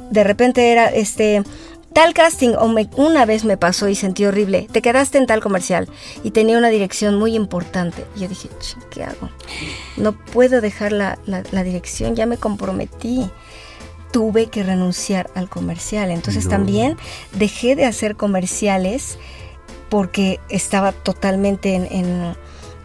De 0.09 0.23
repente 0.23 0.71
era, 0.71 0.88
este, 0.88 1.43
tal 1.93 2.15
casting, 2.15 2.55
o 2.57 2.67
me- 2.67 2.89
una 2.97 3.25
vez 3.25 3.45
me 3.45 3.55
pasó 3.55 3.88
y 3.88 3.93
sentí 3.95 4.25
horrible, 4.25 4.67
te 4.71 4.81
quedaste 4.81 5.19
en 5.19 5.27
tal 5.27 5.41
comercial, 5.41 5.88
y 6.23 6.31
tenía 6.31 6.57
una 6.57 6.69
dirección 6.69 7.19
muy 7.19 7.36
importante. 7.36 8.03
Y 8.15 8.21
yo 8.21 8.27
dije, 8.29 8.49
"Ch, 8.59 8.77
¿qué 8.89 9.03
hago? 9.03 9.29
No 9.95 10.13
puedo 10.13 10.59
dejar 10.59 10.91
la, 10.91 11.19
la- 11.27 11.43
la 11.51 11.63
dirección, 11.63 12.15
ya 12.15 12.25
me 12.25 12.38
comprometí 12.38 13.29
tuve 14.16 14.45
que 14.47 14.63
renunciar 14.63 15.30
al 15.36 15.49
comercial. 15.49 16.09
Entonces 16.09 16.45
No. 16.45 16.51
también 16.51 16.95
dejé 17.38 17.76
de 17.76 17.84
hacer 17.84 18.16
comerciales 18.16 19.18
porque 19.89 20.39
estaba 20.47 20.93
totalmente 20.93 21.76
en, 21.76 21.86
en 21.91 22.36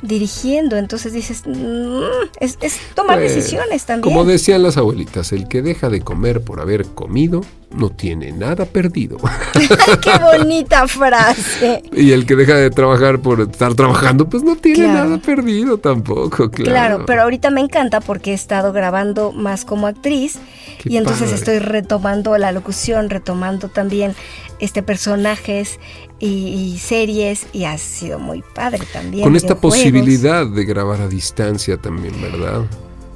dirigiendo. 0.02 0.76
Entonces 0.76 1.12
dices, 1.12 1.44
"Mm, 1.46 2.00
es, 2.40 2.58
es 2.60 2.80
tomar 2.96 3.20
Pues, 3.20 3.32
decisiones 3.32 3.84
también. 3.84 4.12
Como 4.12 4.24
decían 4.28 4.64
las 4.64 4.76
abuelitas, 4.76 5.30
el 5.30 5.46
que 5.46 5.62
deja 5.62 5.88
de 5.88 6.00
comer 6.00 6.40
por 6.40 6.60
haber 6.60 6.84
comido 6.86 7.42
no 7.72 7.88
tiene 7.90 8.32
nada 8.32 8.64
perdido. 8.64 9.16
¡Qué 10.02 10.10
bonita 10.18 10.88
frase! 10.88 11.82
y 11.92 12.12
el 12.12 12.26
que 12.26 12.34
deja 12.36 12.54
de 12.56 12.70
trabajar 12.70 13.20
por 13.20 13.40
estar 13.42 13.74
trabajando, 13.74 14.28
pues 14.28 14.42
no 14.42 14.56
tiene 14.56 14.84
Claro. 14.84 15.04
nada 15.04 15.18
perdido 15.18 15.78
tampoco, 15.78 16.50
claro. 16.50 16.70
Claro. 16.70 17.04
pero 17.06 17.22
ahorita 17.22 17.50
me 17.50 17.60
encanta 17.60 18.00
porque 18.00 18.32
he 18.32 18.34
estado 18.34 18.72
grabando 18.72 19.30
más 19.32 19.64
como 19.64 19.86
actriz 19.86 20.38
Qué 20.82 20.92
y 20.92 20.96
entonces 20.96 21.24
padre. 21.30 21.36
estoy 21.36 21.58
retomando 21.60 22.36
la 22.38 22.50
locución, 22.52 23.08
retomando 23.10 23.68
también 23.68 24.14
este 24.58 24.82
personajes 24.82 25.78
y, 26.18 26.26
y 26.74 26.78
series 26.78 27.46
y 27.52 27.64
ha 27.64 27.78
sido 27.78 28.18
muy 28.18 28.42
padre 28.54 28.80
también. 28.92 29.22
Con 29.24 29.36
esta 29.36 29.54
posibilidad 29.58 30.46
de 30.46 30.64
grabar 30.64 31.00
a 31.02 31.08
distancia 31.08 31.76
también, 31.76 32.20
¿verdad? 32.20 32.62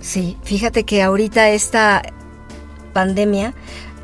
Sí, 0.00 0.36
fíjate 0.44 0.84
que 0.84 1.02
ahorita 1.02 1.50
esta 1.50 2.02
pandemia 2.92 3.54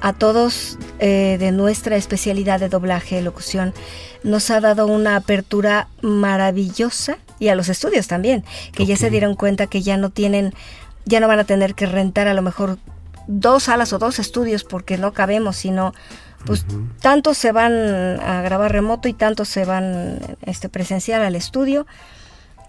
a 0.00 0.12
todos 0.12 0.78
eh, 0.98 1.36
de 1.38 1.52
nuestra 1.52 1.96
especialidad 1.96 2.60
de 2.60 2.68
doblaje, 2.68 3.20
locución, 3.22 3.74
nos 4.22 4.50
ha 4.50 4.60
dado 4.60 4.86
una 4.86 5.16
apertura 5.16 5.88
maravillosa 6.02 7.18
y 7.38 7.48
a 7.48 7.54
los 7.54 7.68
estudios 7.68 8.06
también, 8.06 8.44
que 8.72 8.86
ya 8.86 8.96
se 8.96 9.10
dieron 9.10 9.34
cuenta 9.34 9.66
que 9.66 9.82
ya 9.82 9.96
no 9.96 10.10
tienen, 10.10 10.54
ya 11.04 11.20
no 11.20 11.28
van 11.28 11.38
a 11.38 11.44
tener 11.44 11.74
que 11.74 11.86
rentar 11.86 12.28
a 12.28 12.34
lo 12.34 12.42
mejor 12.42 12.78
dos 13.26 13.64
salas 13.64 13.92
o 13.92 13.98
dos 13.98 14.18
estudios 14.18 14.64
porque 14.64 14.98
no 14.98 15.12
cabemos, 15.12 15.56
sino 15.56 15.94
pues 16.44 16.64
tantos 17.00 17.36
se 17.36 17.52
van 17.52 17.72
a 18.20 18.42
grabar 18.42 18.72
remoto 18.72 19.08
y 19.08 19.12
tantos 19.12 19.48
se 19.48 19.64
van 19.64 20.18
este 20.42 20.68
presencial 20.68 21.22
al 21.22 21.36
estudio 21.36 21.86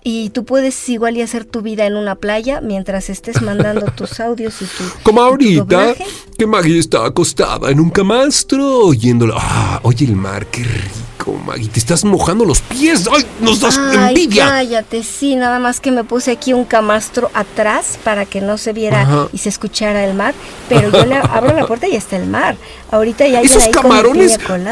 y 0.03 0.29
tú 0.31 0.45
puedes 0.45 0.89
igual 0.89 1.15
y 1.17 1.21
hacer 1.21 1.45
tu 1.45 1.61
vida 1.61 1.85
en 1.85 1.95
una 1.95 2.15
playa 2.15 2.59
mientras 2.61 3.09
estés 3.09 3.41
mandando 3.41 3.85
tus 3.95 4.19
audios 4.19 4.61
y 4.61 4.65
tu 4.65 4.83
Como 5.03 5.21
tu 5.21 5.25
ahorita, 5.27 5.93
que 6.37 6.47
Maggie 6.47 6.79
está 6.79 7.05
acostada 7.05 7.69
en 7.69 7.79
un 7.79 7.89
camastro, 7.89 8.79
oyéndola. 8.87 9.35
Ah, 9.37 9.79
oye 9.83 10.05
el 10.05 10.15
mar, 10.15 10.47
qué 10.47 10.63
rico, 10.63 11.33
Maggie. 11.45 11.67
Te 11.69 11.79
estás 11.79 12.03
mojando 12.03 12.45
los 12.45 12.61
pies. 12.61 13.07
¡Ay, 13.15 13.25
nos 13.41 13.59
das 13.59 13.77
Ay, 13.77 14.07
envidia! 14.09 14.47
cállate, 14.47 15.03
sí, 15.03 15.35
nada 15.35 15.59
más 15.59 15.79
que 15.79 15.91
me 15.91 16.03
puse 16.03 16.31
aquí 16.31 16.53
un 16.53 16.65
camastro 16.65 17.29
atrás 17.35 17.99
para 18.03 18.25
que 18.25 18.41
no 18.41 18.57
se 18.57 18.73
viera 18.73 19.01
Ajá. 19.03 19.27
y 19.31 19.37
se 19.37 19.49
escuchara 19.49 20.03
el 20.03 20.15
mar, 20.15 20.33
pero 20.67 20.89
yo 20.91 21.05
le 21.05 21.15
abro 21.21 21.55
la 21.55 21.67
puerta 21.67 21.87
y 21.87 21.95
está 21.95 22.15
el 22.17 22.25
mar. 22.27 22.57
Ahorita 22.89 23.27
ya 23.27 23.37
hay 23.39 23.45
¿Esos 23.45 23.63
ahí 23.65 23.71
camarones? 23.71 24.39
con. 24.39 24.65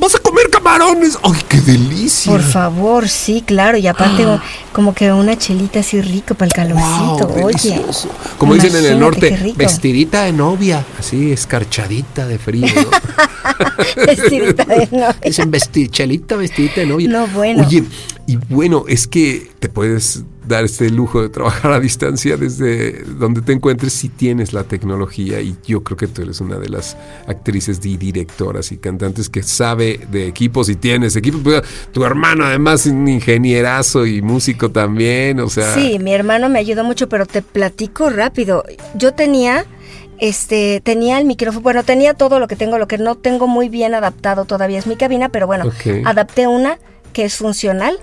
¡Vas 0.00 0.14
a 0.14 0.18
comer 0.18 0.48
camarones! 0.50 1.18
¡Ay, 1.22 1.40
qué 1.48 1.60
delicia! 1.60 2.30
Por 2.32 2.42
favor, 2.42 3.08
sí, 3.08 3.42
claro, 3.46 3.78
y 3.78 3.86
aparte 3.86 4.24
Ah. 4.24 4.42
como 4.72 4.94
que 4.94 5.12
una 5.12 5.36
chelita 5.38 5.80
así 5.80 6.00
rico 6.00 6.34
para 6.34 6.46
el 6.46 6.52
calorcito, 6.52 7.28
Wow, 7.28 7.44
oye. 7.46 7.70
delicioso. 7.70 8.08
Como 8.38 8.54
dicen 8.54 8.74
en 8.76 8.84
el 8.92 8.98
norte, 8.98 9.54
vestidita 9.56 10.24
de 10.24 10.32
novia, 10.32 10.84
así 10.98 11.30
escarchadita 11.32 12.26
de 12.26 12.38
frío. 12.38 12.66
¿no? 12.74 12.90
Vestidita 14.06 14.64
de 14.64 14.88
novia. 14.90 15.16
Dicen 15.24 15.50
vesti- 15.52 15.90
chelita, 15.90 16.36
vestidita 16.36 16.80
de 16.80 16.86
novia. 16.86 17.08
No, 17.08 17.26
bueno. 17.28 17.64
Oye, 17.66 17.84
y 18.26 18.36
bueno, 18.36 18.84
es 18.88 19.06
que 19.06 19.50
te 19.58 19.68
puedes 19.68 20.22
dar 20.46 20.64
este 20.64 20.90
lujo 20.90 21.22
de 21.22 21.28
trabajar 21.28 21.72
a 21.72 21.80
distancia 21.80 22.36
desde 22.36 23.04
donde 23.04 23.42
te 23.42 23.52
encuentres 23.52 23.92
si 23.92 24.08
tienes 24.08 24.52
la 24.52 24.64
tecnología 24.64 25.40
y 25.40 25.56
yo 25.64 25.82
creo 25.82 25.96
que 25.96 26.08
tú 26.08 26.22
eres 26.22 26.40
una 26.40 26.56
de 26.56 26.68
las 26.68 26.96
actrices 27.26 27.84
y 27.84 27.96
directoras 27.96 28.72
y 28.72 28.78
cantantes 28.78 29.28
que 29.28 29.42
sabe 29.42 30.00
de 30.10 30.26
equipos 30.26 30.68
y 30.68 30.76
tienes 30.76 31.16
equipos. 31.16 31.40
Pues, 31.42 31.62
Tu 31.92 32.04
hermano 32.04 32.44
además 32.44 32.86
es 32.86 32.92
un 32.92 33.08
ingenierazo 33.08 34.06
y 34.06 34.22
músico 34.22 34.70
también, 34.70 35.40
o 35.40 35.48
sea... 35.48 35.74
Sí, 35.74 35.98
mi 35.98 36.12
hermano 36.12 36.48
me 36.48 36.58
ayudó 36.58 36.84
mucho, 36.84 37.08
pero 37.08 37.26
te 37.26 37.42
platico 37.42 38.10
rápido. 38.10 38.64
Yo 38.94 39.14
tenía, 39.14 39.66
este, 40.18 40.80
tenía 40.80 41.18
el 41.18 41.24
micrófono, 41.24 41.62
bueno, 41.62 41.84
tenía 41.84 42.14
todo 42.14 42.38
lo 42.38 42.48
que 42.48 42.56
tengo, 42.56 42.78
lo 42.78 42.88
que 42.88 42.98
no 42.98 43.16
tengo 43.16 43.46
muy 43.46 43.68
bien 43.68 43.94
adaptado 43.94 44.44
todavía 44.44 44.78
es 44.78 44.86
mi 44.86 44.96
cabina, 44.96 45.28
pero 45.28 45.46
bueno, 45.46 45.70
adapté 46.04 46.46
una 46.46 46.78
que 47.12 47.24
es 47.24 47.36
funcional, 47.36 47.98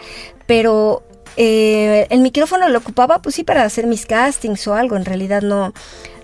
pero 0.45 1.03
eh, 1.41 2.05
el 2.09 2.19
micrófono 2.19 2.67
lo 2.67 2.79
ocupaba, 2.79 3.21
pues 3.21 3.35
sí, 3.35 3.45
para 3.45 3.63
hacer 3.63 3.87
mis 3.87 4.05
castings 4.05 4.67
o 4.67 4.73
algo. 4.75 4.97
En 4.97 5.05
realidad 5.05 5.41
no, 5.41 5.73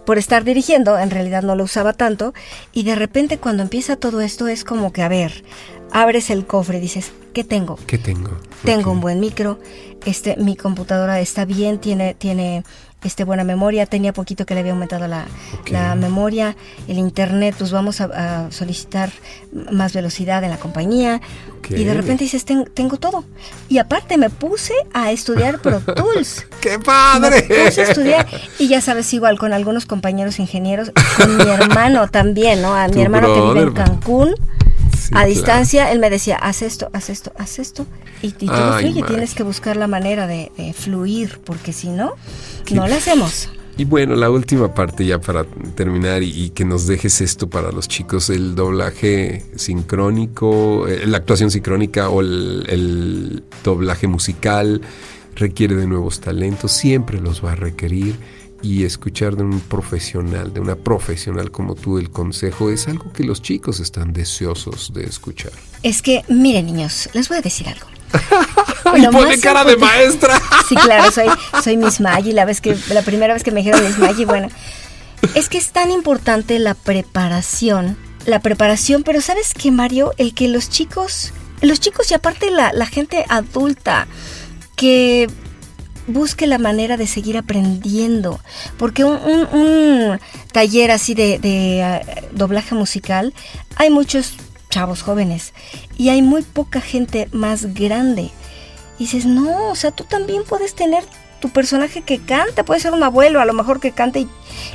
por 0.06 0.18
estar 0.18 0.44
dirigiendo, 0.44 1.00
en 1.00 1.10
realidad 1.10 1.42
no 1.42 1.56
lo 1.56 1.64
usaba 1.64 1.94
tanto. 1.94 2.34
Y 2.74 2.84
de 2.84 2.96
repente 2.96 3.38
cuando 3.38 3.64
empieza 3.64 3.96
todo 3.96 4.20
esto 4.20 4.50
es 4.50 4.66
como 4.66 4.92
que, 4.92 5.04
a 5.04 5.08
ver, 5.08 5.46
abres 5.92 6.30
el 6.30 6.46
cofre 6.46 6.78
y 6.78 6.82
dices, 6.82 7.12
¿qué 7.34 7.44
tengo? 7.44 7.78
¿Qué 7.88 7.98
tengo? 7.98 8.32
Tengo 8.64 8.92
un 8.92 9.00
buen 9.02 9.20
micro, 9.20 9.60
este, 10.06 10.36
mi 10.38 10.56
computadora 10.56 11.20
está 11.20 11.46
bien, 11.46 11.80
tiene, 11.80 12.14
tiene 12.16 12.64
este, 13.04 13.24
buena 13.24 13.44
memoria, 13.44 13.86
tenía 13.86 14.14
poquito 14.14 14.46
que 14.46 14.56
le 14.56 14.62
había 14.62 14.72
aumentado 14.74 15.08
la, 15.08 15.26
la 15.68 15.94
memoria, 15.96 16.56
el 16.88 16.98
internet, 16.98 17.56
pues 17.58 17.72
vamos 17.72 18.02
a, 18.02 18.46
a 18.46 18.52
solicitar 18.52 19.12
más 19.72 19.94
velocidad 19.94 20.44
en 20.44 20.50
la 20.50 20.58
compañía. 20.58 21.22
Y 21.70 21.84
de 21.84 21.94
repente 21.96 22.24
dices, 22.24 22.46
"Ten- 22.46 22.70
tengo 22.76 22.98
todo. 22.98 23.24
Y 23.70 23.80
aparte 23.80 24.18
me 24.18 24.30
puse 24.30 24.74
a 24.94 25.12
estudiar 25.12 25.60
Pro 25.60 25.80
Tools. 25.96 26.46
¡Qué 26.62 26.78
Me 26.78 26.84
padre! 26.84 27.42
puse 27.44 27.82
a 27.82 27.84
estudiar 27.90 28.28
y 28.60 28.68
ya 28.68 28.82
sabes, 28.82 29.12
igual 29.14 29.38
con 29.40 29.52
algunos 29.54 29.86
compañeros 29.88 30.40
ingenieros, 30.40 30.92
con 31.18 31.38
mi 31.38 31.44
hermano 31.50 32.08
también, 32.08 32.62
¿no? 32.62 32.76
A 32.76 32.88
mi 32.88 33.02
hermano 33.02 33.28
que 33.34 33.42
vive 33.42 33.62
en 33.62 33.74
brother. 33.74 33.86
Cancún, 33.92 34.36
Sí, 35.08 35.14
a 35.14 35.18
claro. 35.18 35.30
distancia, 35.30 35.92
él 35.92 36.00
me 36.00 36.10
decía, 36.10 36.36
haz 36.38 36.62
esto, 36.62 36.90
haz 36.94 37.10
esto, 37.10 37.32
haz 37.38 37.60
esto. 37.60 37.86
Y, 38.22 38.28
y 38.28 38.48
todo 38.48 38.80
fluye, 38.80 39.04
tienes 39.04 39.34
que 39.36 39.44
buscar 39.44 39.78
la 39.78 39.88
manera 39.88 40.26
de, 40.28 40.52
de 40.58 40.74
fluir, 40.74 41.40
porque 41.44 41.74
si 41.74 41.90
no, 41.90 42.14
Qué- 42.66 42.76
no 42.76 42.88
lo 42.88 42.96
hacemos. 42.96 43.50
Y 43.78 43.84
bueno, 43.84 44.16
la 44.16 44.30
última 44.30 44.74
parte 44.74 45.06
ya 45.06 45.20
para 45.20 45.44
terminar 45.76 46.24
y, 46.24 46.30
y 46.46 46.50
que 46.52 46.64
nos 46.64 46.88
dejes 46.88 47.20
esto 47.20 47.50
para 47.50 47.72
los 47.74 47.90
chicos, 47.90 48.30
el 48.30 48.56
doblaje 48.56 49.44
sincrónico, 49.58 50.88
eh, 50.88 51.06
la 51.06 51.18
actuación 51.18 51.52
sincrónica 51.52 52.10
o 52.10 52.22
el, 52.22 52.66
el 52.70 53.44
doblaje 53.64 54.08
musical 54.08 54.82
requiere 55.36 55.76
de 55.76 55.88
nuevos 55.88 56.22
talentos, 56.22 56.72
siempre 56.72 57.20
los 57.20 57.44
va 57.44 57.52
a 57.52 57.56
requerir 57.56 58.16
y 58.62 58.84
escuchar 58.84 59.36
de 59.36 59.44
un 59.44 59.60
profesional, 59.60 60.54
de 60.54 60.60
una 60.60 60.76
profesional 60.76 61.52
como 61.52 61.76
tú 61.76 61.98
el 61.98 62.10
consejo 62.10 62.70
es 62.70 62.88
algo 62.88 63.12
que 63.14 63.24
los 63.24 63.42
chicos 63.42 63.80
están 63.80 64.14
deseosos 64.14 64.94
de 64.94 65.04
escuchar. 65.04 65.52
Es 65.84 66.02
que, 66.02 66.24
miren 66.30 66.66
niños, 66.66 67.10
les 67.14 67.30
voy 67.30 67.38
a 67.38 67.42
decir 67.42 67.68
algo. 67.68 67.88
Y 68.96 69.08
pone 69.08 69.40
cara 69.40 69.64
de 69.66 69.78
maestra. 69.78 70.40
Sí, 70.70 70.76
claro, 70.76 71.12
soy, 71.12 71.26
soy 71.64 71.76
Miss 71.76 72.00
Maggie, 72.00 72.34
la, 72.34 72.46
vez 72.46 72.62
que, 72.62 72.78
la 72.90 73.02
primera 73.02 73.34
vez 73.34 73.44
que 73.44 73.52
me 73.52 73.62
dijeron 73.62 73.84
Miss 73.84 73.98
Maggie, 73.98 74.26
bueno, 74.26 74.48
es 75.34 75.50
que 75.50 75.58
es 75.58 75.72
tan 75.72 75.90
importante 75.90 76.60
la 76.60 76.76
preparación, 76.76 77.98
la 78.26 78.40
preparación, 78.42 79.02
pero 79.04 79.22
¿sabes 79.22 79.54
qué, 79.54 79.72
Mario? 79.72 80.14
El 80.18 80.36
que 80.36 80.48
los 80.48 80.70
chicos, 80.70 81.34
los 81.62 81.80
chicos 81.80 82.12
y 82.12 82.14
aparte 82.14 82.52
la, 82.52 82.74
la 82.74 82.86
gente 82.86 83.26
adulta, 83.28 84.08
que 84.76 85.28
busque 86.08 86.48
la 86.48 86.58
manera 86.58 86.98
de 86.98 87.08
seguir 87.08 87.38
aprendiendo, 87.38 88.40
porque 88.78 89.04
un, 89.04 89.18
un- 89.18 89.48
un 89.60 90.20
taller 90.52 90.92
así 90.92 91.16
de, 91.16 91.40
de, 91.40 91.82
eh, 91.82 92.02
doblaje 92.32 92.76
musical, 92.76 93.34
hay 93.76 93.90
muchos 93.90 94.34
chavos 94.70 95.02
jóvenes 95.02 95.54
y 95.98 96.10
hay 96.10 96.22
muy 96.22 96.42
poca 96.44 96.82
gente 96.82 97.28
más 97.32 97.74
grande. 97.74 98.32
Y 98.98 99.04
dices, 99.06 99.26
no, 99.26 99.70
o 99.70 99.76
sea, 99.76 99.92
tú 99.92 100.04
también 100.04 100.44
puedes 100.48 100.76
tener 100.76 101.04
tu 101.42 101.50
personaje 101.50 102.02
que 102.02 102.20
canta, 102.20 102.64
puede 102.64 102.80
ser 102.80 102.94
un 102.94 103.04
abuelo 103.04 103.42
a 103.42 103.46
lo 103.46 103.54
mejor 103.54 103.80
que 103.80 103.92
cante 103.92 104.20
y, 104.22 104.30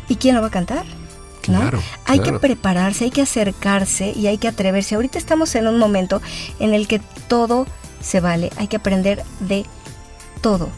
¿y 0.08 0.16
quién 0.16 0.34
lo 0.34 0.40
va 0.42 0.48
a 0.48 0.50
cantar? 0.50 0.84
¿no? 1.48 1.58
Claro, 1.60 1.82
Hay 2.06 2.18
claro. 2.20 2.34
que 2.34 2.38
prepararse, 2.48 3.04
hay 3.04 3.10
que 3.10 3.22
acercarse 3.22 4.12
y 4.14 4.26
hay 4.26 4.36
que 4.38 4.46
atreverse. 4.48 4.94
Ahorita 4.94 5.18
estamos 5.18 5.54
en 5.54 5.66
un 5.68 5.78
momento 5.78 6.20
en 6.58 6.74
el 6.74 6.86
que 6.86 7.00
todo 7.28 7.66
se 8.02 8.20
vale, 8.20 8.50
hay 8.56 8.68
que 8.68 8.76
aprender 8.76 9.22
de 9.40 9.64
todo. 10.42 10.68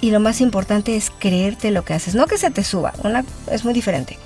Y 0.00 0.10
lo 0.10 0.20
más 0.20 0.40
importante 0.40 0.96
es 0.96 1.10
creerte 1.10 1.70
lo 1.70 1.84
que 1.84 1.94
haces, 1.94 2.14
no 2.14 2.26
que 2.26 2.38
se 2.38 2.50
te 2.50 2.64
suba, 2.64 2.94
una 3.04 3.24
es 3.50 3.64
muy 3.64 3.74
diferente. 3.74 4.18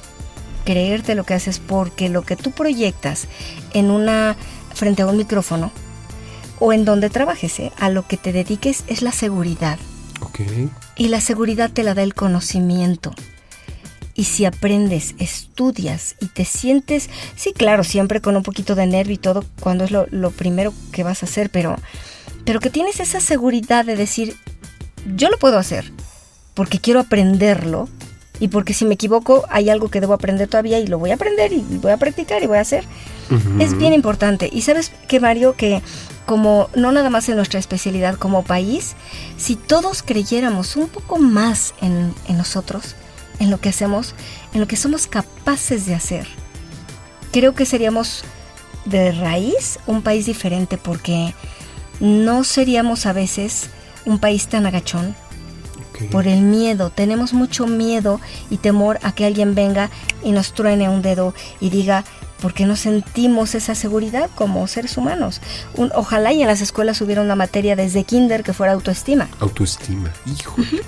Creerte 0.65 1.15
lo 1.15 1.25
que 1.25 1.35
haces 1.35 1.59
porque 1.59 2.09
lo 2.09 2.23
que 2.23 2.37
tú 2.37 2.53
proyectas 2.53 3.27
en 3.73 3.91
una 3.91 4.37
frente 4.75 5.03
a 5.03 5.07
un 5.07 5.17
micrófono 5.17 5.73
o 6.61 6.73
en 6.73 6.85
donde 6.85 7.11
trabajes, 7.11 7.59
¿eh? 7.59 7.73
a 7.79 7.91
lo 7.91 8.07
que 8.07 8.17
te 8.17 8.33
dediques 8.33 8.85
es 8.87 9.03
la 9.03 9.13
seguridad. 9.13 9.79
Ok. 10.21 10.41
Y 10.97 11.09
la 11.09 11.21
seguridad 11.21 11.71
te 11.71 11.83
la 11.83 11.95
da 11.95 12.03
el 12.03 12.15
conocimiento. 12.15 13.13
Y 14.15 14.25
si 14.25 14.45
aprendes, 14.45 15.17
estudias 15.19 16.15
y 16.21 16.27
te 16.27 16.45
sientes, 16.45 17.11
sí, 17.35 17.53
claro, 17.53 17.83
siempre 17.83 18.21
con 18.21 18.37
un 18.37 18.45
poquito 18.45 18.77
de 18.77 18.87
nervio 18.87 19.15
y 19.15 19.19
todo, 19.19 19.45
cuando 19.59 19.83
es 19.85 19.91
lo, 19.91 20.07
lo 20.11 20.31
primero 20.31 20.73
que 20.93 21.03
vas 21.03 21.25
a 21.25 21.27
hacer, 21.27 21.51
pero, 21.51 21.77
pero 22.45 22.61
que 22.61 22.71
tienes 22.71 23.01
esa 23.01 23.21
seguridad 23.21 23.85
de 23.85 23.97
decir, 23.97 24.37
yo 25.17 25.29
lo 25.31 25.39
puedo 25.39 25.59
hacer, 25.59 25.93
porque 26.55 26.79
quiero 26.79 27.01
aprenderlo 27.01 27.89
y 28.41 28.49
porque 28.49 28.75
si 28.75 28.85
me 28.85 28.95
equivoco 28.95 29.45
hay 29.49 29.71
algo 29.71 29.89
que 29.89 30.01
debo 30.01 30.15
aprender 30.15 30.49
todavía 30.49 30.79
y 30.79 30.87
lo 30.87 30.99
voy 30.99 31.11
a 31.11 31.15
aprender 31.15 31.53
y 31.53 31.61
voy 31.81 31.93
a 31.93 31.97
practicar 31.97 32.43
y 32.43 32.47
voy 32.47 32.59
a 32.59 32.63
hacer. 32.63 32.85
Es 33.59 33.77
bien 33.79 33.95
importante. 33.95 34.51
Y 34.53 34.63
sabes 34.63 34.93
que 35.09 35.19
Mario, 35.19 35.55
que 35.57 35.81
como 36.27 36.69
no 36.75 36.93
nada 36.93 37.11
más 37.11 37.29
en 37.29 37.37
nuestra 37.37 37.59
especialidad 37.59 38.17
como 38.17 38.45
país, 38.45 38.97
si 39.39 39.57
todos 39.57 40.03
creyéramos 40.03 40.77
un 40.77 40.89
poco 40.89 41.19
más 41.19 41.75
en, 41.81 42.15
en 42.29 42.37
nosotros, 42.37 42.97
en 43.39 43.51
lo 43.51 43.61
que 43.61 43.71
hacemos, 43.71 44.15
en 44.53 44.61
lo 44.61 44.69
que 44.69 44.77
somos 44.77 45.07
capaces 45.07 45.87
de 45.87 45.95
hacer, 45.95 46.27
creo 47.33 47.55
que 47.55 47.67
seríamos 47.67 48.25
de 48.85 49.13
raíz 49.13 49.79
un 49.87 50.03
país 50.03 50.27
diferente 50.27 50.77
porque 50.77 51.35
no 52.01 52.45
seríamos 52.45 53.07
a 53.07 53.13
veces 53.13 53.71
un 54.07 54.19
país 54.19 54.47
tan 54.49 54.67
agachón 54.67 55.15
por 56.11 56.27
el 56.27 56.41
miedo. 56.43 56.91
Tenemos 56.91 57.33
mucho 57.33 57.67
miedo 57.67 58.21
y 58.51 58.57
temor 58.57 58.99
a 59.03 59.13
que 59.13 59.25
alguien 59.27 59.55
venga 59.55 59.91
y 60.23 60.33
nos 60.33 60.53
truene 60.53 60.89
un 60.89 61.03
dedo 61.03 61.35
y 61.61 61.71
diga, 61.71 62.05
¿por 62.43 62.53
qué 62.53 62.67
no 62.67 62.75
sentimos 62.77 63.55
esa 63.55 63.75
seguridad 63.75 64.29
como 64.35 64.67
seres 64.67 64.97
humanos? 64.97 65.41
Un- 65.77 65.93
ojalá 65.95 66.33
y 66.33 66.43
en 66.43 66.49
las 66.49 66.61
escuelas 66.61 67.01
hubiera 67.01 67.23
una 67.23 67.37
materia 67.37 67.77
desde 67.77 68.05
kinder 68.05 68.43
que 68.43 68.53
fuera 68.53 68.73
autoestima. 68.73 69.29
Autoestima. 69.41 70.11
Híjole. 70.27 70.83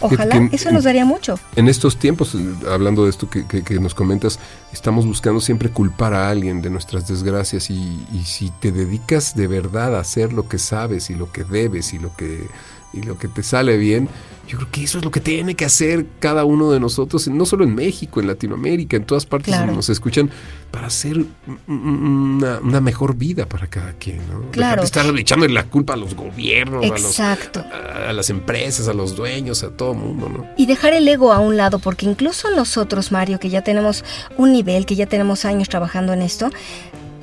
Ojalá, 0.00 0.48
que- 0.48 0.56
eso 0.56 0.70
nos 0.70 0.84
daría 0.84 1.04
mucho. 1.04 1.38
En 1.56 1.68
estos 1.68 1.96
tiempos, 1.98 2.36
hablando 2.70 3.04
de 3.04 3.10
esto 3.10 3.28
que 3.30 3.80
nos 3.80 3.94
comentas, 3.94 4.38
estamos 4.72 5.06
buscando 5.06 5.40
siempre 5.40 5.70
culpar 5.70 6.14
a 6.14 6.28
alguien 6.30 6.62
de 6.62 6.70
nuestras 6.70 7.08
desgracias 7.08 7.70
y, 7.70 8.06
y 8.12 8.22
si 8.24 8.50
te 8.50 8.72
dedicas 8.72 9.34
de 9.34 9.46
verdad 9.46 9.96
a 9.96 10.00
hacer 10.00 10.32
lo 10.32 10.48
que 10.48 10.58
sabes 10.58 11.10
y 11.10 11.14
lo 11.14 11.30
que 11.32 11.44
debes 11.44 11.92
y 11.94 11.98
lo 11.98 12.14
que, 12.16 12.46
y 12.92 13.02
lo 13.02 13.18
que 13.18 13.28
te 13.28 13.42
sale 13.42 13.76
bien, 13.76 14.08
yo 14.48 14.58
creo 14.58 14.70
que 14.70 14.84
eso 14.84 14.98
es 14.98 15.04
lo 15.04 15.10
que 15.10 15.20
tiene 15.20 15.54
que 15.54 15.64
hacer 15.64 16.06
cada 16.20 16.44
uno 16.44 16.70
de 16.70 16.78
nosotros, 16.80 17.26
no 17.28 17.44
solo 17.46 17.64
en 17.64 17.74
México, 17.74 18.20
en 18.20 18.26
Latinoamérica, 18.28 18.96
en 18.96 19.04
todas 19.04 19.26
partes 19.26 19.48
Claro. 19.48 19.62
donde 19.66 19.76
nos 19.76 19.88
escuchan, 19.88 20.30
para 20.70 20.86
hacer 20.88 21.16
un- 21.18 21.28
una, 21.68 22.58
una 22.60 22.80
mejor 22.80 23.16
vida 23.16 23.46
para 23.46 23.66
cada 23.66 23.92
quien. 23.94 24.18
¿no? 24.28 24.38
Dejar 24.40 24.50
Claro. 24.52 24.82
de 24.82 24.86
estar 24.86 25.06
echándole 25.18 25.52
la 25.54 25.64
culpa 25.64 25.94
a 25.94 25.96
los 25.96 26.14
gobiernos, 26.14 26.84
a, 26.84 26.88
los- 26.88 27.04
Exacto. 27.04 27.64
a, 27.72 28.10
a 28.10 28.12
las 28.12 28.30
empresas, 28.30 28.88
a 28.88 28.94
los 28.94 29.16
dueños, 29.16 29.62
a 29.62 29.70
todo 29.70 29.92
el 29.92 29.98
mundo, 29.98 30.28
¿no? 30.28 30.46
Y 30.56 30.66
dejar 30.66 30.92
el 30.92 31.06
ego 31.08 31.32
a 31.32 31.38
un 31.40 31.56
lado, 31.56 31.78
porque 31.78 32.06
incluso 32.06 32.50
nosotros, 32.54 33.12
Mario, 33.12 33.38
que 33.40 33.48
ya 33.50 33.62
tenemos 33.62 34.04
un 34.36 34.52
nivel, 34.52 34.86
que 34.86 34.94
ya 34.96 35.06
tenemos 35.06 35.44
años 35.44 35.68
trabajando 35.68 36.12
en 36.12 36.22
esto, 36.22 36.50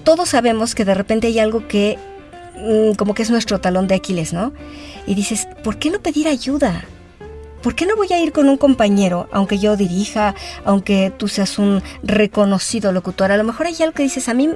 todos 0.03 0.29
sabemos 0.29 0.75
que 0.75 0.83
de 0.85 0.93
repente 0.93 1.27
hay 1.27 1.39
algo 1.39 1.67
que 1.67 1.97
mm, 2.57 2.95
como 2.95 3.13
que 3.13 3.23
es 3.23 3.29
nuestro 3.31 3.59
talón 3.61 3.87
de 3.87 3.95
Aquiles, 3.95 4.33
¿no? 4.33 4.53
Y 5.07 5.15
dices, 5.15 5.47
¿por 5.63 5.77
qué 5.77 5.89
no 5.89 5.99
pedir 5.99 6.27
ayuda? 6.27 6.85
¿Por 7.63 7.75
qué 7.75 7.85
no 7.85 7.95
voy 7.95 8.11
a 8.11 8.19
ir 8.19 8.33
con 8.33 8.49
un 8.49 8.57
compañero, 8.57 9.29
aunque 9.31 9.57
yo 9.57 9.77
dirija, 9.77 10.35
aunque 10.65 11.13
tú 11.15 11.29
seas 11.29 11.57
un 11.57 11.81
reconocido 12.03 12.91
locutor? 12.91 13.31
A 13.31 13.37
lo 13.37 13.45
mejor 13.45 13.67
hay 13.67 13.75
algo 13.81 13.93
que 13.93 14.03
dices, 14.03 14.27
a 14.27 14.33
mí 14.33 14.49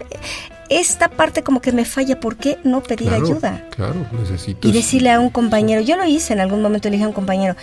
esta 0.70 1.08
parte 1.08 1.42
como 1.42 1.62
que 1.62 1.72
me 1.72 1.86
falla, 1.86 2.20
¿por 2.20 2.36
qué 2.36 2.58
no 2.66 2.84
pedir 2.84 3.08
Claro, 3.08 3.26
ayuda? 3.26 3.66
Claro, 3.70 4.06
necesito. 4.12 4.68
Y 4.68 4.74
decirle 4.74 5.10
a 5.12 5.22
un 5.22 5.30
compañero, 5.30 5.82
yo 5.82 5.96
lo 5.96 6.06
hice 6.06 6.34
en 6.34 6.42
algún 6.42 6.62
momento, 6.62 6.90
le 6.90 6.98
dije 6.98 7.06
a 7.06 7.08
un 7.08 7.14
compañero, 7.14 7.56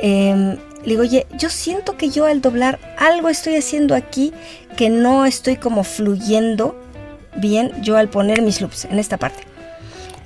em, 0.00 0.56
le 0.84 0.86
digo, 0.86 1.02
oye, 1.02 1.26
yo 1.38 1.50
siento 1.50 1.98
que 1.98 2.08
yo 2.08 2.24
al 2.24 2.40
doblar 2.40 2.78
algo 2.96 3.28
estoy 3.28 3.56
haciendo 3.56 3.94
aquí 3.94 4.32
que 4.78 4.88
no 4.88 5.26
estoy 5.26 5.56
como 5.56 5.84
fluyendo 5.84 6.80
bien 7.36 7.72
yo 7.82 7.96
al 7.98 8.08
poner 8.08 8.40
mis 8.40 8.62
loops 8.62 8.86
en 8.86 8.98
esta 8.98 9.18
parte. 9.18 9.42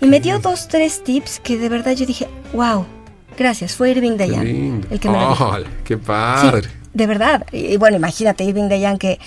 Y 0.00 0.06
me 0.06 0.20
dio 0.20 0.38
dos, 0.38 0.68
tres 0.68 1.02
tips 1.02 1.40
que 1.40 1.58
de 1.58 1.68
verdad 1.68 1.92
yo 1.92 2.06
dije, 2.06 2.28
wow, 2.52 2.84
gracias, 3.38 3.74
fue 3.76 3.90
Irving 3.90 4.16
Dayan 4.16 4.82
el 4.90 5.00
que 5.00 5.08
me. 5.08 5.16
¡Órale, 5.16 5.66
¡Qué 5.84 5.94
Sí, 5.94 6.00
padre! 6.04 6.68
de 6.94 7.06
verdad. 7.06 7.46
Y 7.52 7.78
bueno, 7.78 7.96
imagínate, 7.96 8.44
Irving 8.44 8.68
Dayan, 8.68 8.98
que, 8.98 9.18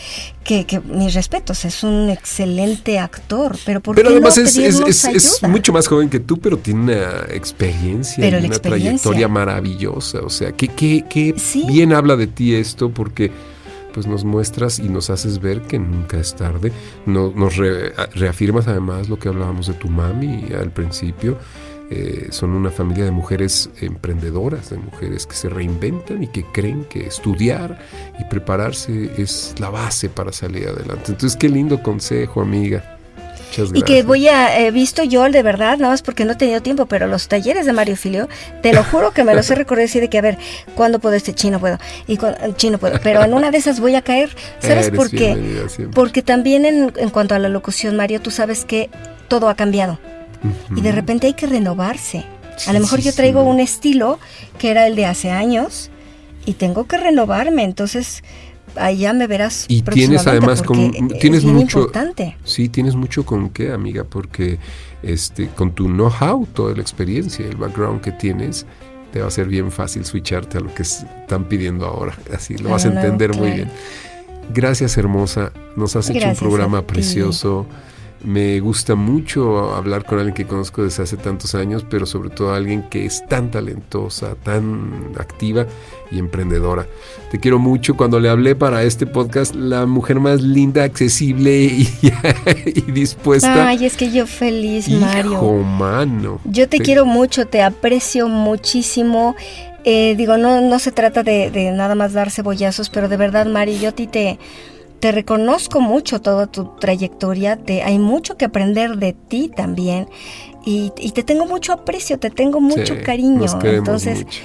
que, 0.43 0.65
que 0.65 0.79
mis 0.81 1.15
respetos, 1.15 1.65
es 1.65 1.83
un 1.83 2.09
excelente 2.11 2.99
actor, 2.99 3.57
pero 3.65 3.81
¿por 3.81 3.95
Pero 3.95 4.09
qué 4.09 4.13
además 4.17 4.37
no 4.37 4.87
es, 4.87 5.41
mucho 5.47 5.73
más 5.73 5.87
joven 5.87 6.09
que 6.09 6.19
tú, 6.19 6.37
pero 6.37 6.57
tiene 6.57 6.81
una 6.81 7.25
experiencia 7.33 8.17
Pero 8.21 8.37
y 8.37 8.39
una 8.41 8.47
experiencia. 8.49 8.89
trayectoria 8.91 9.27
maravillosa. 9.27 10.19
O 10.19 10.29
sea, 10.29 10.51
qué, 10.51 10.67
qué, 10.67 11.05
qué 11.09 11.33
Sí. 11.37 11.65
bien 11.67 11.91
habla 11.93 12.15
de 12.15 12.27
ti 12.27 12.53
esto 12.53 12.89
porque 12.91 13.31
pues 13.95 14.07
nos 14.07 14.25
muestras 14.25 14.77
y 14.77 14.89
nos 14.89 15.09
haces 15.09 15.39
ver 15.39 15.61
que 15.61 15.79
nunca 15.79 16.19
es 16.19 16.35
tarde. 16.35 16.71
No- 17.05 17.31
nos 17.33 17.55
re- 17.55 17.93
reafirmas 18.13 18.67
además 18.67 19.07
lo 19.09 19.17
que 19.17 19.29
hablábamos 19.29 19.67
de 19.67 19.73
tu 19.73 19.87
mami 19.87 20.49
al 20.53 20.69
principio, 20.69 21.39
Eh, 21.91 22.29
son 22.31 22.51
una 22.51 22.71
familia 22.71 23.05
de 23.05 23.11
mujeres 23.11 23.69
emprendedoras, 23.79 24.71
de 24.71 24.77
mujeres 24.77 25.27
que 25.27 25.35
se 25.35 25.49
reinventan 25.49 26.23
y 26.23 26.27
que 26.27 26.43
creen 26.43 26.85
que 26.85 27.05
estudiar 27.05 27.77
y 28.19 28.23
prepararse 28.23 29.11
es 29.17 29.53
la 29.59 29.69
base 29.69 30.09
para 30.09 30.31
salir 30.31 30.67
adelante. 30.67 31.11
Entonces, 31.11 31.35
qué 31.35 31.47
lindo 31.47 31.83
consejo, 31.83 32.41
amiga. 32.41 32.97
Muchas 33.59 33.69
Y 33.73 33.83
que 33.83 34.03
voy 34.03 34.27
a, 34.27 34.59
he 34.59 34.71
visto 34.71 35.03
yo 35.03 35.29
de 35.29 35.43
verdad, 35.43 35.77
nada 35.77 35.91
más 35.91 36.01
porque 36.01 36.25
no 36.25 36.33
he 36.33 36.35
tenido 36.35 36.61
tiempo, 36.61 36.87
pero 36.87 37.07
los 37.07 37.27
talleres 37.27 37.65
de 37.65 37.73
Mario 37.73 37.95
Filio, 37.95 38.27
te 38.61 38.73
lo 38.73 38.83
juro 38.83 39.11
que 39.11 39.23
me 39.23 39.33
los 39.35 39.49
he 39.49 39.55
recordado 39.55 39.83
decir 39.83 40.01
de 40.01 40.09
que, 40.09 40.17
a 40.17 40.21
ver, 40.21 40.37
¿cuándo 40.75 40.99
puedo 40.99 41.15
este 41.15 41.33
chino 41.33 41.59
puedo? 41.59 41.77
Y 42.07 42.17
chino 42.55 42.79
puedo, 42.79 42.99
pero 43.01 43.23
en 43.23 43.33
una 43.33 43.51
de 43.51 43.57
esas 43.59 43.79
voy 43.79 43.95
a 43.95 44.01
caer. 44.01 44.35
¿Sabes 44.59 44.87
Eres 44.87 44.97
por 44.97 45.09
qué? 45.09 45.63
Porque 45.93 46.21
también 46.21 46.65
en, 46.65 46.93
en 46.97 47.09
cuanto 47.11 47.35
a 47.35 47.39
la 47.39 47.47
locución, 47.47 47.95
Mario, 47.95 48.21
tú 48.21 48.31
sabes 48.31 48.65
que 48.65 48.89
todo 49.27 49.49
ha 49.49 49.55
cambiado. 49.55 49.99
Y 50.75 50.81
de 50.81 50.91
repente 50.91 51.27
hay 51.27 51.33
que 51.33 51.47
renovarse. 51.47 52.25
Sí, 52.57 52.69
a 52.69 52.73
lo 52.73 52.79
mejor 52.79 52.99
sí, 52.99 53.05
yo 53.05 53.13
traigo 53.13 53.43
sí. 53.43 53.49
un 53.49 53.59
estilo 53.59 54.19
que 54.57 54.71
era 54.71 54.87
el 54.87 54.95
de 54.95 55.05
hace 55.05 55.31
años 55.31 55.89
y 56.45 56.53
tengo 56.53 56.85
que 56.87 56.97
renovarme. 56.97 57.63
Entonces, 57.63 58.23
allá 58.75 59.13
me 59.13 59.27
verás. 59.27 59.65
Y 59.67 59.81
tienes 59.81 60.25
además 60.27 60.61
con, 60.61 61.09
tienes 61.19 61.43
mucho 61.43 61.79
importante. 61.79 62.37
Sí, 62.43 62.69
tienes 62.69 62.95
mucho 62.95 63.25
con 63.25 63.49
qué, 63.49 63.71
amiga, 63.71 64.03
porque 64.03 64.59
este 65.03 65.47
con 65.49 65.71
tu 65.73 65.87
know-how, 65.87 66.45
toda 66.47 66.73
la 66.75 66.81
experiencia, 66.81 67.45
el 67.45 67.57
background 67.57 68.01
que 68.01 68.11
tienes, 68.11 68.65
te 69.11 69.21
va 69.21 69.27
a 69.27 69.31
ser 69.31 69.47
bien 69.47 69.71
fácil 69.71 70.05
switcharte 70.05 70.57
a 70.57 70.61
lo 70.61 70.73
que 70.73 70.83
es- 70.83 71.05
están 71.21 71.45
pidiendo 71.45 71.85
ahora. 71.85 72.17
Así 72.33 72.57
lo 72.57 72.69
vas 72.69 72.85
a 72.85 72.89
entender 72.89 73.29
muy 73.31 73.47
claro. 73.51 73.55
bien. 73.55 73.71
Gracias, 74.53 74.97
hermosa. 74.97 75.51
Nos 75.75 75.95
has 75.95 76.09
hecho 76.09 76.19
Gracias 76.19 76.41
un 76.41 76.47
programa 76.47 76.79
a 76.79 76.81
ti. 76.81 76.87
Me 78.25 78.59
gusta 78.59 78.95
mucho 78.95 79.75
hablar 79.75 80.03
con 80.03 80.17
alguien 80.17 80.33
que 80.33 80.47
conozco 80.47 80.83
desde 80.83 81.03
hace 81.03 81.15
tantos 81.15 81.53
años, 81.53 81.85
pero 81.87 82.07
sobre 82.07 82.29
todo 82.31 82.53
alguien 82.53 82.81
que 82.89 83.05
es 83.05 83.23
tan 83.27 83.51
talentosa, 83.51 84.33
tan 84.43 85.13
activa 85.19 85.67
y 86.09 86.17
emprendedora. 86.17 86.87
Te 87.29 87.39
quiero 87.39 87.59
mucho. 87.59 87.95
Cuando 87.95 88.19
le 88.19 88.29
hablé 88.29 88.55
para 88.55 88.81
este 88.81 89.05
podcast, 89.05 89.53
la 89.53 89.85
mujer 89.85 90.19
más 90.19 90.41
linda, 90.41 90.83
accesible 90.83 91.65
y, 91.65 91.87
y 92.65 92.81
dispuesta. 92.91 93.67
Ay, 93.67 93.85
es 93.85 93.95
que 93.95 94.11
yo 94.11 94.25
feliz, 94.25 94.87
Hijo, 94.87 94.99
Mario. 94.99 95.41
mano. 95.61 96.39
Yo 96.45 96.67
te 96.67 96.79
quiero 96.79 97.05
mucho, 97.05 97.45
te 97.45 97.61
aprecio 97.61 98.27
muchísimo. 98.27 99.35
Eh, 99.83 100.15
digo, 100.17 100.37
no, 100.37 100.61
no 100.61 100.79
se 100.79 100.91
trata 100.91 101.21
de, 101.21 101.51
de 101.51 101.71
nada 101.71 101.93
más 101.93 102.13
dar 102.13 102.31
cebollazos, 102.31 102.89
pero 102.89 103.07
de 103.07 103.17
verdad, 103.17 103.45
Mario, 103.45 103.77
yo 103.77 103.89
a 103.89 103.91
ti 103.91 104.07
te, 104.07 104.39
te 104.99 105.11
reconozco 105.11 105.79
mucho 105.81 106.21
toda 106.21 106.47
tu 106.47 106.65
trayectoria. 106.79 107.57
Te, 107.57 107.83
hay 107.83 107.99
mucho 107.99 108.37
que 108.37 108.45
aprender 108.45 108.97
de 108.97 109.13
ti 109.13 109.51
también. 109.55 110.07
Y, 110.65 110.91
y 110.97 111.11
te 111.11 111.23
tengo 111.23 111.45
mucho 111.45 111.73
aprecio, 111.73 112.17
te 112.17 112.29
tengo 112.31 112.59
mucho 112.59 112.95
Sí, 112.95 113.01
cariño. 113.03 113.45
Entonces, 113.63 114.23
mucho. 114.23 114.39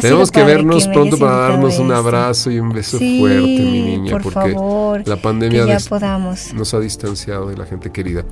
Tenemos 0.00 0.30
que 0.30 0.42
vernos 0.42 0.88
pronto 0.88 1.18
para 1.18 1.36
darnos 1.36 1.78
a 1.78 1.82
un 1.82 1.92
abrazo 1.92 2.50
y 2.50 2.58
un 2.58 2.70
beso 2.72 2.98
Sí, 2.98 3.18
fuerte, 3.20 3.42
mi 3.44 3.82
niña, 3.82 4.12
por 4.12 4.22
porque 4.22 4.52
favor, 4.54 5.02
la 5.06 5.16
pandemia 5.16 5.66
ya 5.66 5.78
podamos. 5.86 6.54
nos 6.54 6.72
ha 6.72 6.80
distanciado 6.80 7.48
de 7.50 7.58
la 7.58 7.66
gente 7.66 7.92
querida. 7.92 8.24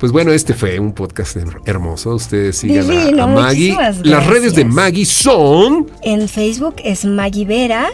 Pues 0.00 0.10
bueno, 0.10 0.32
este 0.32 0.54
fue 0.54 0.80
un 0.80 0.92
podcast 0.92 1.36
her- 1.36 1.60
hermoso. 1.66 2.16
Ustedes 2.16 2.56
sigan 2.58 2.90
a- 2.90 2.92
Divino, 2.92 3.22
a, 3.22 3.26
Maggie. 3.28 3.72
muchísimas 3.74 4.04
Las 4.06 4.26
redes 4.26 4.54
de. 4.56 4.64
Maggie 4.64 5.04
son. 5.06 5.88
En 6.02 6.28
Facebook 6.28 6.74
es 6.82 7.04
Maggie 7.04 7.44
Vera. 7.44 7.86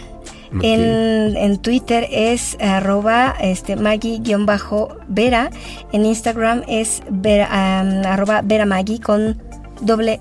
En, 0.62 1.36
en 1.36 1.59
Twitter 1.59 2.07
es 2.11 2.57
arroba 2.61 3.34
este, 3.40 3.76
Maggie-Vera. 3.76 5.50
En 5.92 6.05
Instagram 6.05 6.62
es 6.68 7.02
Vera, 7.11 7.80
arroba 8.12 8.42
Vera 8.42 8.66
Maggie 8.66 9.00
con 9.00 9.42
doble, 9.80 10.20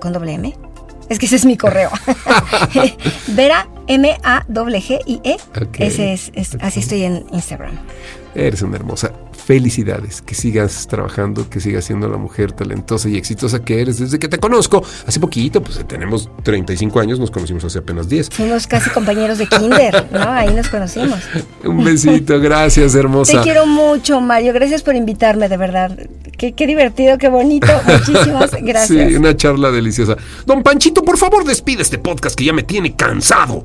con 0.00 0.12
doble 0.12 0.34
M. 0.34 0.54
Es 1.08 1.18
que 1.18 1.26
ese 1.26 1.36
es 1.36 1.44
mi 1.44 1.56
correo. 1.56 1.90
Vera 3.28 3.68
M-A-G-G-I-E. 3.86 5.36
Ese 5.78 6.12
es, 6.12 6.32
así 6.60 6.80
estoy 6.80 7.04
en 7.04 7.26
Instagram. 7.32 7.78
Eres 8.34 8.62
una 8.62 8.76
hermosa. 8.76 9.12
Felicidades. 9.36 10.22
Que 10.22 10.34
sigas 10.34 10.86
trabajando, 10.88 11.48
que 11.48 11.60
sigas 11.60 11.84
siendo 11.84 12.08
la 12.08 12.16
mujer 12.16 12.52
talentosa 12.52 13.08
y 13.08 13.16
exitosa 13.16 13.62
que 13.64 13.80
eres 13.80 13.98
desde 13.98 14.18
que 14.18 14.28
te 14.28 14.38
conozco. 14.38 14.82
Hace 15.06 15.20
poquito, 15.20 15.62
pues 15.62 15.86
tenemos 15.86 16.28
35 16.42 17.00
años, 17.00 17.20
nos 17.20 17.30
conocimos 17.30 17.64
hace 17.64 17.78
apenas 17.78 18.08
10. 18.08 18.30
Fuimos 18.30 18.66
casi 18.66 18.90
compañeros 18.90 19.38
de 19.38 19.46
kinder, 19.46 20.08
¿no? 20.10 20.30
Ahí 20.30 20.52
nos 20.54 20.68
conocimos. 20.68 21.20
Un 21.64 21.84
besito, 21.84 22.40
gracias, 22.40 22.94
hermosa. 22.94 23.32
Te 23.32 23.40
quiero 23.40 23.66
mucho, 23.66 24.20
Mario. 24.20 24.52
Gracias 24.52 24.82
por 24.82 24.96
invitarme, 24.96 25.48
de 25.48 25.56
verdad. 25.56 25.96
Qué, 26.36 26.52
qué 26.52 26.66
divertido, 26.66 27.18
qué 27.18 27.28
bonito. 27.28 27.68
Muchísimas 27.86 28.50
gracias. 28.62 29.08
Sí, 29.08 29.16
una 29.16 29.36
charla 29.36 29.70
deliciosa. 29.70 30.16
Don 30.44 30.62
Panchito, 30.62 31.02
por 31.02 31.18
favor, 31.18 31.44
despide 31.44 31.82
este 31.82 31.98
podcast 31.98 32.36
que 32.36 32.44
ya 32.44 32.52
me 32.52 32.62
tiene 32.62 32.96
cansado. 32.96 33.64